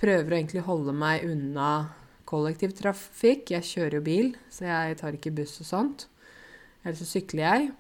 prøver 0.01 0.33
å 0.33 0.39
egentlig 0.41 0.65
holde 0.67 0.95
meg 0.97 1.29
unna 1.29 1.69
kollektivtrafikk. 2.29 3.53
Jeg 3.55 3.69
kjører 3.69 4.01
jo 4.01 4.07
bil, 4.07 4.33
så 4.51 4.67
jeg 4.67 4.99
tar 5.01 5.17
ikke 5.19 5.35
buss 5.37 5.61
og 5.63 5.69
sånt. 5.69 6.09
Eller 6.83 6.99
så 6.99 7.07
sykler 7.07 7.45
jeg. 7.45 7.71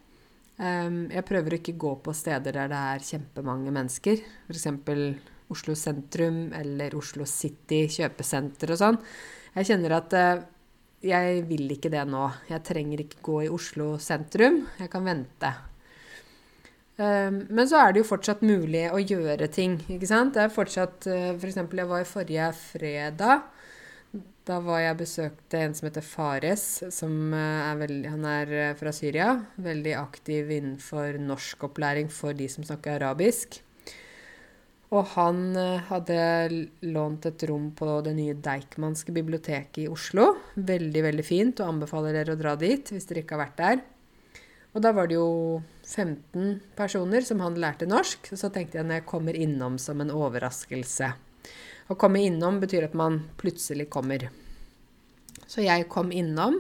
Um, 0.63 1.09
jeg 1.11 1.25
prøver 1.27 1.57
å 1.57 1.59
ikke 1.59 1.75
gå 1.81 1.93
på 2.05 2.13
steder 2.15 2.55
der 2.55 2.69
det 2.71 2.81
er 2.93 3.07
kjempemange 3.07 3.73
mennesker. 3.75 4.21
F.eks. 4.47 4.69
Oslo 5.53 5.75
sentrum 5.77 6.53
eller 6.57 6.95
Oslo 6.97 7.27
City 7.29 7.83
kjøpesenter 7.91 8.71
og 8.73 8.79
sånn. 8.79 8.99
Jeg 9.57 9.69
kjenner 9.73 9.97
at 9.99 10.15
uh, 10.15 10.45
jeg 11.03 11.43
vil 11.49 11.75
ikke 11.75 11.91
det 11.93 12.05
nå. 12.07 12.29
Jeg 12.47 12.63
trenger 12.69 13.03
ikke 13.03 13.25
gå 13.27 13.41
i 13.49 13.51
Oslo 13.51 13.97
sentrum. 14.01 14.63
Jeg 14.79 14.93
kan 14.93 15.09
vente. 15.09 15.51
Um, 17.01 17.43
men 17.51 17.67
så 17.67 17.83
er 17.83 17.93
det 17.93 18.05
jo 18.05 18.11
fortsatt 18.13 18.45
mulig 18.47 18.85
å 18.93 19.03
gjøre 19.03 19.51
ting, 19.51 19.81
ikke 19.91 20.07
sant. 20.07 20.37
Det 20.37 20.47
er 20.47 20.55
fortsatt 20.55 21.11
F.eks. 21.11 21.59
For 21.59 21.83
jeg 21.83 21.91
var 21.91 22.05
i 22.05 22.13
forrige 22.13 22.53
fredag. 22.61 23.49
Da 24.43 24.57
var 24.59 24.81
jeg 24.83 24.99
besøkte 24.99 25.59
en 25.63 25.75
som 25.79 25.87
heter 25.87 26.03
Fares, 26.03 26.65
som 26.91 27.13
eh, 27.31 27.61
er 27.69 27.77
veldig, 27.79 28.09
han 28.11 28.25
er 28.27 28.55
eh, 28.59 28.73
fra 28.75 28.91
Syria. 28.95 29.37
Veldig 29.63 29.93
aktiv 30.01 30.51
innenfor 30.51 31.21
norskopplæring 31.23 32.11
for 32.11 32.35
de 32.35 32.49
som 32.51 32.67
snakker 32.67 32.97
arabisk. 32.97 33.61
Og 34.91 35.15
han 35.15 35.55
eh, 35.55 35.87
hadde 35.87 36.19
lånt 36.91 37.31
et 37.31 37.47
rom 37.47 37.71
på 37.79 37.87
det 38.03 38.17
nye 38.19 38.35
Deichmanske 38.35 39.15
biblioteket 39.15 39.85
i 39.85 39.89
Oslo. 39.93 40.33
Veldig, 40.59 41.07
veldig 41.07 41.27
fint, 41.27 41.63
og 41.63 41.77
anbefaler 41.77 42.19
dere 42.19 42.35
å 42.35 42.43
dra 42.43 42.59
dit 42.59 42.91
hvis 42.91 43.07
dere 43.07 43.23
ikke 43.23 43.39
har 43.39 43.47
vært 43.47 43.63
der. 43.63 43.89
Og 44.75 44.83
da 44.83 44.91
var 44.97 45.07
det 45.07 45.21
jo 45.21 45.61
15 45.87 46.75
personer 46.75 47.23
som 47.23 47.45
han 47.45 47.63
lærte 47.63 47.87
norsk, 47.87 48.35
så 48.35 48.51
tenkte 48.51 48.81
jeg 48.81 48.91
når 48.91 49.05
jeg 49.05 49.13
kommer 49.15 49.39
innom 49.39 49.79
som 49.79 50.03
en 50.03 50.11
overraskelse. 50.11 51.15
Å 51.93 51.99
komme 52.01 52.23
innom 52.25 52.61
betyr 52.63 52.87
at 52.89 52.95
man 52.97 53.19
plutselig 53.37 53.91
kommer. 53.93 54.31
Så 55.45 55.61
jeg 55.61 55.91
kom 55.93 56.13
innom, 56.15 56.57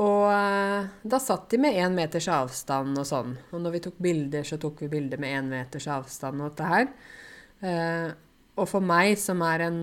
og 0.00 0.26
eh, 0.32 0.86
da 1.02 1.18
satt 1.20 1.50
de 1.52 1.58
med 1.60 1.76
én 1.76 1.92
meters 1.92 2.30
avstand 2.32 2.96
og 2.96 3.04
sånn. 3.08 3.34
Og 3.52 3.60
når 3.60 3.74
vi 3.74 3.82
tok 3.84 3.98
bilder, 4.00 4.46
så 4.48 4.56
tok 4.60 4.80
vi 4.86 4.92
bilder 4.94 5.20
med 5.20 5.34
én 5.36 5.50
meters 5.50 5.90
avstand 5.92 6.40
og 6.40 6.54
dette 6.54 6.70
her. 6.70 6.86
Eh, 7.60 8.06
og 8.56 8.68
for 8.70 8.84
meg, 8.84 9.18
som 9.20 9.44
er 9.44 9.66
en 9.66 9.80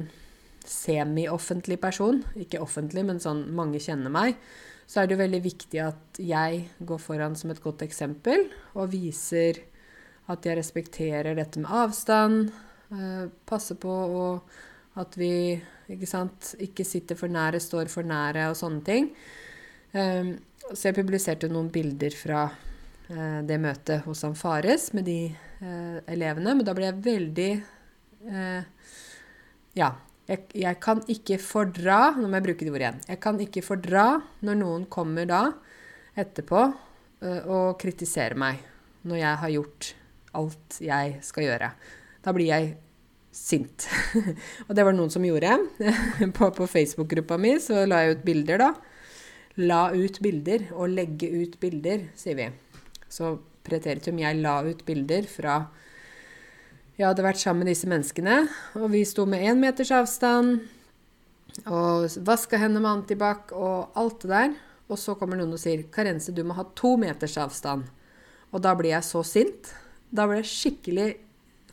semi-offentlig 0.68 1.78
person, 1.82 2.24
ikke 2.40 2.64
offentlig, 2.64 3.06
men 3.06 3.22
sånn 3.24 3.46
mange 3.56 3.82
kjenner 3.84 4.12
meg, 4.14 4.42
så 4.88 5.02
er 5.02 5.08
det 5.08 5.18
jo 5.18 5.22
veldig 5.22 5.44
viktig 5.44 5.80
at 5.84 6.20
jeg 6.24 6.64
går 6.88 7.02
foran 7.04 7.36
som 7.38 7.52
et 7.52 7.62
godt 7.64 7.84
eksempel 7.86 8.48
og 8.74 8.90
viser 8.94 9.60
at 10.32 10.44
jeg 10.48 10.58
respekterer 10.60 11.38
dette 11.38 11.60
med 11.62 11.72
avstand, 11.72 12.50
passe 13.48 13.76
på 13.76 13.94
at 14.98 15.18
vi 15.20 15.32
ikke, 15.92 16.10
sant, 16.10 16.54
ikke 16.64 16.86
sitter 16.88 17.18
for 17.20 17.32
nære, 17.32 17.62
står 17.62 17.92
for 17.92 18.08
nære 18.08 18.48
og 18.52 18.58
sånne 18.60 18.84
ting. 18.86 19.12
Um, 19.94 20.34
så 20.74 20.90
jeg 20.90 20.98
publiserte 20.98 21.50
noen 21.52 21.70
bilder 21.74 22.16
fra 22.18 22.48
uh, 22.50 23.40
det 23.48 23.60
møtet 23.64 24.04
hos 24.08 24.26
han 24.28 24.36
Fares 24.38 24.90
med 24.98 25.08
de 25.08 25.20
uh, 25.62 26.00
elevene, 26.12 26.58
men 26.58 26.66
da 26.68 26.76
ble 26.78 26.90
jeg 26.90 27.02
veldig 27.12 27.52
Ja. 29.78 29.94
Jeg, 30.28 30.42
jeg, 30.58 30.76
kan 30.84 31.00
ikke 31.08 31.38
fordra 31.40 32.10
Nå 32.18 32.26
må 32.28 32.36
jeg 32.36 32.44
bruke 32.44 32.66
de 32.66 32.72
ordene 32.74 32.98
igjen. 32.98 33.04
Jeg 33.08 33.20
kan 33.24 33.38
ikke 33.40 33.62
fordra 33.64 34.08
når 34.44 34.58
noen 34.60 34.88
kommer 34.92 35.30
da 35.30 35.44
etterpå 36.18 36.64
og 37.54 37.78
kritiserer 37.80 38.36
meg 38.36 38.60
når 39.08 39.22
jeg 39.22 39.40
har 39.44 39.54
gjort 39.54 39.92
alt 40.42 40.80
jeg 40.84 41.14
skal 41.24 41.46
gjøre. 41.46 41.70
Da 42.28 42.34
blir 42.36 42.50
jeg 42.52 42.74
sint. 43.32 43.86
og 44.68 44.76
det 44.76 44.84
var 44.84 44.96
noen 44.96 45.12
som 45.14 45.24
gjorde. 45.24 45.54
på, 46.38 46.50
på 46.52 46.68
Facebook-gruppa 46.68 47.38
mi 47.40 47.54
så 47.64 47.86
la 47.88 48.02
jeg 48.04 48.18
ut 48.18 48.26
bilder, 48.28 48.60
da. 48.60 48.72
La 49.64 49.82
ut 49.96 50.20
bilder. 50.24 50.66
Og 50.76 50.92
legge 50.92 51.30
ut 51.32 51.56
bilder, 51.62 52.10
sier 52.20 52.36
vi. 52.36 52.50
Så 53.08 53.38
preteritum 53.68 54.20
jeg 54.20 54.42
la 54.44 54.60
ut 54.68 54.84
bilder 54.88 55.28
fra 55.32 55.62
Jeg 56.98 57.06
hadde 57.06 57.24
vært 57.24 57.40
sammen 57.40 57.62
med 57.62 57.72
disse 57.72 57.88
menneskene, 57.88 58.40
og 58.80 58.88
vi 58.90 59.04
sto 59.06 59.28
med 59.30 59.44
én 59.46 59.60
meters 59.62 59.94
avstand. 59.94 60.66
Og 61.70 62.08
vaska 62.28 62.60
henne 62.60 62.82
med 62.82 62.90
antibac 62.90 63.54
og 63.56 63.96
alt 63.96 64.26
det 64.26 64.32
der. 64.34 64.58
Og 64.92 65.00
så 65.00 65.16
kommer 65.20 65.40
noen 65.40 65.54
og 65.54 65.62
sier 65.62 65.84
'Karense, 65.84 66.34
du 66.36 66.44
må 66.44 66.58
ha 66.58 66.66
to 66.76 66.98
meters 66.98 67.38
avstand'. 67.38 67.88
Og 68.52 68.62
da 68.64 68.74
blir 68.76 68.96
jeg 68.98 69.04
så 69.04 69.24
sint. 69.24 69.72
Da 70.12 70.28
blir 70.28 70.42
jeg 70.42 70.52
skikkelig 70.52 71.10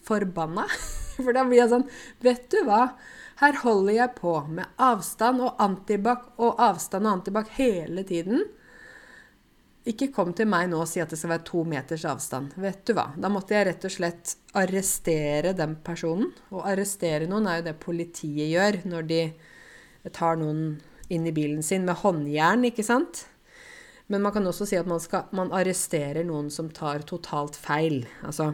forbanna. 0.06 0.66
For 1.22 1.34
da 1.34 1.44
blir 1.46 1.60
jeg 1.62 1.70
sånn 1.70 1.86
Vet 2.24 2.48
du 2.52 2.64
hva? 2.66 2.88
Her 3.40 3.56
holder 3.64 3.96
jeg 3.96 4.14
på 4.18 4.34
med 4.46 4.82
avstand 4.82 5.42
og 5.42 5.62
antibac 5.62 6.28
og 6.42 6.60
avstand 6.62 7.08
og 7.08 7.18
antibac 7.18 7.50
hele 7.56 8.04
tiden. 8.06 8.44
Ikke 9.90 10.08
kom 10.14 10.30
til 10.32 10.48
meg 10.48 10.70
nå 10.70 10.78
og 10.80 10.88
si 10.88 11.02
at 11.02 11.10
det 11.12 11.18
skal 11.20 11.34
være 11.34 11.46
to 11.48 11.64
meters 11.68 12.06
avstand. 12.08 12.54
Vet 12.62 12.86
du 12.88 12.94
hva? 12.96 13.10
Da 13.20 13.28
måtte 13.32 13.56
jeg 13.56 13.66
rett 13.68 13.84
og 13.84 13.92
slett 13.92 14.36
arrestere 14.56 15.52
den 15.58 15.74
personen. 15.84 16.30
Å 16.54 16.62
arrestere 16.70 17.28
noen 17.28 17.50
er 17.50 17.58
jo 17.60 17.66
det 17.66 17.76
politiet 17.82 18.48
gjør 18.54 18.80
når 18.94 19.10
de 19.10 19.20
tar 20.14 20.38
noen 20.40 20.78
inn 21.12 21.26
i 21.28 21.34
bilen 21.36 21.60
sin 21.62 21.84
med 21.84 22.00
håndjern, 22.00 22.64
ikke 22.70 22.86
sant? 22.86 23.26
Men 24.08 24.24
man 24.24 24.32
kan 24.32 24.46
også 24.46 24.66
si 24.68 24.76
at 24.78 24.88
man, 24.88 25.00
skal, 25.00 25.28
man 25.36 25.52
arresterer 25.56 26.24
noen 26.24 26.50
som 26.52 26.70
tar 26.72 27.04
totalt 27.08 27.56
feil. 27.56 28.04
Altså 28.24 28.52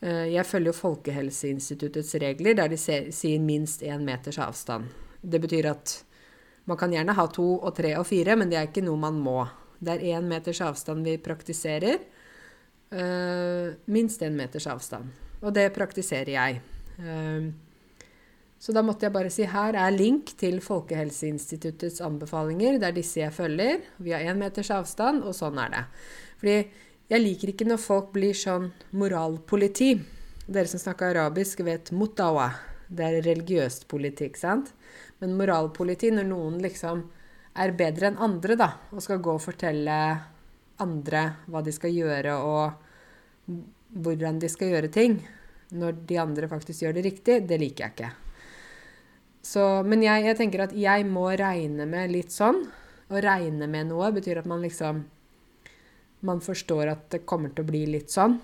jeg 0.00 0.44
følger 0.44 0.70
jo 0.70 0.76
Folkehelseinstituttets 0.76 2.10
regler, 2.20 2.54
der 2.58 2.68
de 2.68 2.76
sier 2.78 3.40
minst 3.40 3.80
én 3.82 4.04
meters 4.04 4.36
avstand. 4.44 4.90
Det 5.24 5.40
betyr 5.40 5.70
at 5.70 5.94
man 6.66 6.78
kan 6.78 6.92
gjerne 6.92 7.14
ha 7.14 7.26
to 7.30 7.46
og 7.56 7.74
tre 7.78 7.92
og 7.98 8.06
fire, 8.08 8.34
men 8.36 8.50
det 8.50 8.58
er 8.58 8.68
ikke 8.68 8.84
noe 8.84 8.98
man 9.00 9.18
må. 9.22 9.38
Det 9.78 9.96
er 9.96 10.18
én 10.18 10.26
meters 10.26 10.60
avstand 10.64 11.06
vi 11.06 11.16
praktiserer. 11.22 12.00
Uh, 12.90 13.74
minst 13.90 14.22
én 14.22 14.34
meters 14.34 14.66
avstand. 14.70 15.12
Og 15.42 15.54
det 15.54 15.68
praktiserer 15.76 16.32
jeg. 16.34 16.60
Uh, 16.98 17.52
så 18.58 18.72
da 18.72 18.82
måtte 18.82 19.06
jeg 19.06 19.14
bare 19.14 19.30
si 19.30 19.46
her 19.46 19.76
er 19.78 19.94
link 19.94 20.32
til 20.40 20.58
Folkehelseinstituttets 20.64 22.00
anbefalinger. 22.02 22.80
Det 22.80 22.88
er 22.88 22.96
disse 22.96 23.20
jeg 23.20 23.34
følger. 23.36 23.84
Vi 24.02 24.14
har 24.16 24.24
én 24.26 24.40
meters 24.40 24.72
avstand, 24.74 25.22
og 25.22 25.36
sånn 25.36 25.60
er 25.60 25.74
det. 25.74 25.84
Fordi 26.40 26.56
jeg 27.06 27.22
liker 27.22 27.52
ikke 27.52 27.66
når 27.68 27.78
folk 27.78 28.12
blir 28.14 28.34
sånn 28.34 28.70
moralpoliti. 28.98 29.92
Dere 30.46 30.70
som 30.70 30.82
snakker 30.82 31.12
arabisk, 31.12 31.62
vet 31.66 31.92
mutawa. 31.94 32.48
Det 32.86 33.04
er 33.06 33.22
religiøst 33.22 33.86
politi, 33.90 34.28
ikke 34.30 34.42
sant? 34.42 34.72
Men 35.22 35.36
moralpoliti, 35.38 36.10
når 36.14 36.26
noen 36.28 36.58
liksom 36.62 37.04
er 37.56 37.72
bedre 37.78 38.10
enn 38.10 38.20
andre, 38.22 38.58
da, 38.58 38.68
og 38.92 39.02
skal 39.02 39.22
gå 39.22 39.36
og 39.36 39.42
fortelle 39.42 39.96
andre 40.82 41.22
hva 41.48 41.62
de 41.64 41.72
skal 41.74 41.94
gjøre, 41.94 42.36
og 42.36 43.56
hvordan 43.96 44.38
de 44.42 44.50
skal 44.52 44.74
gjøre 44.74 44.92
ting, 44.92 45.18
når 45.74 45.98
de 46.06 46.18
andre 46.20 46.50
faktisk 46.50 46.84
gjør 46.84 46.98
det 46.98 47.06
riktig, 47.06 47.40
det 47.48 47.58
liker 47.62 47.86
jeg 47.86 47.94
ikke. 47.94 48.12
Så, 49.46 49.62
men 49.86 50.02
jeg, 50.02 50.26
jeg 50.26 50.38
tenker 50.38 50.66
at 50.66 50.74
jeg 50.74 51.06
må 51.06 51.28
regne 51.38 51.86
med 51.86 52.10
litt 52.10 52.34
sånn. 52.34 52.64
Å 53.06 53.20
regne 53.22 53.68
med 53.70 53.92
noe 53.92 54.10
betyr 54.14 54.40
at 54.42 54.48
man 54.50 54.64
liksom 54.64 55.04
man 56.20 56.40
forstår 56.40 56.92
at 56.92 57.08
det 57.12 57.26
kommer 57.28 57.52
til 57.52 57.66
å 57.66 57.70
bli 57.70 57.82
litt 57.90 58.12
sånn. 58.12 58.38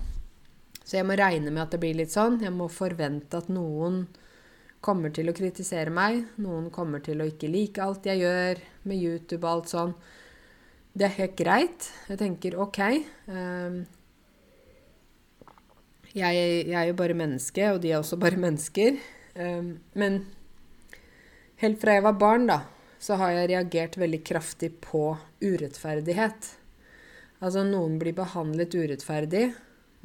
Så 0.82 0.98
jeg 0.98 1.06
må 1.06 1.16
regne 1.18 1.52
med 1.52 1.62
at 1.64 1.74
det 1.74 1.80
blir 1.82 1.96
litt 1.96 2.12
sånn. 2.12 2.40
Jeg 2.42 2.52
må 2.54 2.68
forvente 2.72 3.38
at 3.38 3.48
noen 3.52 4.04
kommer 4.82 5.14
til 5.14 5.30
å 5.30 5.36
kritisere 5.36 5.92
meg. 5.94 6.24
Noen 6.42 6.68
kommer 6.74 7.02
til 7.04 7.22
å 7.22 7.28
ikke 7.30 7.50
like 7.50 7.82
alt 7.82 8.06
jeg 8.08 8.24
gjør 8.24 8.60
med 8.90 8.98
YouTube 8.98 9.44
og 9.46 9.50
alt 9.52 9.72
sånn. 9.72 9.96
Det 10.92 11.06
er 11.06 11.18
helt 11.20 11.36
greit. 11.38 11.88
Jeg 12.10 12.20
tenker 12.20 12.58
OK. 12.60 12.80
Um, 13.30 13.82
jeg, 16.12 16.34
jeg, 16.36 16.76
er 16.76 16.90
jo 16.90 16.98
bare 16.98 17.16
menneske, 17.16 17.70
og 17.72 17.80
de 17.80 17.94
er 17.94 18.02
også 18.02 18.18
bare 18.20 18.40
mennesker. 18.42 18.98
Um, 19.38 19.78
men 19.96 20.24
helt 21.62 21.80
fra 21.80 21.96
jeg 21.96 22.04
var 22.04 22.18
barn, 22.20 22.50
da, 22.50 22.58
så 23.00 23.16
har 23.22 23.32
jeg 23.38 23.52
reagert 23.54 23.96
veldig 24.02 24.20
kraftig 24.26 24.74
på 24.82 25.14
urettferdighet. 25.40 26.50
Altså, 27.42 27.64
noen 27.66 27.98
blir 27.98 28.14
behandlet 28.14 28.74
urettferdig 28.78 29.48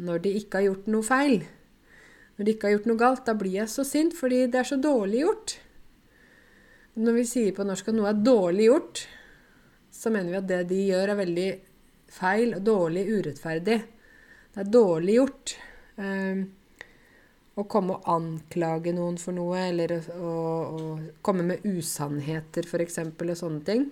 når 0.01 0.23
de 0.23 0.33
ikke 0.39 0.59
har 0.59 0.67
gjort 0.71 0.89
noe 0.89 1.05
feil. 1.05 1.37
Når 2.37 2.45
de 2.45 2.53
ikke 2.53 2.67
har 2.67 2.75
gjort 2.75 2.89
noe 2.89 3.01
galt, 3.01 3.23
da 3.25 3.33
blir 3.37 3.59
jeg 3.59 3.73
så 3.73 3.85
sint 3.85 4.17
fordi 4.17 4.43
det 4.49 4.61
er 4.61 4.69
så 4.69 4.77
dårlig 4.81 5.23
gjort. 5.23 5.55
Når 6.97 7.17
vi 7.19 7.25
sier 7.29 7.53
på 7.53 7.65
norsk 7.65 7.89
at 7.91 7.97
noe 7.97 8.09
er 8.09 8.25
dårlig 8.25 8.67
gjort, 8.71 9.03
så 9.93 10.13
mener 10.13 10.33
vi 10.33 10.39
at 10.39 10.49
det 10.49 10.61
de 10.71 10.83
gjør, 10.89 11.13
er 11.13 11.21
veldig 11.21 11.47
feil 12.17 12.55
og 12.57 12.63
dårlig, 12.65 13.05
urettferdig. 13.09 13.77
Det 14.53 14.63
er 14.63 14.71
dårlig 14.73 15.17
gjort. 15.17 15.53
Um, 15.97 16.41
å 17.57 17.65
komme 17.65 17.97
og 17.97 18.09
anklage 18.13 18.93
noen 18.93 19.17
for 19.21 19.33
noe, 19.33 19.63
eller 19.71 19.95
å, 20.13 20.33
å 20.77 20.81
komme 21.25 21.45
med 21.45 21.65
usannheter 21.65 22.69
f.eks., 22.69 22.99
og 23.01 23.33
sånne 23.39 23.63
ting, 23.65 23.87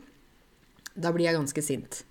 da 0.93 1.09
blir 1.13 1.29
jeg 1.29 1.37
ganske 1.39 1.63
sint. 1.65 2.03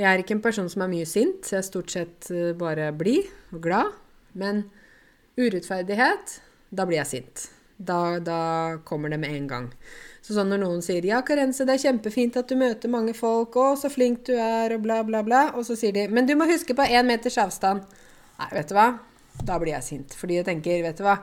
Jeg 0.00 0.08
er 0.08 0.22
ikke 0.22 0.38
en 0.38 0.44
person 0.44 0.68
som 0.72 0.84
er 0.86 0.92
mye 0.92 1.08
sint, 1.08 1.50
jeg 1.52 1.58
er 1.60 1.66
stort 1.66 1.92
sett 1.92 2.30
eh, 2.32 2.54
bare 2.56 2.88
blid 2.96 3.28
og 3.52 3.60
glad. 3.64 3.92
Men 4.32 4.64
urettferdighet, 5.36 6.38
da 6.72 6.86
blir 6.88 7.02
jeg 7.02 7.10
sint. 7.10 7.44
Da, 7.76 8.18
da 8.22 8.78
kommer 8.88 9.12
det 9.12 9.18
med 9.20 9.34
en 9.36 9.50
gang. 9.50 9.68
Så 10.22 10.36
sånn 10.36 10.52
når 10.52 10.60
noen 10.62 10.82
sier 10.86 11.04
'Ja, 11.04 11.20
Karense, 11.26 11.66
det 11.66 11.74
er 11.74 11.84
kjempefint 11.90 12.36
at 12.38 12.48
du 12.48 12.54
møter 12.56 12.88
mange 12.88 13.12
folk, 13.12 13.56
å, 13.58 13.74
så 13.76 13.90
flink 13.90 14.24
du 14.28 14.36
er', 14.38 14.76
og 14.76 14.84
bla, 14.84 15.02
bla, 15.02 15.22
bla, 15.26 15.42
og 15.58 15.66
så 15.66 15.76
sier 15.76 15.92
de 15.92 16.06
'Men 16.08 16.26
du 16.26 16.36
må 16.36 16.46
huske 16.46 16.74
på 16.74 16.86
én 16.86 17.06
meters 17.06 17.36
avstand'. 17.42 17.82
Nei, 18.38 18.48
vet 18.52 18.68
du 18.68 18.74
hva? 18.74 18.98
Da 19.44 19.58
blir 19.58 19.74
jeg 19.74 19.82
sint. 19.82 20.14
Fordi 20.14 20.38
jeg 20.38 20.46
tenker, 20.46 20.82
vet 20.82 20.96
du 20.96 21.02
hva 21.02 21.18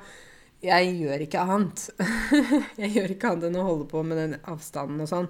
Jeg 0.61 0.91
gjør 0.99 1.22
ikke 1.24 1.39
annet. 1.39 1.89
jeg 2.82 2.89
gjør 2.91 3.11
ikke 3.13 3.30
annet 3.32 3.45
enn 3.47 3.55
å 3.55 3.63
holde 3.63 3.86
på 3.88 4.03
med 4.03 4.17
den 4.17 4.34
avstanden 4.43 4.99
og 4.99 5.07
sånn. 5.07 5.30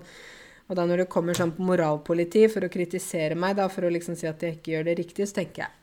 Og 0.69 0.77
da 0.77 0.85
når 0.85 1.03
det 1.03 1.09
kommer 1.09 1.37
sånn 1.37 1.55
moralpoliti 1.65 2.45
for 2.51 2.65
å 2.65 2.71
kritisere 2.71 3.37
meg, 3.39 3.57
da, 3.57 3.65
for 3.73 3.87
å 3.87 3.93
liksom 3.93 4.17
si 4.17 4.29
at 4.29 4.43
jeg 4.45 4.59
ikke 4.59 4.75
gjør 4.75 4.89
det 4.89 4.97
riktig, 5.01 5.27
så 5.29 5.39
tenker 5.41 5.65
jeg 5.65 5.75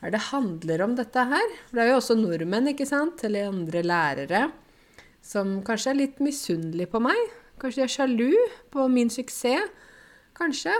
Hva 0.00 0.08
er 0.08 0.14
det 0.14 0.22
handler 0.30 0.84
om 0.84 0.96
dette 0.96 1.24
her? 1.30 1.56
For 1.68 1.76
det 1.76 1.84
er 1.84 1.90
jo 1.92 2.00
også 2.00 2.16
nordmenn, 2.18 2.72
ikke 2.72 2.88
sant? 2.88 3.24
Eller 3.28 3.50
andre 3.50 3.84
lærere 3.84 4.44
som 5.24 5.58
kanskje 5.64 5.92
er 5.92 6.00
litt 6.00 6.20
misunnelige 6.24 6.90
på 6.92 7.00
meg. 7.04 7.20
Kanskje 7.60 7.80
de 7.80 7.86
er 7.86 7.92
sjalu 7.92 8.32
på 8.72 8.88
min 8.92 9.12
suksess. 9.12 9.70
Kanskje. 10.36 10.74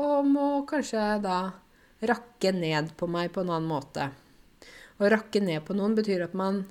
Og 0.00 0.26
må 0.26 0.64
kanskje 0.68 1.04
da 1.24 1.38
rakke 2.08 2.52
ned 2.56 2.94
på 2.96 3.08
meg 3.10 3.32
på 3.34 3.44
en 3.44 3.52
annen 3.52 3.68
måte. 3.68 4.08
Å 5.00 5.08
rakke 5.12 5.42
ned 5.44 5.64
på 5.66 5.76
noen 5.76 5.96
betyr 5.96 6.24
at 6.26 6.36
man 6.36 6.64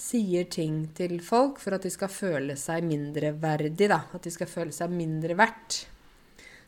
sier 0.00 0.46
ting 0.48 0.86
til 0.96 1.18
folk 1.24 1.60
for 1.60 1.76
at 1.76 1.84
de 1.84 1.92
skal 1.92 2.12
føle 2.12 2.56
seg 2.58 2.86
mindreverdig, 2.88 3.90
da. 3.90 4.02
At 4.16 4.24
de 4.24 4.32
skal 4.32 4.48
føle 4.50 4.72
seg 4.74 4.92
mindre 4.94 5.36
verdt. 5.38 5.82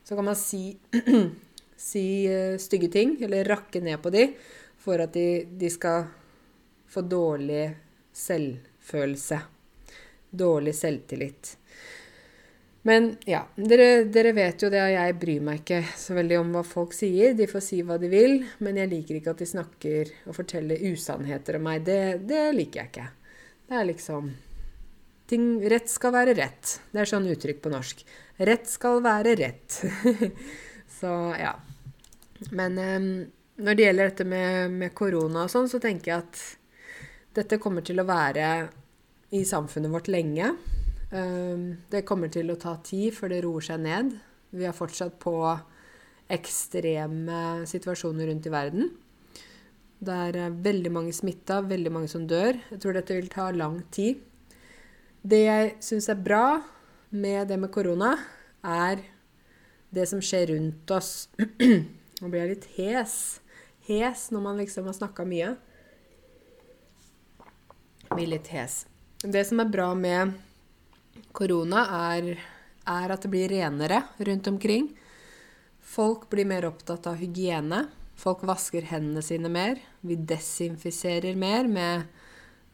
Så 0.03 0.17
kan 0.17 0.27
man 0.27 0.37
si, 0.37 0.67
si 1.89 2.05
uh, 2.29 2.59
stygge 2.61 2.91
ting, 2.93 3.15
eller 3.23 3.49
rakke 3.49 3.81
ned 3.81 4.01
på 4.03 4.13
de, 4.13 4.27
for 4.83 5.01
at 5.01 5.15
de, 5.15 5.45
de 5.49 5.71
skal 5.73 6.05
få 6.93 7.05
dårlig 7.09 7.65
selvfølelse. 8.13 9.41
Dårlig 10.29 10.75
selvtillit. 10.77 11.57
Men 12.83 13.13
ja, 13.25 13.45
dere, 13.55 14.03
dere, 14.11 14.33
vet 14.35 14.65
jo 14.65 14.67
det, 14.69 14.81
og 14.83 14.91
jeg 14.91 15.15
bryr 15.21 15.43
meg 15.47 15.61
ikke 15.61 15.79
så 15.95 16.17
veldig 16.17 16.39
om 16.41 16.49
hva 16.51 16.65
folk 16.67 16.91
sier. 16.95 17.31
De 17.37 17.47
får 17.47 17.63
si 17.63 17.79
hva 17.85 17.95
de 18.01 18.09
vil, 18.11 18.41
men 18.59 18.81
jeg 18.81 18.91
liker 18.91 19.19
ikke 19.19 19.31
at 19.31 19.39
de 19.39 19.47
snakker 19.47 20.11
og 20.27 20.35
forteller 20.35 20.83
usannheter 20.91 21.61
om 21.61 21.69
meg. 21.69 21.85
Det, 21.87 22.01
det 22.27 22.49
liker 22.57 22.81
jeg 22.81 22.91
ikke. 22.91 23.07
Det 23.69 23.79
er 23.79 23.87
liksom 23.87 24.33
ting, 25.29 25.45
Rett 25.69 25.89
skal 25.91 26.13
være 26.15 26.35
rett. 26.37 26.77
Det 26.91 27.03
er 27.03 27.09
sånn 27.09 27.29
uttrykk 27.31 27.61
på 27.63 27.71
norsk. 27.73 28.03
Rett 28.43 28.67
skal 28.69 29.01
være 29.05 29.35
rett. 29.39 29.79
så 30.99 31.13
ja. 31.39 31.53
Men 32.51 32.77
um, 32.77 33.09
når 33.63 33.77
det 33.77 33.87
gjelder 33.87 34.11
dette 34.11 34.27
med, 34.27 34.77
med 34.83 34.93
korona 34.97 35.45
og 35.45 35.53
sånn, 35.53 35.69
så 35.71 35.79
tenker 35.81 36.11
jeg 36.11 36.25
at 36.25 36.43
dette 37.37 37.61
kommer 37.61 37.85
til 37.85 38.01
å 38.01 38.07
være 38.07 38.49
i 39.33 39.43
samfunnet 39.47 39.93
vårt 39.93 40.11
lenge. 40.11 40.53
Um, 41.13 41.67
det 41.89 42.05
kommer 42.09 42.31
til 42.33 42.51
å 42.53 42.59
ta 42.59 42.75
tid 42.85 43.13
før 43.15 43.33
det 43.33 43.43
roer 43.45 43.65
seg 43.65 43.81
ned. 43.85 44.13
Vi 44.53 44.67
er 44.69 44.75
fortsatt 44.75 45.15
på 45.21 45.37
ekstreme 46.33 47.65
situasjoner 47.69 48.29
rundt 48.29 48.47
i 48.47 48.53
verden. 48.53 48.91
Det 50.03 50.11
er 50.11 50.55
veldig 50.63 50.91
mange 50.91 51.13
smitta, 51.15 51.61
veldig 51.63 51.91
mange 51.93 52.09
som 52.11 52.25
dør. 52.27 52.57
Jeg 52.73 52.81
tror 52.83 52.97
dette 52.97 53.15
vil 53.15 53.29
ta 53.31 53.47
lang 53.55 53.77
tid. 53.93 54.19
Det 55.23 55.39
jeg 55.45 55.75
syns 55.85 56.09
er 56.11 56.19
bra 56.19 56.59
med 57.15 57.47
det 57.47 57.59
med 57.61 57.71
korona, 57.71 58.17
er 58.63 59.05
det 59.93 60.07
som 60.09 60.19
skjer 60.23 60.49
rundt 60.51 60.91
oss. 60.91 61.29
Nå 62.19 62.31
blir 62.31 62.41
jeg 62.41 62.51
litt 62.51 62.67
hes. 62.75 63.15
Hes 63.87 64.25
når 64.33 64.43
man 64.43 64.59
liksom 64.59 64.89
har 64.89 64.97
snakka 64.97 65.23
mye. 65.29 65.53
Jeg 68.03 68.11
blir 68.17 68.33
litt 68.35 68.51
hes. 68.51 68.81
Det 69.23 69.45
som 69.47 69.63
er 69.63 69.71
bra 69.71 69.93
med 69.95 70.35
korona, 71.31 71.85
er, 72.11 72.33
er 72.83 73.15
at 73.15 73.23
det 73.23 73.31
blir 73.31 73.51
renere 73.53 74.03
rundt 74.19 74.51
omkring. 74.51 74.91
Folk 75.79 76.27
blir 76.33 76.49
mer 76.49 76.67
opptatt 76.67 77.07
av 77.07 77.21
hygiene. 77.21 77.85
Folk 78.19 78.43
vasker 78.47 78.85
hendene 78.87 79.23
sine 79.25 79.49
mer. 79.51 79.79
Vi 80.01 80.15
desinfiserer 80.15 81.35
mer 81.35 81.67
med, 81.67 82.05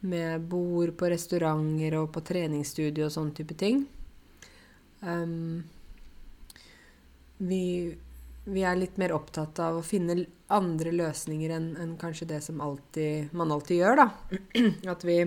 med 0.00 0.44
bord 0.50 0.92
på 1.00 1.10
restauranter 1.10 1.96
og 2.00 2.10
på 2.14 2.22
treningsstudio 2.26 3.08
og 3.08 3.14
sånn 3.14 3.32
type 3.36 3.56
ting. 3.58 3.82
Um, 5.00 5.64
vi, 7.40 7.64
vi, 8.44 8.62
er 8.62 8.76
litt 8.76 9.00
mer 9.00 9.14
opptatt 9.16 9.58
av 9.64 9.80
å 9.80 9.84
finne 9.86 10.26
andre 10.52 10.92
løsninger 10.92 11.54
enn, 11.56 11.70
enn 11.80 11.96
kanskje 12.00 12.28
det 12.34 12.42
som 12.44 12.60
alltid, 12.60 13.32
man 13.32 13.52
alltid 13.54 13.80
gjør, 13.80 14.02
da. 14.02 14.08
At 14.92 15.06
vi 15.08 15.22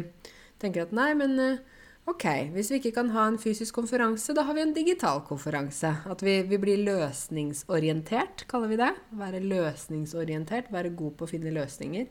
tenker 0.62 0.86
at 0.86 0.94
nei, 0.96 1.10
men 1.18 1.34
uh, 1.42 1.82
Ok, 2.04 2.26
hvis 2.52 2.68
vi 2.68 2.82
ikke 2.82 2.98
kan 2.98 3.14
ha 3.14 3.30
en 3.30 3.38
fysisk 3.40 3.78
konferanse, 3.78 4.34
da 4.36 4.44
har 4.44 4.58
vi 4.58 4.64
en 4.66 4.74
digital 4.76 5.22
konferanse. 5.24 5.88
At 6.12 6.24
vi, 6.26 6.42
vi, 6.50 6.58
blir 6.60 6.82
løsningsorientert, 6.84 8.44
kaller 8.52 8.74
vi 8.74 8.80
det. 8.82 8.90
Være 9.16 9.40
løsningsorientert, 9.40 10.68
være 10.74 10.92
god 11.00 11.14
på 11.16 11.24
å 11.24 11.32
finne 11.32 11.54
løsninger. 11.56 12.10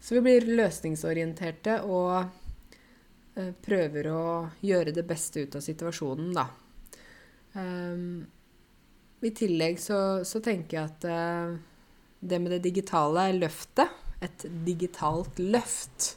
Så 0.00 0.16
vi 0.16 0.22
blir 0.24 0.48
løsningsorienterte 0.48 1.82
og 1.84 2.14
uh, 3.36 3.50
prøver 3.60 4.08
å 4.08 4.22
gjøre 4.64 4.96
det 4.96 5.04
beste 5.04 5.44
ut 5.44 5.58
av 5.60 5.66
situasjonen, 5.68 6.32
da. 6.40 6.46
Um, 7.52 8.22
I 9.20 9.34
tillegg 9.36 9.76
så, 9.84 9.98
så, 10.24 10.40
tenker 10.40 10.78
jeg 10.78 10.94
at 10.94 11.08
uh, 11.12 11.60
det 12.24 12.40
med 12.40 12.56
det 12.56 12.62
digitale 12.70 13.26
løftet, 13.36 13.92
et 14.24 14.48
digitalt 14.64 15.36
løft, 15.44 16.14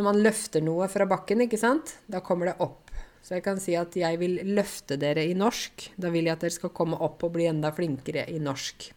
når 0.00 0.06
man 0.06 0.22
løfter 0.24 0.64
noe 0.64 0.86
fra 0.88 1.04
bakken, 1.04 1.44
ikke 1.44 1.60
sant, 1.60 1.98
da 2.08 2.22
kommer 2.24 2.48
det 2.48 2.56
opp. 2.64 2.88
Så 3.20 3.36
jeg 3.36 3.44
kan 3.44 3.60
si 3.60 3.74
at 3.76 3.92
jeg 4.00 4.16
vil 4.20 4.38
løfte 4.56 4.96
dere 4.96 5.26
i 5.28 5.34
norsk. 5.36 5.90
Da 6.00 6.08
vil 6.12 6.24
jeg 6.24 6.38
at 6.38 6.46
dere 6.46 6.56
skal 6.56 6.72
komme 6.72 6.96
opp 7.04 7.20
og 7.26 7.34
bli 7.34 7.50
enda 7.50 7.68
flinkere 7.76 8.24
i 8.32 8.38
norsk. 8.40 8.88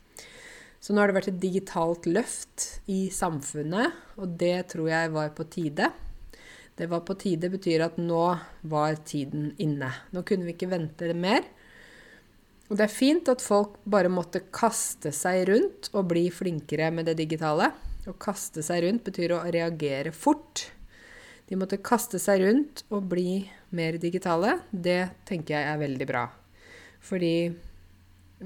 Så 0.84 0.96
nå 0.96 1.04
har 1.04 1.12
det 1.12 1.18
vært 1.18 1.30
et 1.32 1.42
digitalt 1.44 2.08
løft 2.08 2.68
i 2.92 3.08
samfunnet, 3.12 3.94
og 4.20 4.34
det 4.40 4.70
tror 4.72 4.90
jeg 4.92 5.12
var 5.14 5.34
på 5.36 5.46
tide. 5.52 5.90
Det 6.76 6.88
var 6.92 7.04
på 7.08 7.16
tide 7.20 7.52
betyr 7.52 7.84
at 7.86 8.00
nå 8.00 8.24
var 8.72 9.00
tiden 9.06 9.52
inne. 9.64 9.92
Nå 10.16 10.24
kunne 10.28 10.48
vi 10.48 10.56
ikke 10.56 10.72
vente 10.72 11.12
mer. 11.16 11.44
Og 12.72 12.80
det 12.80 12.88
er 12.88 12.96
fint 12.96 13.28
at 13.32 13.44
folk 13.44 13.76
bare 13.84 14.12
måtte 14.12 14.46
kaste 14.56 15.12
seg 15.16 15.44
rundt 15.52 15.92
og 15.94 16.08
bli 16.12 16.30
flinkere 16.34 16.90
med 16.96 17.12
det 17.12 17.20
digitale. 17.20 17.70
Å 18.08 18.16
kaste 18.20 18.64
seg 18.66 18.88
rundt 18.88 19.06
betyr 19.06 19.36
å 19.36 19.44
reagere 19.52 20.16
fort. 20.16 20.66
De 21.54 21.58
måtte 21.62 21.78
kaste 21.86 22.18
seg 22.18 22.42
rundt 22.42 22.82
og 22.90 23.12
bli 23.12 23.44
mer 23.78 24.00
digitale. 24.02 24.56
Det 24.74 25.22
tenker 25.30 25.54
jeg 25.54 25.68
er 25.70 25.78
veldig 25.78 26.08
bra. 26.10 26.24
Fordi 27.06 27.36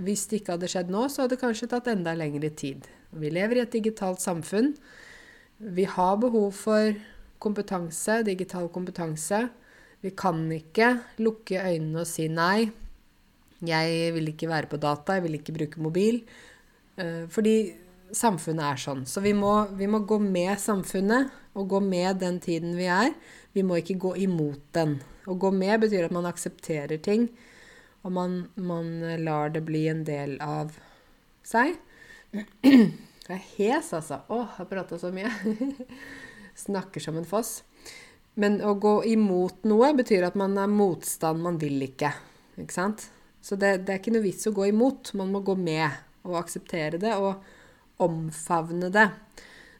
hvis 0.03 0.26
det 0.28 0.41
ikke 0.41 0.58
hadde 0.58 0.68
skjedd 0.74 0.91
nå, 0.91 1.05
så 1.08 1.24
hadde 1.24 1.38
det 1.38 1.39
kanskje 1.45 1.70
tatt 1.72 1.88
enda 1.88 2.12
lengre 2.20 2.49
tid. 2.51 2.84
Vi 3.16 3.32
lever 3.32 3.62
i 3.62 3.64
et 3.64 3.72
digitalt 3.72 4.20
samfunn. 4.20 4.74
Vi 5.55 5.88
har 5.88 6.20
behov 6.20 6.51
for 6.60 6.99
kompetanse, 7.39 8.20
digital 8.28 8.68
kompetanse. 8.76 9.45
Vi 10.03 10.12
kan 10.12 10.43
ikke 10.51 10.91
lukke 11.24 11.64
øynene 11.64 12.03
og 12.03 12.12
si 12.12 12.28
nei. 12.28 12.68
Jeg 13.64 14.14
vil 14.20 14.34
ikke 14.36 14.51
være 14.51 14.68
på 14.68 14.84
data, 14.84 15.16
jeg 15.16 15.30
vil 15.30 15.39
ikke 15.39 15.55
bruke 15.55 15.88
mobil. 15.88 16.26
Eh, 16.99 17.24
fordi 17.32 17.55
samfunnet 18.12 18.68
er 18.68 18.84
sånn. 18.84 19.08
Så 19.08 19.24
vi 19.24 19.32
må, 19.32 19.62
vi 19.80 19.88
må 19.88 20.03
gå 20.03 20.20
med 20.20 20.60
samfunnet 20.60 21.47
og 21.58 21.70
gå 21.74 21.82
med 21.84 22.22
den 22.22 22.39
tiden 22.43 22.78
vi 22.78 22.88
er. 22.91 23.14
Vi 23.55 23.64
må 23.66 23.80
ikke 23.82 23.97
gå 24.01 24.14
imot 24.28 24.62
den. 24.78 24.99
Å 25.28 25.36
gå 25.36 25.51
med 25.51 25.82
betyr 25.84 26.08
at 26.08 26.16
man 26.16 26.28
aksepterer 26.30 27.01
ting, 27.03 27.28
og 28.05 28.14
man, 28.16 28.38
man 28.55 29.01
lar 29.26 29.51
det 29.55 29.66
bli 29.68 29.88
en 29.91 30.05
del 30.08 30.38
av 30.43 30.78
seg. 31.47 31.76
Jeg 33.28 33.36
er 33.36 33.47
hes, 33.58 33.89
altså. 33.91 34.22
Å, 34.32 34.38
jeg 34.39 34.53
har 34.55 34.68
prata 34.70 34.95
så 35.01 35.10
mye. 35.12 35.28
Snakker 36.68 37.03
som 37.03 37.18
en 37.20 37.28
foss. 37.28 37.58
Men 38.39 38.62
å 38.64 38.72
gå 38.80 39.01
imot 39.12 39.66
noe 39.68 39.89
betyr 39.97 40.24
at 40.30 40.38
man 40.39 40.55
er 40.62 40.72
motstand, 40.72 41.43
man 41.43 41.58
vil 41.60 41.82
ikke. 41.89 42.14
Ikke 42.55 42.78
sant? 42.78 43.10
Så 43.43 43.58
det, 43.60 43.82
det 43.84 43.91
er 43.91 43.99
ikke 43.99 44.14
noe 44.16 44.24
vits 44.24 44.47
å 44.47 44.53
gå 44.55 44.70
imot. 44.70 45.12
Man 45.20 45.34
må 45.36 45.41
gå 45.43 45.58
med 45.60 45.89
og 46.24 46.38
akseptere 46.39 47.01
det 47.03 47.18
og 47.20 47.43
omfavne 48.03 48.93
det. 48.95 49.10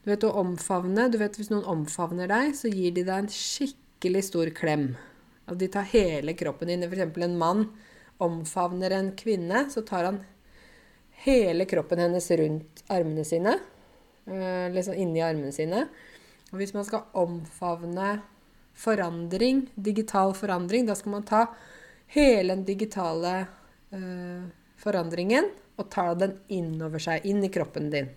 Du 0.08 0.14
vet 0.14 0.24
å 0.24 0.38
omfavne 0.40 1.10
Du 1.12 1.18
vet 1.20 1.36
hvis 1.36 1.50
noen 1.52 1.66
omfavner 1.68 2.30
deg, 2.32 2.54
så 2.56 2.70
gir 2.72 2.94
de 2.96 3.02
deg 3.04 3.26
en 3.26 3.26
skikkelig 3.28 4.22
stor 4.30 4.48
klem. 4.56 4.94
Og 5.52 5.58
de 5.60 5.68
tar 5.68 5.84
hele 5.92 6.32
kroppen 6.40 6.70
din. 6.72 6.86
F.eks. 6.88 7.18
en 7.26 7.34
mann 7.36 7.66
omfavner 8.24 8.94
en 8.96 9.10
kvinne, 9.20 9.66
så 9.68 9.84
tar 9.84 10.08
han 10.08 10.22
hele 11.26 11.68
kroppen 11.68 12.00
hennes 12.00 12.30
rundt 12.40 12.86
armene 12.88 13.26
sine. 13.28 13.58
Eh, 14.32 14.70
liksom 14.72 14.96
inni 14.96 15.20
armene 15.26 15.52
sine. 15.52 15.82
Og 16.54 16.62
hvis 16.62 16.72
man 16.78 16.88
skal 16.88 17.10
omfavne 17.12 18.14
forandring, 18.80 19.66
digital 19.76 20.32
forandring, 20.40 20.86
da 20.88 20.96
skal 20.96 21.18
man 21.18 21.26
ta 21.28 21.42
hele 22.16 22.56
den 22.56 22.64
digitale 22.64 23.34
uh, 23.92 24.48
forandringen 24.80 25.52
og 25.76 25.92
ta 25.92 26.14
den 26.16 26.38
innover 26.48 27.04
seg, 27.04 27.28
inn 27.28 27.44
i 27.44 27.52
kroppen 27.52 27.92
din. 27.92 28.08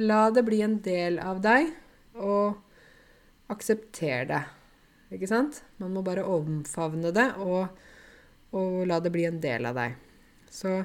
La 0.00 0.30
det 0.32 0.46
bli 0.46 0.62
en 0.64 0.78
del 0.80 1.18
av 1.20 1.42
deg, 1.44 1.70
og 2.16 2.56
aksepter 3.52 4.28
det. 4.30 4.42
Ikke 5.12 5.28
sant? 5.28 5.62
Man 5.82 5.92
må 5.94 6.04
bare 6.06 6.24
omfavne 6.24 7.10
det 7.14 7.26
og, 7.42 7.72
og, 8.54 8.76
la 8.86 9.00
det 9.02 9.12
bli 9.12 9.26
en 9.28 9.40
del 9.42 9.66
av 9.66 9.76
deg. 9.76 9.96
Så 10.50 10.76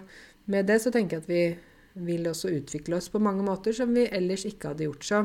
med 0.51 0.67
det 0.69 0.79
så 0.81 0.91
tenker 0.93 1.19
jeg 1.19 1.25
at 1.25 1.29
vi 1.29 2.05
vil 2.05 2.27
også 2.27 2.51
utvikle 2.57 2.97
oss 2.97 3.07
på 3.13 3.21
mange 3.23 3.45
måter 3.45 3.75
som 3.77 3.93
vi 3.95 4.07
ellers 4.09 4.43
ikke 4.49 4.73
hadde 4.73 4.89
gjort. 4.89 5.05
Så 5.05 5.21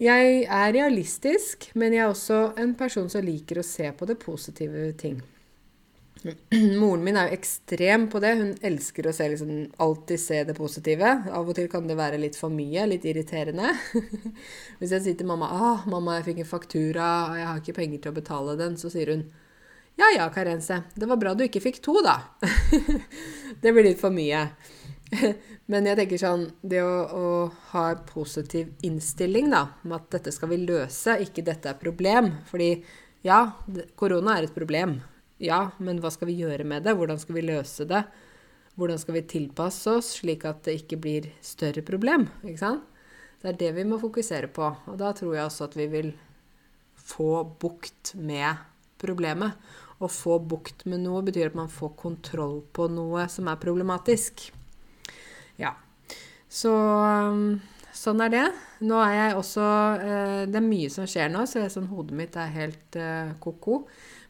jeg 0.00 0.46
er 0.46 0.72
realistisk, 0.72 1.68
men 1.74 1.92
jeg 1.92 2.06
er 2.06 2.14
også 2.14 2.40
en 2.62 2.72
person 2.78 3.10
som 3.12 3.26
liker 3.26 3.60
å 3.60 3.66
se 3.66 3.90
på 3.92 4.08
det 4.08 4.16
positive 4.22 4.86
ting. 5.00 5.18
Moren 6.22 7.04
min 7.04 7.16
er 7.16 7.28
jo 7.28 7.36
ekstrem 7.38 8.06
på 8.12 8.20
det. 8.22 8.32
Hun 8.38 8.50
elsker 8.66 9.08
å 9.08 9.12
se, 9.16 9.28
liksom, 9.32 9.52
alltid 9.80 10.20
se 10.20 10.40
det 10.48 10.56
positive. 10.56 11.12
Av 11.32 11.48
og 11.48 11.56
til 11.56 11.68
kan 11.72 11.86
det 11.88 11.96
være 11.98 12.20
litt 12.20 12.36
for 12.38 12.52
mye, 12.52 12.86
litt 12.90 13.06
irriterende. 13.08 13.72
Hvis 14.80 14.92
jeg 14.96 15.04
sier 15.04 15.20
til 15.20 15.30
mamma 15.30 15.48
ah, 15.50 15.86
'Mamma, 15.88 16.18
jeg 16.18 16.30
fikk 16.30 16.42
en 16.44 16.52
faktura, 16.52 17.08
og 17.30 17.38
jeg 17.38 17.46
har 17.48 17.62
ikke 17.62 17.78
penger 17.80 18.02
til 18.02 18.12
å 18.12 18.18
betale 18.20 18.56
den', 18.60 18.76
så 18.80 18.92
sier 18.92 19.14
hun 19.14 19.24
'Ja 19.98 20.10
ja, 20.16 20.28
Karense. 20.32 20.82
Det 20.94 21.08
var 21.08 21.20
bra 21.20 21.34
du 21.34 21.44
ikke 21.44 21.64
fikk 21.64 21.80
to, 21.84 21.96
da'. 22.04 22.20
det 23.62 23.72
blir 23.72 23.84
litt 23.88 24.00
for 24.00 24.12
mye. 24.12 24.48
Men 25.70 25.86
jeg 25.86 25.98
tenker 25.98 26.20
sånn 26.22 26.44
Det 26.62 26.82
å, 26.82 26.94
å 27.10 27.24
ha 27.72 27.84
en 27.90 28.02
positiv 28.06 28.70
innstilling, 28.86 29.50
da, 29.50 29.66
med 29.82 29.96
at 29.98 30.10
dette 30.18 30.34
skal 30.34 30.52
vi 30.52 30.60
løse, 30.62 31.16
ikke 31.24 31.46
dette 31.46 31.72
er 31.72 31.80
problem. 31.80 32.30
Fordi 32.50 32.74
ja, 33.26 33.40
korona 33.96 34.38
er 34.38 34.48
et 34.48 34.54
problem. 34.56 35.00
Ja, 35.40 35.70
men 35.80 36.02
hva 36.02 36.10
skal 36.12 36.28
vi 36.28 36.40
gjøre 36.42 36.66
med 36.68 36.84
det? 36.84 36.92
Hvordan 36.98 37.20
skal 37.20 37.38
vi 37.38 37.46
løse 37.48 37.86
det? 37.88 38.02
Hvordan 38.76 39.00
skal 39.00 39.16
vi 39.16 39.26
tilpasse 39.28 39.92
oss 39.98 40.14
slik 40.18 40.44
at 40.48 40.62
det 40.66 40.76
ikke 40.82 40.98
blir 41.00 41.30
større 41.44 41.82
problem? 41.86 42.28
Ikke 42.44 42.60
sant? 42.60 42.84
Det 43.40 43.54
er 43.54 43.60
det 43.60 43.70
vi 43.78 43.86
må 43.88 43.96
fokusere 44.00 44.50
på. 44.52 44.66
Og 44.92 44.98
da 45.00 45.14
tror 45.16 45.34
jeg 45.34 45.46
også 45.46 45.70
at 45.70 45.76
vi 45.80 45.86
vil 45.88 46.10
få 47.00 47.40
bukt 47.60 48.12
med 48.20 48.60
problemet. 49.00 49.56
Å 50.00 50.08
få 50.08 50.38
bukt 50.44 50.84
med 50.88 51.02
noe 51.04 51.24
betyr 51.24 51.50
at 51.50 51.56
man 51.56 51.72
får 51.72 51.94
kontroll 52.00 52.60
på 52.76 52.88
noe 52.92 53.26
som 53.32 53.48
er 53.48 53.60
problematisk. 53.60 54.46
Ja. 55.60 55.74
Så 56.48 56.72
um, 56.72 57.60
sånn 57.96 58.20
er 58.24 58.32
det. 58.32 58.46
Nå 58.84 59.00
er 59.04 59.16
jeg 59.16 59.36
også 59.36 59.64
eh, 60.00 60.38
Det 60.48 60.56
er 60.56 60.64
mye 60.64 60.88
som 60.92 61.08
skjer 61.08 61.28
nå, 61.32 61.44
så 61.48 61.66
sånn, 61.72 61.90
hodet 61.92 62.16
mitt 62.16 62.36
er 62.40 62.54
helt 62.54 62.96
uh, 63.00 63.36
ko-ko. 63.40 63.82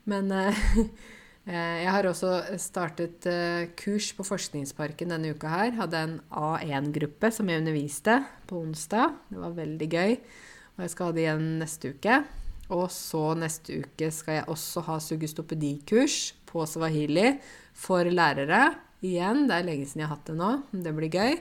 Men 0.08 0.30
eh, 0.32 0.60
eh, 1.50 1.78
jeg 1.84 1.92
har 1.94 2.08
også 2.08 2.32
startet 2.60 3.26
eh, 3.28 3.70
kurs 3.78 4.10
på 4.16 4.26
Forskningsparken 4.26 5.12
denne 5.14 5.34
uka 5.34 5.50
her. 5.52 5.74
Hadde 5.78 6.04
en 6.04 6.18
A1-gruppe 6.30 7.32
som 7.34 7.50
jeg 7.50 7.62
underviste 7.62 8.20
på 8.50 8.62
onsdag. 8.64 9.16
Det 9.30 9.40
var 9.42 9.56
veldig 9.58 9.90
gøy. 9.90 10.14
Og 10.76 10.84
jeg 10.84 10.94
skal 10.94 11.10
ha 11.10 11.16
det 11.16 11.26
igjen 11.26 11.48
neste 11.60 11.94
uke. 11.94 12.20
Og 12.70 12.86
så 12.94 13.24
neste 13.38 13.80
uke 13.82 14.12
skal 14.14 14.40
jeg 14.40 14.50
også 14.52 14.84
ha 14.86 15.00
sugestopedikurs 15.02 16.20
på 16.50 16.62
swahili 16.70 17.34
for 17.76 18.06
lærere. 18.06 18.70
Igjen, 19.02 19.46
det 19.48 19.56
er 19.56 19.66
lenge 19.66 19.88
siden 19.88 20.04
jeg 20.04 20.10
har 20.10 20.18
hatt 20.18 20.30
det 20.30 20.38
nå. 20.38 20.50
Det 20.70 20.94
blir 20.94 21.10
gøy. 21.12 21.38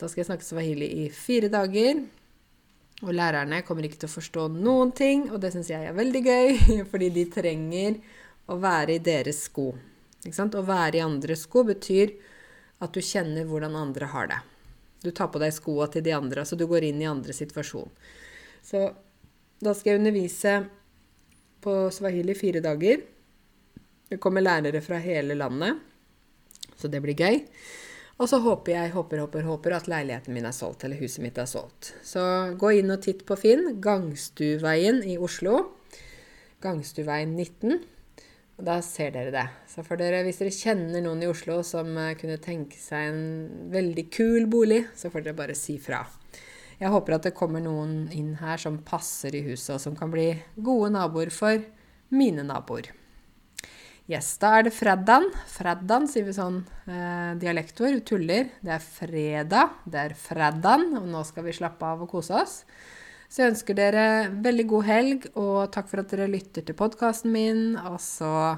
Da 0.00 0.08
skal 0.08 0.22
jeg 0.22 0.30
snakke 0.30 0.46
swahili 0.46 0.88
i 1.04 1.10
fire 1.12 1.50
dager. 1.52 2.02
Og 3.00 3.14
lærerne 3.16 3.62
kommer 3.64 3.86
ikke 3.86 4.02
til 4.02 4.10
å 4.10 4.16
forstå 4.18 4.46
noen 4.52 4.92
ting, 4.96 5.28
og 5.32 5.40
det 5.40 5.54
syns 5.54 5.70
jeg 5.72 5.88
er 5.88 5.96
veldig 5.96 6.20
gøy, 6.26 6.50
fordi 6.90 7.08
de 7.14 7.26
trenger 7.32 8.00
å 8.50 8.58
være 8.60 8.98
i 8.98 9.04
deres 9.04 9.44
sko. 9.48 9.70
Å 10.20 10.62
være 10.66 10.98
i 10.98 11.04
andres 11.04 11.46
sko 11.46 11.64
betyr 11.64 12.12
at 12.84 12.92
du 12.92 13.00
kjenner 13.04 13.48
hvordan 13.48 13.76
andre 13.76 14.08
har 14.12 14.28
det. 14.28 14.40
Du 15.00 15.08
tar 15.16 15.30
på 15.32 15.40
deg 15.40 15.54
skoa 15.56 15.86
til 15.88 16.04
de 16.04 16.12
andre, 16.12 16.44
så 16.44 16.58
du 16.60 16.66
går 16.68 16.90
inn 16.90 17.00
i 17.00 17.08
andre 17.08 17.32
situasjon. 17.32 17.88
Så 18.60 18.82
da 19.60 19.72
skal 19.76 19.94
jeg 19.94 20.00
undervise 20.02 20.54
på 21.64 21.76
swahili 21.92 22.36
fire 22.36 22.60
dager. 22.64 23.00
Det 24.10 24.18
kommer 24.20 24.44
lærere 24.44 24.82
fra 24.84 24.98
hele 25.00 25.36
landet, 25.38 25.78
så 26.76 26.88
det 26.88 27.00
blir 27.04 27.16
gøy. 27.16 27.40
Og 28.20 28.28
så 28.28 28.36
håper 28.44 28.74
jeg 28.74 28.92
håper, 28.92 29.22
håper, 29.22 29.46
håper 29.48 29.74
at 29.78 29.86
leiligheten 29.88 30.34
min 30.36 30.44
er 30.44 30.52
solgt, 30.52 30.84
eller 30.84 31.00
huset 31.00 31.22
mitt 31.24 31.38
er 31.40 31.48
solgt. 31.48 31.94
Så 32.04 32.20
gå 32.60 32.74
inn 32.76 32.92
og 32.92 33.00
titt 33.06 33.24
på 33.28 33.36
Finn. 33.40 33.78
Gangstuveien 33.80 35.00
i 35.08 35.16
Oslo. 35.16 35.62
Gangstuveien 36.60 37.32
19. 37.32 37.80
Og 38.60 38.66
da 38.68 38.76
ser 38.84 39.14
dere 39.14 39.32
det. 39.32 39.46
Så 39.72 39.80
dere, 39.96 40.20
hvis 40.26 40.42
dere 40.42 40.52
kjenner 40.52 41.00
noen 41.00 41.24
i 41.24 41.30
Oslo 41.30 41.62
som 41.64 41.96
eh, 41.96 42.12
kunne 42.20 42.36
tenke 42.44 42.76
seg 42.76 43.08
en 43.08 43.24
veldig 43.72 44.04
kul 44.12 44.44
bolig, 44.52 44.82
så 44.92 45.08
får 45.08 45.24
dere 45.24 45.38
bare 45.40 45.56
si 45.56 45.78
fra. 45.80 46.02
Jeg 46.76 46.92
håper 46.92 47.16
at 47.16 47.30
det 47.30 47.36
kommer 47.36 47.64
noen 47.64 48.10
inn 48.12 48.34
her 48.42 48.60
som 48.60 48.82
passer 48.84 49.32
i 49.32 49.46
huset, 49.48 49.78
og 49.78 49.80
som 49.80 49.96
kan 49.96 50.12
bli 50.12 50.34
gode 50.60 50.92
naboer 50.92 51.32
for 51.32 51.64
mine 52.12 52.44
naboer. 52.44 52.92
Yes, 54.10 54.32
da 54.42 54.56
er 54.58 54.64
det 54.66 54.72
fredagen. 54.74 55.28
Fredagen 55.46 56.08
sier 56.10 56.24
vi 56.26 56.32
sånn 56.34 56.56
eh, 56.90 57.36
dialektord. 57.38 58.00
Tuller. 58.08 58.48
Det 58.58 58.72
er 58.74 58.82
fredag. 58.82 59.76
Det 59.86 60.00
er 60.02 60.16
fredagen, 60.18 60.88
og 60.98 61.06
nå 61.12 61.22
skal 61.28 61.46
vi 61.46 61.54
slappe 61.54 61.86
av 61.86 62.02
og 62.02 62.10
kose 62.10 62.34
oss. 62.40 62.56
Så 63.30 63.44
jeg 63.44 63.52
ønsker 63.52 63.78
dere 63.78 64.04
veldig 64.42 64.66
god 64.72 64.88
helg, 64.88 65.30
og 65.38 65.70
takk 65.70 65.92
for 65.92 66.02
at 66.02 66.10
dere 66.10 66.26
lytter 66.32 66.66
til 66.66 66.74
podkasten 66.80 67.30
min. 67.30 67.76
Og 67.86 68.00
så 68.02 68.56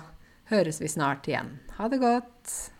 høres 0.49 0.81
vi 0.81 0.89
snart 0.89 1.29
igjen. 1.29 1.59
Ha 1.77 1.93
det 1.93 2.01
godt. 2.01 2.72